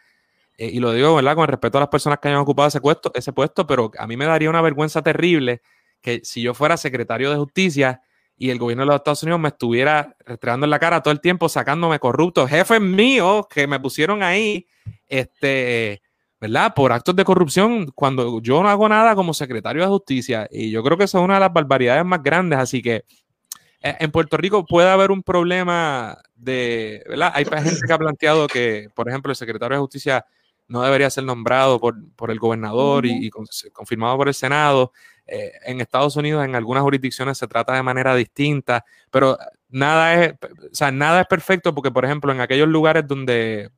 [0.61, 1.37] eh, y lo digo, ¿verdad?
[1.37, 4.19] Con respeto a las personas que hayan ocupado ese puesto, ese puesto, pero a mí
[4.19, 5.63] me daría una vergüenza terrible
[6.03, 8.03] que si yo fuera secretario de justicia
[8.41, 11.21] y el gobierno de los Estados Unidos me estuviera restregando en la cara todo el
[11.21, 14.67] tiempo sacándome corruptos, jefes míos que me pusieron ahí,
[15.07, 16.01] este,
[16.41, 16.73] ¿verdad?
[16.75, 20.49] Por actos de corrupción cuando yo no hago nada como secretario de justicia.
[20.51, 22.59] Y yo creo que eso es una de las barbaridades más grandes.
[22.59, 23.05] Así que
[23.83, 27.33] eh, en Puerto Rico puede haber un problema de, ¿verdad?
[27.35, 30.25] Hay gente que ha planteado que, por ejemplo, el secretario de justicia
[30.67, 34.93] no debería ser nombrado por, el gobernador y, confirmado por el Senado.
[35.33, 39.39] Eh, en Estados Unidos, en algunas jurisdicciones se trata de manera distinta, pero
[39.69, 40.35] nada es,
[40.93, 43.71] nada es perfecto porque, por ejemplo, en aquellos lugares donde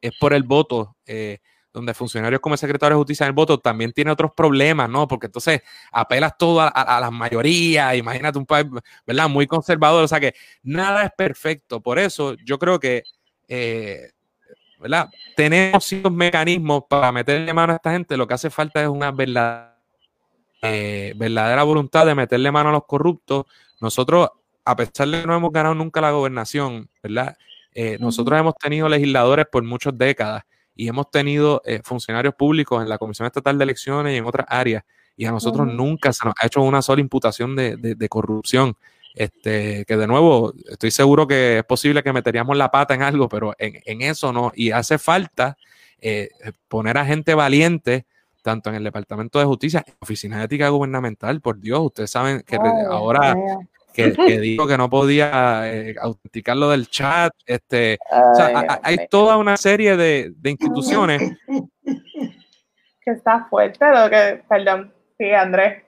[0.00, 1.38] es por el voto, eh,
[1.72, 5.06] donde funcionarios como el secretario de justicia en el voto también tiene otros problemas, ¿no?
[5.06, 5.60] Porque entonces
[5.92, 8.66] apelas todo a, a, las mayorías, imagínate un país,
[9.06, 9.28] ¿verdad?
[9.28, 11.80] Muy conservador, o sea que nada es perfecto.
[11.80, 13.04] Por eso yo creo que
[13.48, 14.12] eh,
[14.78, 15.10] ¿verdad?
[15.36, 19.10] Tenemos ciertos mecanismos para meterle mano a esta gente, lo que hace falta es una
[19.10, 19.69] verdadera,
[20.62, 23.46] eh, verdadera voluntad de meterle mano a los corruptos.
[23.80, 24.28] Nosotros,
[24.64, 27.36] a pesar de que no hemos ganado nunca la gobernación, ¿verdad?
[27.72, 32.88] Eh, nosotros hemos tenido legisladores por muchas décadas y hemos tenido eh, funcionarios públicos en
[32.88, 34.84] la Comisión Estatal de Elecciones y en otras áreas,
[35.16, 38.76] y a nosotros nunca se nos ha hecho una sola imputación de, de corrupción.
[39.14, 43.28] Este, que de nuevo, estoy seguro que es posible que meteríamos la pata en algo,
[43.28, 44.52] pero en, eso no.
[44.54, 45.56] Y hace falta
[46.00, 46.30] eh,
[46.68, 48.06] poner a gente valiente,
[48.42, 52.10] tanto en el Departamento de Justicia, en la Oficina de Ética Gubernamental, por Dios, ustedes
[52.10, 52.56] saben que
[52.88, 53.34] ahora
[53.92, 57.98] que, dijo que no podía eh, autenticar lo del chat, este,
[58.82, 61.22] hay toda una serie de, instituciones.
[63.02, 65.84] Que está fuerte lo que, perdón, sí, Andrés.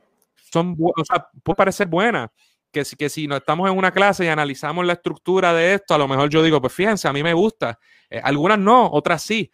[0.50, 2.32] Son, o sea, puede parecer buena,
[2.72, 5.98] que, que si no estamos en una clase y analizamos la estructura de esto, a
[5.98, 7.78] lo mejor yo digo, pues fíjense, a mí me gusta.
[8.08, 9.50] Eh, algunas no, otras sí.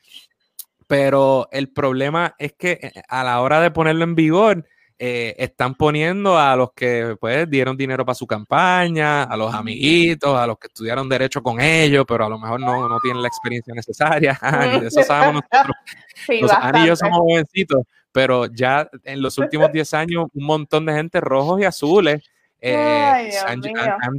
[0.89, 4.65] Pero el problema es que eh, a la hora de ponerlo en vigor,
[5.01, 10.37] eh, están poniendo a los que pues dieron dinero para su campaña, a los amiguitos,
[10.37, 13.29] a los que estudiaron derecho con ellos, pero a lo mejor no, no tienen la
[13.29, 14.37] experiencia necesaria.
[14.81, 15.77] de eso sabemos nosotros.
[16.27, 20.93] Sí, y yo somos jovencitos, pero ya en los últimos 10 años un montón de
[20.93, 22.29] gente rojos y azules
[22.61, 23.61] eh, han,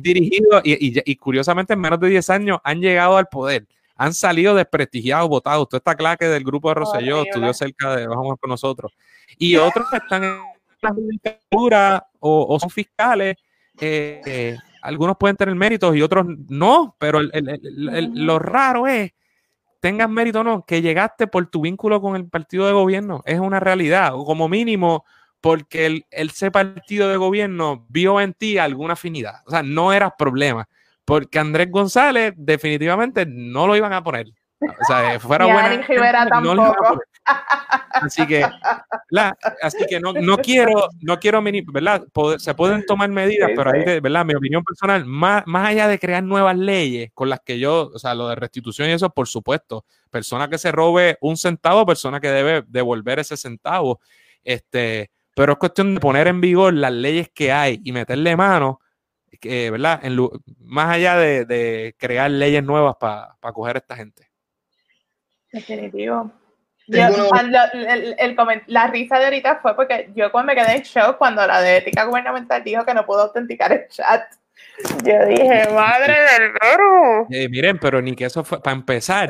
[0.01, 3.67] dirigido y, curiosamente en menos de 10 años han llegado al poder.
[3.99, 5.67] Han salido desprestigiados, votados.
[5.67, 8.93] Toda esta clase del grupo de Rosselló estudió cerca de vamos con nosotros.
[9.37, 10.39] Y otros están en
[10.81, 13.35] la judicatura o, son fiscales.
[13.77, 19.11] Eh, eh, algunos pueden tener méritos y otros no, pero lo raro es,
[19.81, 23.21] tengas mérito o no, que llegaste por tu vínculo con el partido de gobierno.
[23.25, 24.11] Es una realidad.
[24.13, 25.03] O como mínimo,
[25.41, 29.41] porque el, ese partido de gobierno vio en ti alguna afinidad.
[29.45, 30.69] O sea, no era problema.
[31.09, 34.27] Porque Andrés González definitivamente no lo iban a poner.
[34.61, 36.29] O sea, eh, fuera buena.
[36.29, 37.01] tampoco.
[37.93, 38.45] así que,
[39.61, 42.03] así que no, no quiero, no quiero, ¿verdad?
[42.37, 44.23] se pueden tomar medidas, pero ahí, ¿verdad?
[44.23, 47.97] Mi opinión personal, más, más allá de crear nuevas leyes con las que yo, o
[47.97, 52.19] sea, lo de restitución y eso, por supuesto, persona que se robe un centavo, persona
[52.19, 53.99] que debe devolver ese centavo,
[54.43, 58.81] este, pero es cuestión de poner en vigor las leyes que hay y meterle mano,
[59.39, 59.99] que, ¿verdad?
[60.03, 60.17] En,
[60.59, 64.29] más allá de, crear leyes nuevas para coger a esta gente.
[65.51, 66.31] Definitivo.
[66.87, 71.77] la risa de ahorita fue porque yo cuando me quedé en shock cuando la de
[71.77, 74.23] ética gubernamental dijo que no pudo autenticar el chat.
[75.03, 77.27] Yo dije, madre del verbo.
[77.29, 79.29] Eh, miren, pero ni que eso fue, para empezar,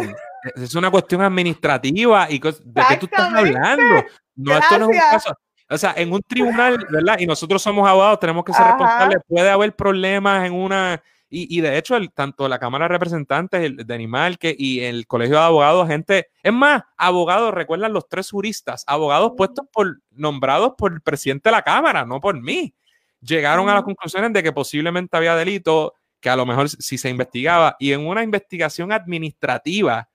[0.55, 4.05] es una cuestión administrativa y de qué tú estás hablando.
[4.35, 5.37] No, esto no es un caso.
[5.69, 7.19] O sea, en un tribunal, ¿verdad?
[7.19, 9.19] Y nosotros somos abogados, tenemos que ser responsables.
[9.27, 11.01] Puede haber problemas en una
[11.31, 15.35] y, de hecho, el, tanto la Cámara de Representantes de Animal que, y el Colegio
[15.35, 20.91] de Abogados, gente, es más, abogados, recuerdan los tres juristas, abogados puestos por, nombrados por
[20.91, 22.73] el presidente de la Cámara, no por mí.
[23.21, 27.09] Llegaron a las conclusiones de que posiblemente había delito, que a lo mejor si se
[27.09, 30.09] investigaba, y en una investigación administrativa,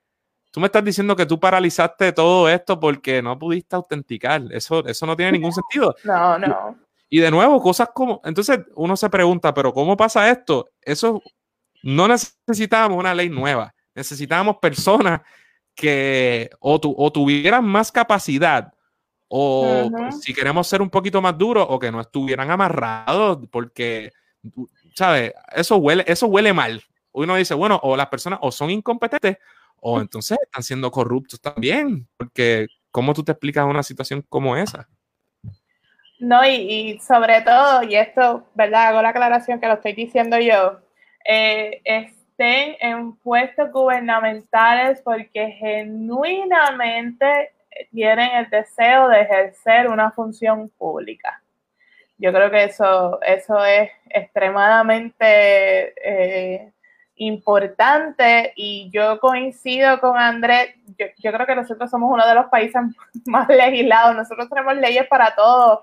[0.54, 4.40] tú me estás diciendo que tú paralizaste todo esto porque no pudiste autenticar.
[4.52, 5.96] Eso, eso no tiene ningún sentido.
[6.04, 6.78] No, no.
[7.10, 10.68] Y de nuevo, cosas como, entonces uno se pregunta, pero ¿cómo pasa esto?
[10.80, 11.20] Eso
[11.82, 15.22] no necesitábamos una ley nueva, necesitábamos personas
[15.74, 18.72] que o, o tuvieran más capacidad
[19.26, 19.90] o
[20.22, 24.12] si queremos ser un poquito más duros o que no estuvieran amarrados porque,
[24.94, 25.32] ¿sabes?
[25.52, 26.80] Eso huele, eso huele mal.
[27.10, 29.38] Uno dice, bueno, o las personas o son incompetentes
[29.86, 34.88] o entonces están siendo corruptos también, porque ¿cómo tú te explicas una situación como esa?
[36.18, 38.88] No, y, sobre todo, y esto, ¿verdad?
[38.88, 40.80] Hago la aclaración que lo estoy diciendo yo,
[41.26, 47.52] eh, estén en puestos gubernamentales porque genuinamente
[47.92, 51.42] tienen el deseo de ejercer una función pública.
[52.16, 56.72] Yo creo que eso, eso es extremadamente eh,
[57.16, 62.46] importante y yo coincido con Andrés, yo, yo, creo que nosotros somos uno de los
[62.46, 62.82] países
[63.26, 65.82] más legislados, nosotros tenemos leyes para todo,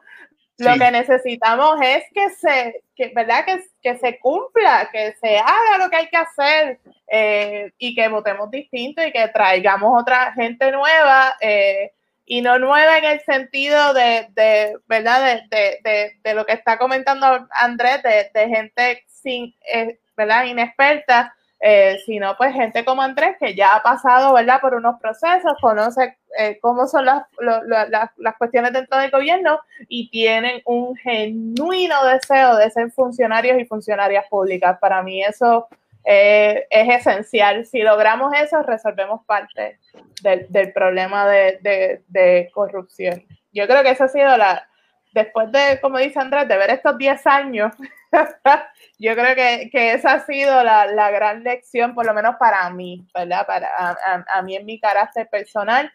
[0.62, 3.46] lo que necesitamos es que se, que, ¿verdad?
[3.46, 8.08] Que, que, se cumpla, que se haga lo que hay que hacer eh, y que
[8.08, 11.92] votemos distinto y que traigamos otra gente nueva eh,
[12.26, 15.42] y no nueva en el sentido de, de ¿verdad?
[15.50, 20.46] De, de, de, lo que está comentando Andrés, de, gente sin, eh, ¿verdad?
[20.46, 21.34] Inexperta,
[21.64, 24.60] eh, sino pues gente como Andrés que ya ha pasado, ¿verdad?
[24.60, 30.64] Por unos procesos, conoce eh, cómo son las, las, cuestiones dentro del gobierno y tienen
[30.66, 34.80] un genuino deseo de ser funcionarios y funcionarias públicas.
[34.80, 35.68] Para mí eso
[36.04, 37.64] eh, es esencial.
[37.68, 39.78] Si logramos eso, resolvemos parte
[40.24, 43.24] del, del problema de, de, de corrupción.
[43.54, 44.68] Yo creo que eso ha sido la,
[45.14, 47.74] después de, como dice Andrés, de ver estos 10 años,
[49.00, 52.70] yo creo que, que, esa ha sido la, la, gran lección, por lo menos para
[52.70, 53.46] mí, ¿verdad?
[53.46, 55.92] Para, a, a, mí en mi carácter personal,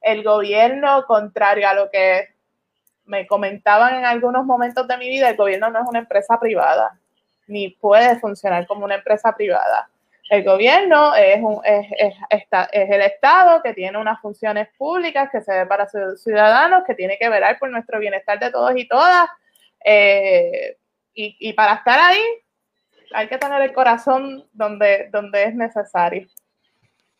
[0.00, 2.28] el gobierno, contrario a lo que
[3.04, 6.98] me comentaban en algunos momentos de mi vida, el gobierno no es una empresa privada,
[7.46, 9.90] ni puede funcionar como una empresa privada.
[10.30, 15.40] El gobierno es, un, es, es, es, el Estado que tiene unas funciones públicas que
[15.40, 18.86] se ve para sus ciudadanos, que tiene que velar por nuestro bienestar de todos y
[18.86, 19.28] todas.
[19.84, 20.76] Eh,
[21.14, 22.22] y, y, para estar ahí
[23.12, 26.28] hay que tener el corazón donde, donde es necesario.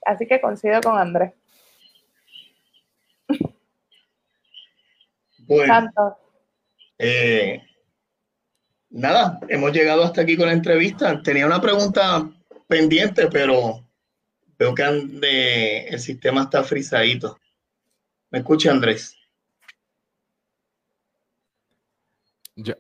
[0.06, 1.32] Así que coincido con Andrés.
[5.48, 6.16] Bueno,
[6.96, 7.60] eh,
[8.88, 11.20] nada, hemos llegado hasta aquí con la entrevista.
[11.24, 12.30] Tenía una pregunta
[12.70, 13.84] pendiente, pero
[14.56, 17.36] veo que el sistema está frisadito.
[18.30, 19.16] ¿Me escucha, Andrés?
[22.55, 22.74] Yo,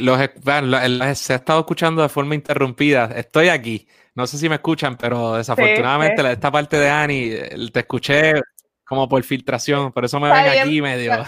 [0.00, 3.06] los, se ha estado escuchando de forma interrumpida.
[3.16, 3.86] Estoy aquí.
[4.16, 8.34] No sé si me escuchan, pero desafortunadamente esta parte de Ani eh, te escuché
[8.94, 11.24] como por filtración, por eso me ven aquí medio.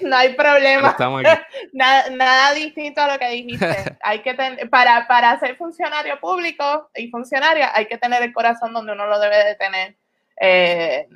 [0.00, 0.96] No, hay problema.
[1.72, 3.96] Nada, nada, distinto a lo que dijiste.
[4.02, 4.34] Hay que
[4.70, 9.18] para, para ser funcionario público y funcionaria hay que tener el corazón donde uno lo
[9.18, 9.96] debe de tener.
[10.40, 11.08] Eh,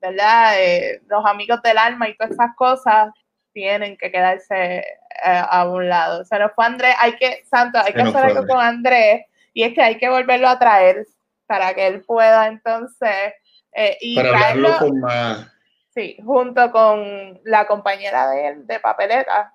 [0.00, 0.54] ¿Verdad?
[0.58, 3.12] Eh, los amigos del alma y todas esas cosas
[3.52, 4.84] tienen que quedarse eh,
[5.24, 6.24] a un lado.
[6.24, 9.74] Se nos fue Andrés, hay que, Santo, hay que hacer algo con Andrés y es
[9.74, 11.06] que hay que volverlo a traer
[11.46, 13.34] para que él pueda entonces
[13.72, 15.46] eh, y para traerlo, con más...
[15.94, 19.54] Sí, junto con la compañera de él de papeleta,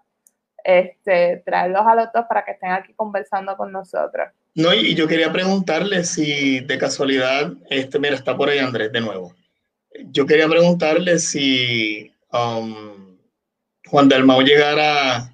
[0.63, 4.29] este, traerlos a los dos para que estén aquí conversando con nosotros.
[4.55, 9.01] No, y yo quería preguntarle si de casualidad, este, mira, está por ahí Andrés de
[9.01, 9.33] nuevo.
[10.05, 13.17] Yo quería preguntarle si um,
[13.85, 15.31] Juan Dalmau llegara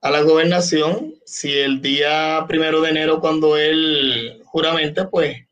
[0.00, 5.46] a la gobernación, si el día primero de enero, cuando él juramente, pues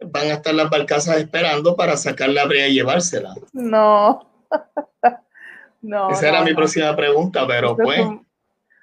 [0.00, 3.34] van a estar las barcazas esperando para sacar la brea y llevársela.
[3.52, 4.30] No.
[5.82, 8.00] no Esa era mi próxima pregunta, pero pues.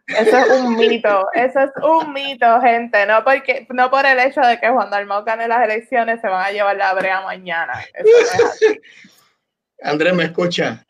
[0.07, 3.07] Eso es un mito, eso es un mito, gente.
[3.07, 6.45] No porque, no por el hecho de que Juan Dalmau gane las elecciones se van
[6.45, 7.73] a llevar la brea mañana.
[9.81, 10.85] Andrés, ¿me escucha?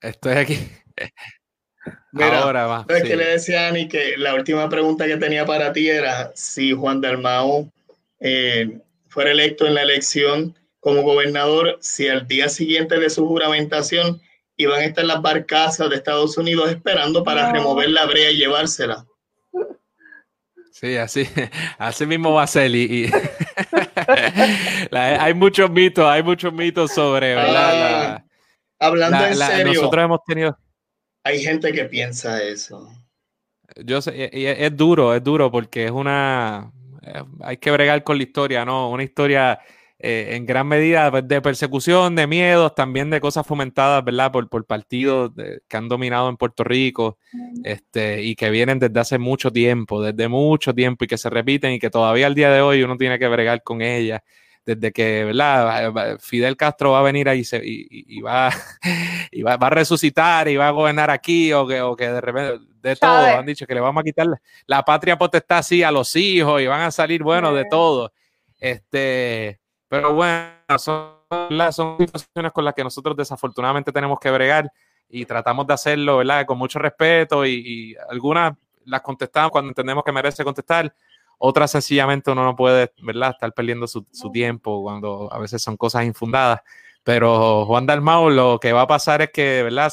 [0.00, 0.70] Estoy aquí.
[2.12, 2.84] Mira, Ahora va.
[2.88, 6.30] Es que le decía a Ani que la última pregunta que tenía para ti era
[6.34, 7.70] si Juan Dalmau
[8.20, 8.80] eh,
[9.18, 14.22] fuera electo en la elección como gobernador, si al día siguiente de su juramentación
[14.56, 19.04] iban a estar las barcazas de Estados Unidos esperando para remover la brea y llevársela.
[20.70, 21.28] Sí, así,
[21.78, 22.72] así mismo va a ser.
[22.72, 23.10] Y,
[24.92, 28.24] hay muchos mitos, hay muchos mitos sobre, ah,
[28.78, 29.74] hablando en serio.
[29.74, 30.56] Nosotros hemos tenido.
[31.24, 32.88] Hay gente que piensa eso.
[33.84, 36.70] Yo sé, es duro, es duro porque es una.
[37.08, 38.90] Eh, hay que bregar con la historia, ¿no?
[38.90, 39.60] Una historia
[40.00, 44.30] eh, en gran medida pues, de persecución, de miedos, también de cosas fomentadas, ¿verdad?
[44.30, 45.32] Por, por partidos
[45.66, 47.18] que han dominado en Puerto Rico
[47.64, 51.72] este, y que vienen desde hace mucho tiempo, desde mucho tiempo y que se repiten
[51.72, 54.20] y que todavía al día de hoy uno tiene que bregar con ellas.
[54.64, 56.18] Desde que, ¿verdad?
[56.20, 58.50] Fidel Castro va a venir ahí y, va,
[59.32, 62.66] y va, a resucitar y va a gobernar aquí o que, o que de repente,
[62.88, 64.26] de todo, han dicho que le vamos a quitar
[64.66, 68.12] la, patria potestad así a los hijos y van a salir, bueno, de todo.
[68.58, 71.12] Este, pero bueno, son,
[71.70, 74.70] son situaciones con las que nosotros desafortunadamente tenemos que bregar
[75.08, 76.44] y tratamos de hacerlo, ¿verdad?
[76.46, 78.54] Con mucho respeto y, algunas
[78.84, 80.94] las contestamos cuando entendemos que merece contestar,
[81.38, 83.30] otras sencillamente uno no puede, ¿verdad?
[83.30, 86.60] Estar perdiendo su, tiempo cuando a veces son cosas infundadas.
[87.02, 89.92] Pero Juan Dalmau lo que va a pasar es que, ¿verdad?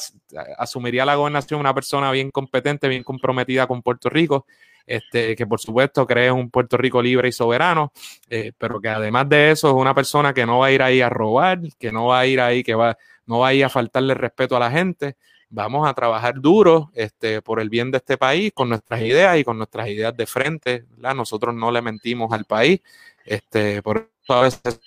[0.58, 4.46] Asumiría la gobernación una persona bien competente, bien comprometida con Puerto Rico
[4.86, 7.92] este, que por supuesto cree un Puerto Rico libre y soberano,
[8.30, 11.00] eh, pero que además de eso es una persona que no va a ir ahí
[11.00, 12.96] a robar, que no va a ir ahí, que va,
[13.26, 15.16] no va a ir a faltarle respeto a la gente.
[15.48, 19.44] Vamos a trabajar duro este, por el bien de este país, con nuestras ideas y
[19.44, 20.84] con nuestras ideas de frente.
[20.98, 22.80] Nosotros no le mentimos al país,
[23.24, 24.80] este, por eso a veces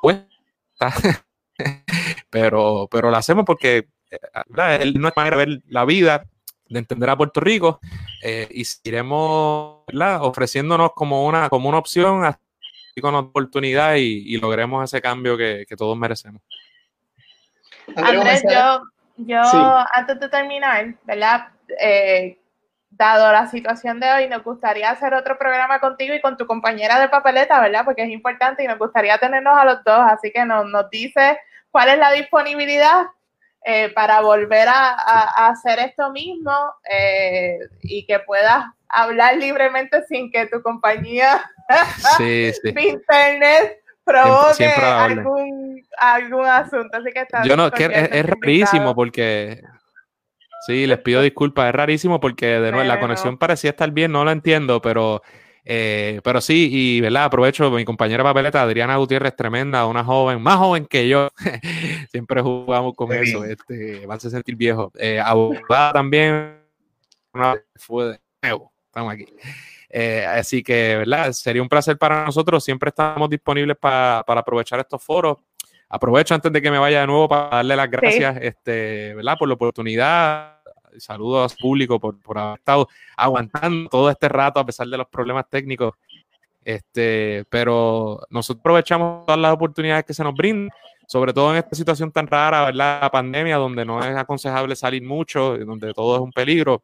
[0.00, 0.28] cuesta,
[2.30, 6.24] pero, pero lo hacemos porque eh, no es manera de ver la vida,
[6.68, 7.80] de entender a Puerto Rico
[8.22, 9.84] eh, y seguiremos
[10.20, 12.22] ofreciéndonos como una, como una opción
[13.00, 16.42] con oportunidad y, logremos ese cambio que, todos merecemos.
[17.96, 18.82] Andrés, yo,
[19.16, 21.48] yo antes de terminar, ¿verdad?
[21.80, 22.38] Eh,
[22.90, 26.98] dado la situación de hoy, nos gustaría hacer otro programa contigo y con tu compañera
[26.98, 27.84] de papeleta, ¿verdad?
[27.84, 31.38] Porque es importante y nos gustaría tenernos a los dos, así que nos, nos dice
[31.70, 33.06] cuál es la disponibilidad
[33.64, 36.52] eh, para volver a, hacer esto mismo
[36.90, 41.42] eh, y que puedas hablar libremente sin que tu compañía
[42.18, 46.96] de internet provoque algún, algún asunto.
[46.96, 49.60] Así que Yo no, que es, rarísimo porque
[50.66, 54.24] Sí, les pido disculpas, es rarísimo porque de nuevo la conexión parecía estar bien, no
[54.24, 55.22] lo entiendo, pero
[55.70, 57.24] eh, pero sí, y ¿verdad?
[57.24, 61.28] aprovecho mi compañera papeleta, Adriana Gutiérrez, tremenda, una joven, más joven que yo.
[62.10, 64.90] Siempre jugamos con eso, este, va a sentir viejo.
[64.98, 66.56] Eh, abogada también,
[67.76, 69.26] fue de nuevo, estamos aquí.
[69.90, 71.32] Eh, así que, ¿verdad?
[71.32, 72.64] Sería un placer para nosotros.
[72.64, 75.36] Siempre estamos disponibles para, aprovechar estos foros.
[75.90, 79.36] Aprovecho antes de que me vaya de nuevo para darle las gracias, este, ¿verdad?
[79.38, 80.57] Por la oportunidad
[80.98, 85.48] saludos público por, por haber estado aguantando todo este rato a pesar de los problemas
[85.48, 85.94] técnicos.
[86.64, 90.68] Este, pero nosotros aprovechamos todas las oportunidades que se nos brindan,
[91.06, 93.00] sobre todo en esta situación tan rara, ¿verdad?
[93.00, 96.82] La pandemia, donde no es aconsejable salir mucho, donde todo es un peligro,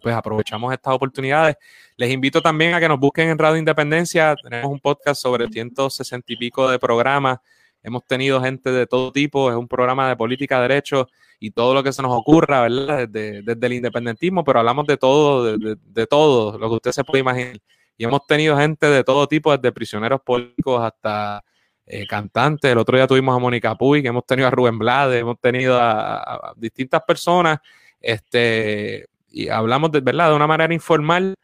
[0.00, 1.56] pues aprovechamos estas oportunidades.
[1.96, 4.36] Les invito también a que nos busquen en Radio Independencia.
[4.40, 7.38] Tenemos un podcast sobre 160 y pico de programas.
[7.82, 9.50] Hemos tenido gente de todo tipo.
[9.50, 11.08] Es un programa de política, derecho
[11.40, 13.08] y todo lo que se nos ocurra, ¿verdad?
[13.08, 17.58] Desde, el independentismo, pero hablamos de todo, de, todo, lo que usted se puede imaginar.
[17.96, 21.42] Y hemos tenido gente de todo tipo, desde prisioneros políticos hasta
[21.86, 22.70] eh, cantantes.
[22.70, 25.78] El otro día tuvimos a Mónica Puy, que hemos tenido a Rubén Blades, hemos tenido
[25.80, 27.58] a, distintas personas,
[28.00, 30.30] este, y hablamos de, ¿verdad?
[30.30, 31.34] de una manera informal.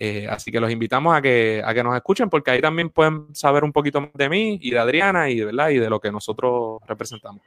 [0.00, 3.34] Eh, así que los invitamos a que, a que nos escuchen porque ahí también pueden
[3.34, 5.70] saber un poquito más de mí y de Adriana y, ¿verdad?
[5.70, 7.42] y de lo que nosotros representamos.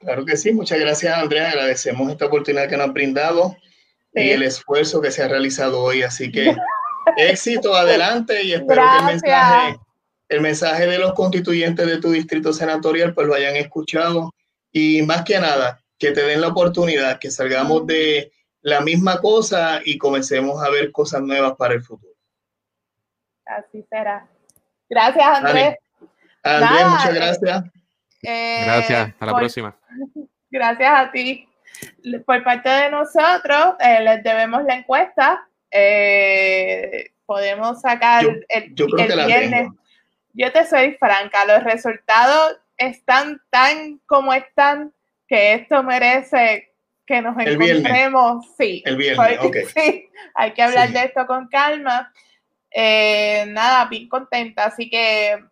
[0.00, 3.56] Claro que sí, muchas gracias Andrea, agradecemos esta oportunidad que nos han brindado
[4.12, 6.56] y el esfuerzo que se ha realizado hoy, así que
[7.16, 9.76] éxito, adelante y espero que el mensaje,
[10.28, 14.34] el mensaje de los constituyentes de tu distrito senatorial pues lo hayan escuchado.
[14.72, 18.32] Y más que nada, que te den la oportunidad, que salgamos de
[18.66, 22.12] la misma cosa y comencemos a ver cosas nuevas para el futuro.
[23.44, 24.26] Así será.
[24.90, 25.76] Gracias, Andrés.
[26.42, 27.64] Andrés, muchas gracias.
[28.24, 29.76] Eh, Gracias, hasta la próxima.
[30.50, 31.48] Gracias a ti.
[32.26, 35.48] por parte de nosotros, eh, les debemos la encuesta.
[35.70, 39.68] Eh, podemos sacar el, viernes.
[40.32, 44.92] Yo te soy franca, los resultados están tan como están
[45.28, 46.72] que esto merece
[47.06, 48.46] que nos encontremos.
[48.58, 52.12] Sí, el viernes, sí, hay que hablar de esto con calma.
[52.70, 55.42] Eh, nada, bien contenta, así que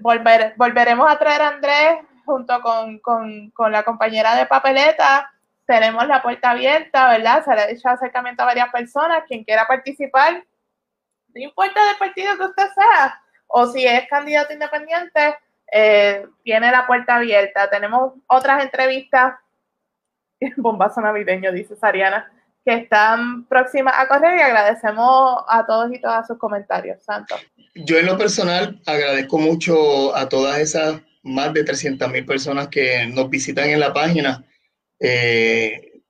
[0.00, 5.30] volver, volveremos a traer a Andrés junto con, con, con la compañera de papeleta
[5.66, 7.44] tenemos la puerta abierta, ¿verdad?
[7.44, 9.24] Se le ha hecho acercamiento a varias personas.
[9.26, 10.44] Quien quiera participar,
[11.34, 15.36] no importa del partido que usted sea, o si es candidato independiente,
[15.72, 17.68] eh, tiene la puerta abierta.
[17.68, 19.34] Tenemos otras entrevistas,
[20.56, 22.30] bombazo navideño, dice Sariana,
[22.64, 27.02] que están próximas a correr y agradecemos a todos y todas sus comentarios.
[27.02, 27.36] Santo.
[27.74, 33.06] Yo en lo personal agradezco mucho a todas esas más de 300 mil personas que
[33.06, 34.44] nos visitan en la página
[35.00, 36.02] eh,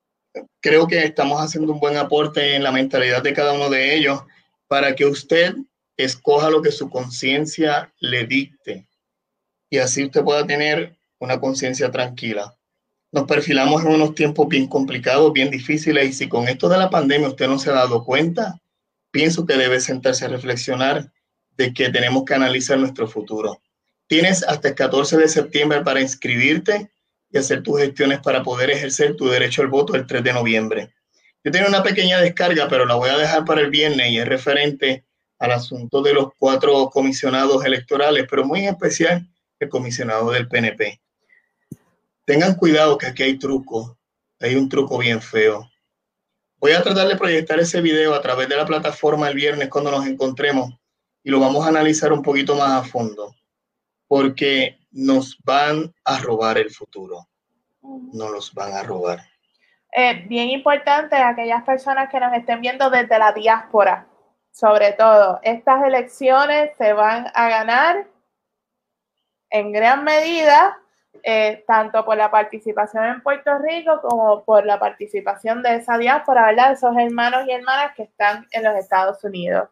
[0.60, 4.22] creo que estamos haciendo un buen aporte en la mentalidad de cada uno de ellos
[4.68, 5.54] para que usted
[5.96, 8.86] escoja lo que su conciencia le dicte
[9.70, 12.55] y así usted pueda tener una conciencia tranquila.
[13.16, 16.90] Nos perfilamos en unos tiempos bien complicados, bien difíciles y si con esto de la
[16.90, 18.60] pandemia usted no se ha dado cuenta,
[19.10, 21.10] pienso que debe sentarse a reflexionar
[21.56, 23.62] de que tenemos que analizar nuestro futuro.
[24.06, 26.90] Tienes hasta el 14 de septiembre para inscribirte
[27.30, 30.90] y hacer tus gestiones para poder ejercer tu derecho al voto el 3 de noviembre.
[31.42, 34.28] Yo tengo una pequeña descarga, pero la voy a dejar para el viernes y es
[34.28, 35.06] referente
[35.38, 39.26] al asunto de los cuatro comisionados electorales, pero muy en especial
[39.58, 41.00] el comisionado del PNP.
[42.26, 43.96] Tengan cuidado que aquí hay truco,
[44.40, 45.70] hay un truco bien feo.
[46.56, 49.92] Voy a tratar de proyectar ese video a través de la plataforma el viernes cuando
[49.92, 50.74] nos encontremos
[51.22, 53.32] y lo vamos a analizar un poquito más a fondo,
[54.08, 57.28] porque nos van a robar el futuro.
[57.80, 59.20] No los van a robar.
[59.92, 64.08] Eh, bien importante aquellas personas que nos estén viendo desde la diáspora,
[64.50, 68.08] sobre todo, estas elecciones se van a ganar
[69.50, 70.80] en gran medida,
[71.22, 76.46] eh, tanto por la participación en Puerto Rico como por la participación de esa diáspora,
[76.46, 76.72] ¿verdad?
[76.72, 79.68] Esos hermanos y hermanas que están en los Estados Unidos.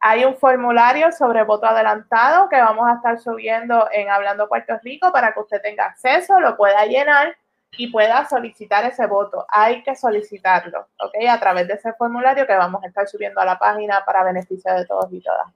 [0.00, 5.12] Hay un formulario sobre voto adelantado que vamos a estar subiendo en Hablando Puerto Rico
[5.12, 7.36] para que usted tenga acceso, lo pueda llenar
[7.78, 9.46] y pueda solicitar ese voto.
[9.48, 11.14] Hay que solicitarlo, ¿ok?
[11.30, 14.74] A través de ese formulario que vamos a estar subiendo a la página para beneficio
[14.74, 15.46] de todos y todas.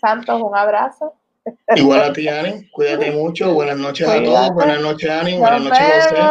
[0.00, 1.14] Santos, un abrazo.
[1.76, 2.68] Igual a ti, Ani.
[2.70, 3.52] Cuídate mucho.
[3.54, 4.54] Buenas noches a todos.
[4.54, 5.38] Buenas noches, Ani.
[5.38, 6.22] Buenas noches, José.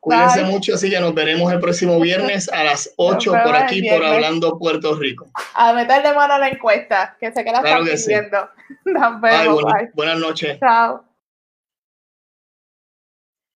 [0.00, 4.02] Cuídense mucho, así que nos veremos el próximo viernes a las 8 por aquí, por
[4.02, 5.26] Hablando Puerto Rico.
[5.54, 7.84] A meterle mano a la encuesta, que se queda claro
[8.84, 9.62] Nos vemos.
[9.94, 10.58] buenas noches.
[10.58, 11.04] Chao.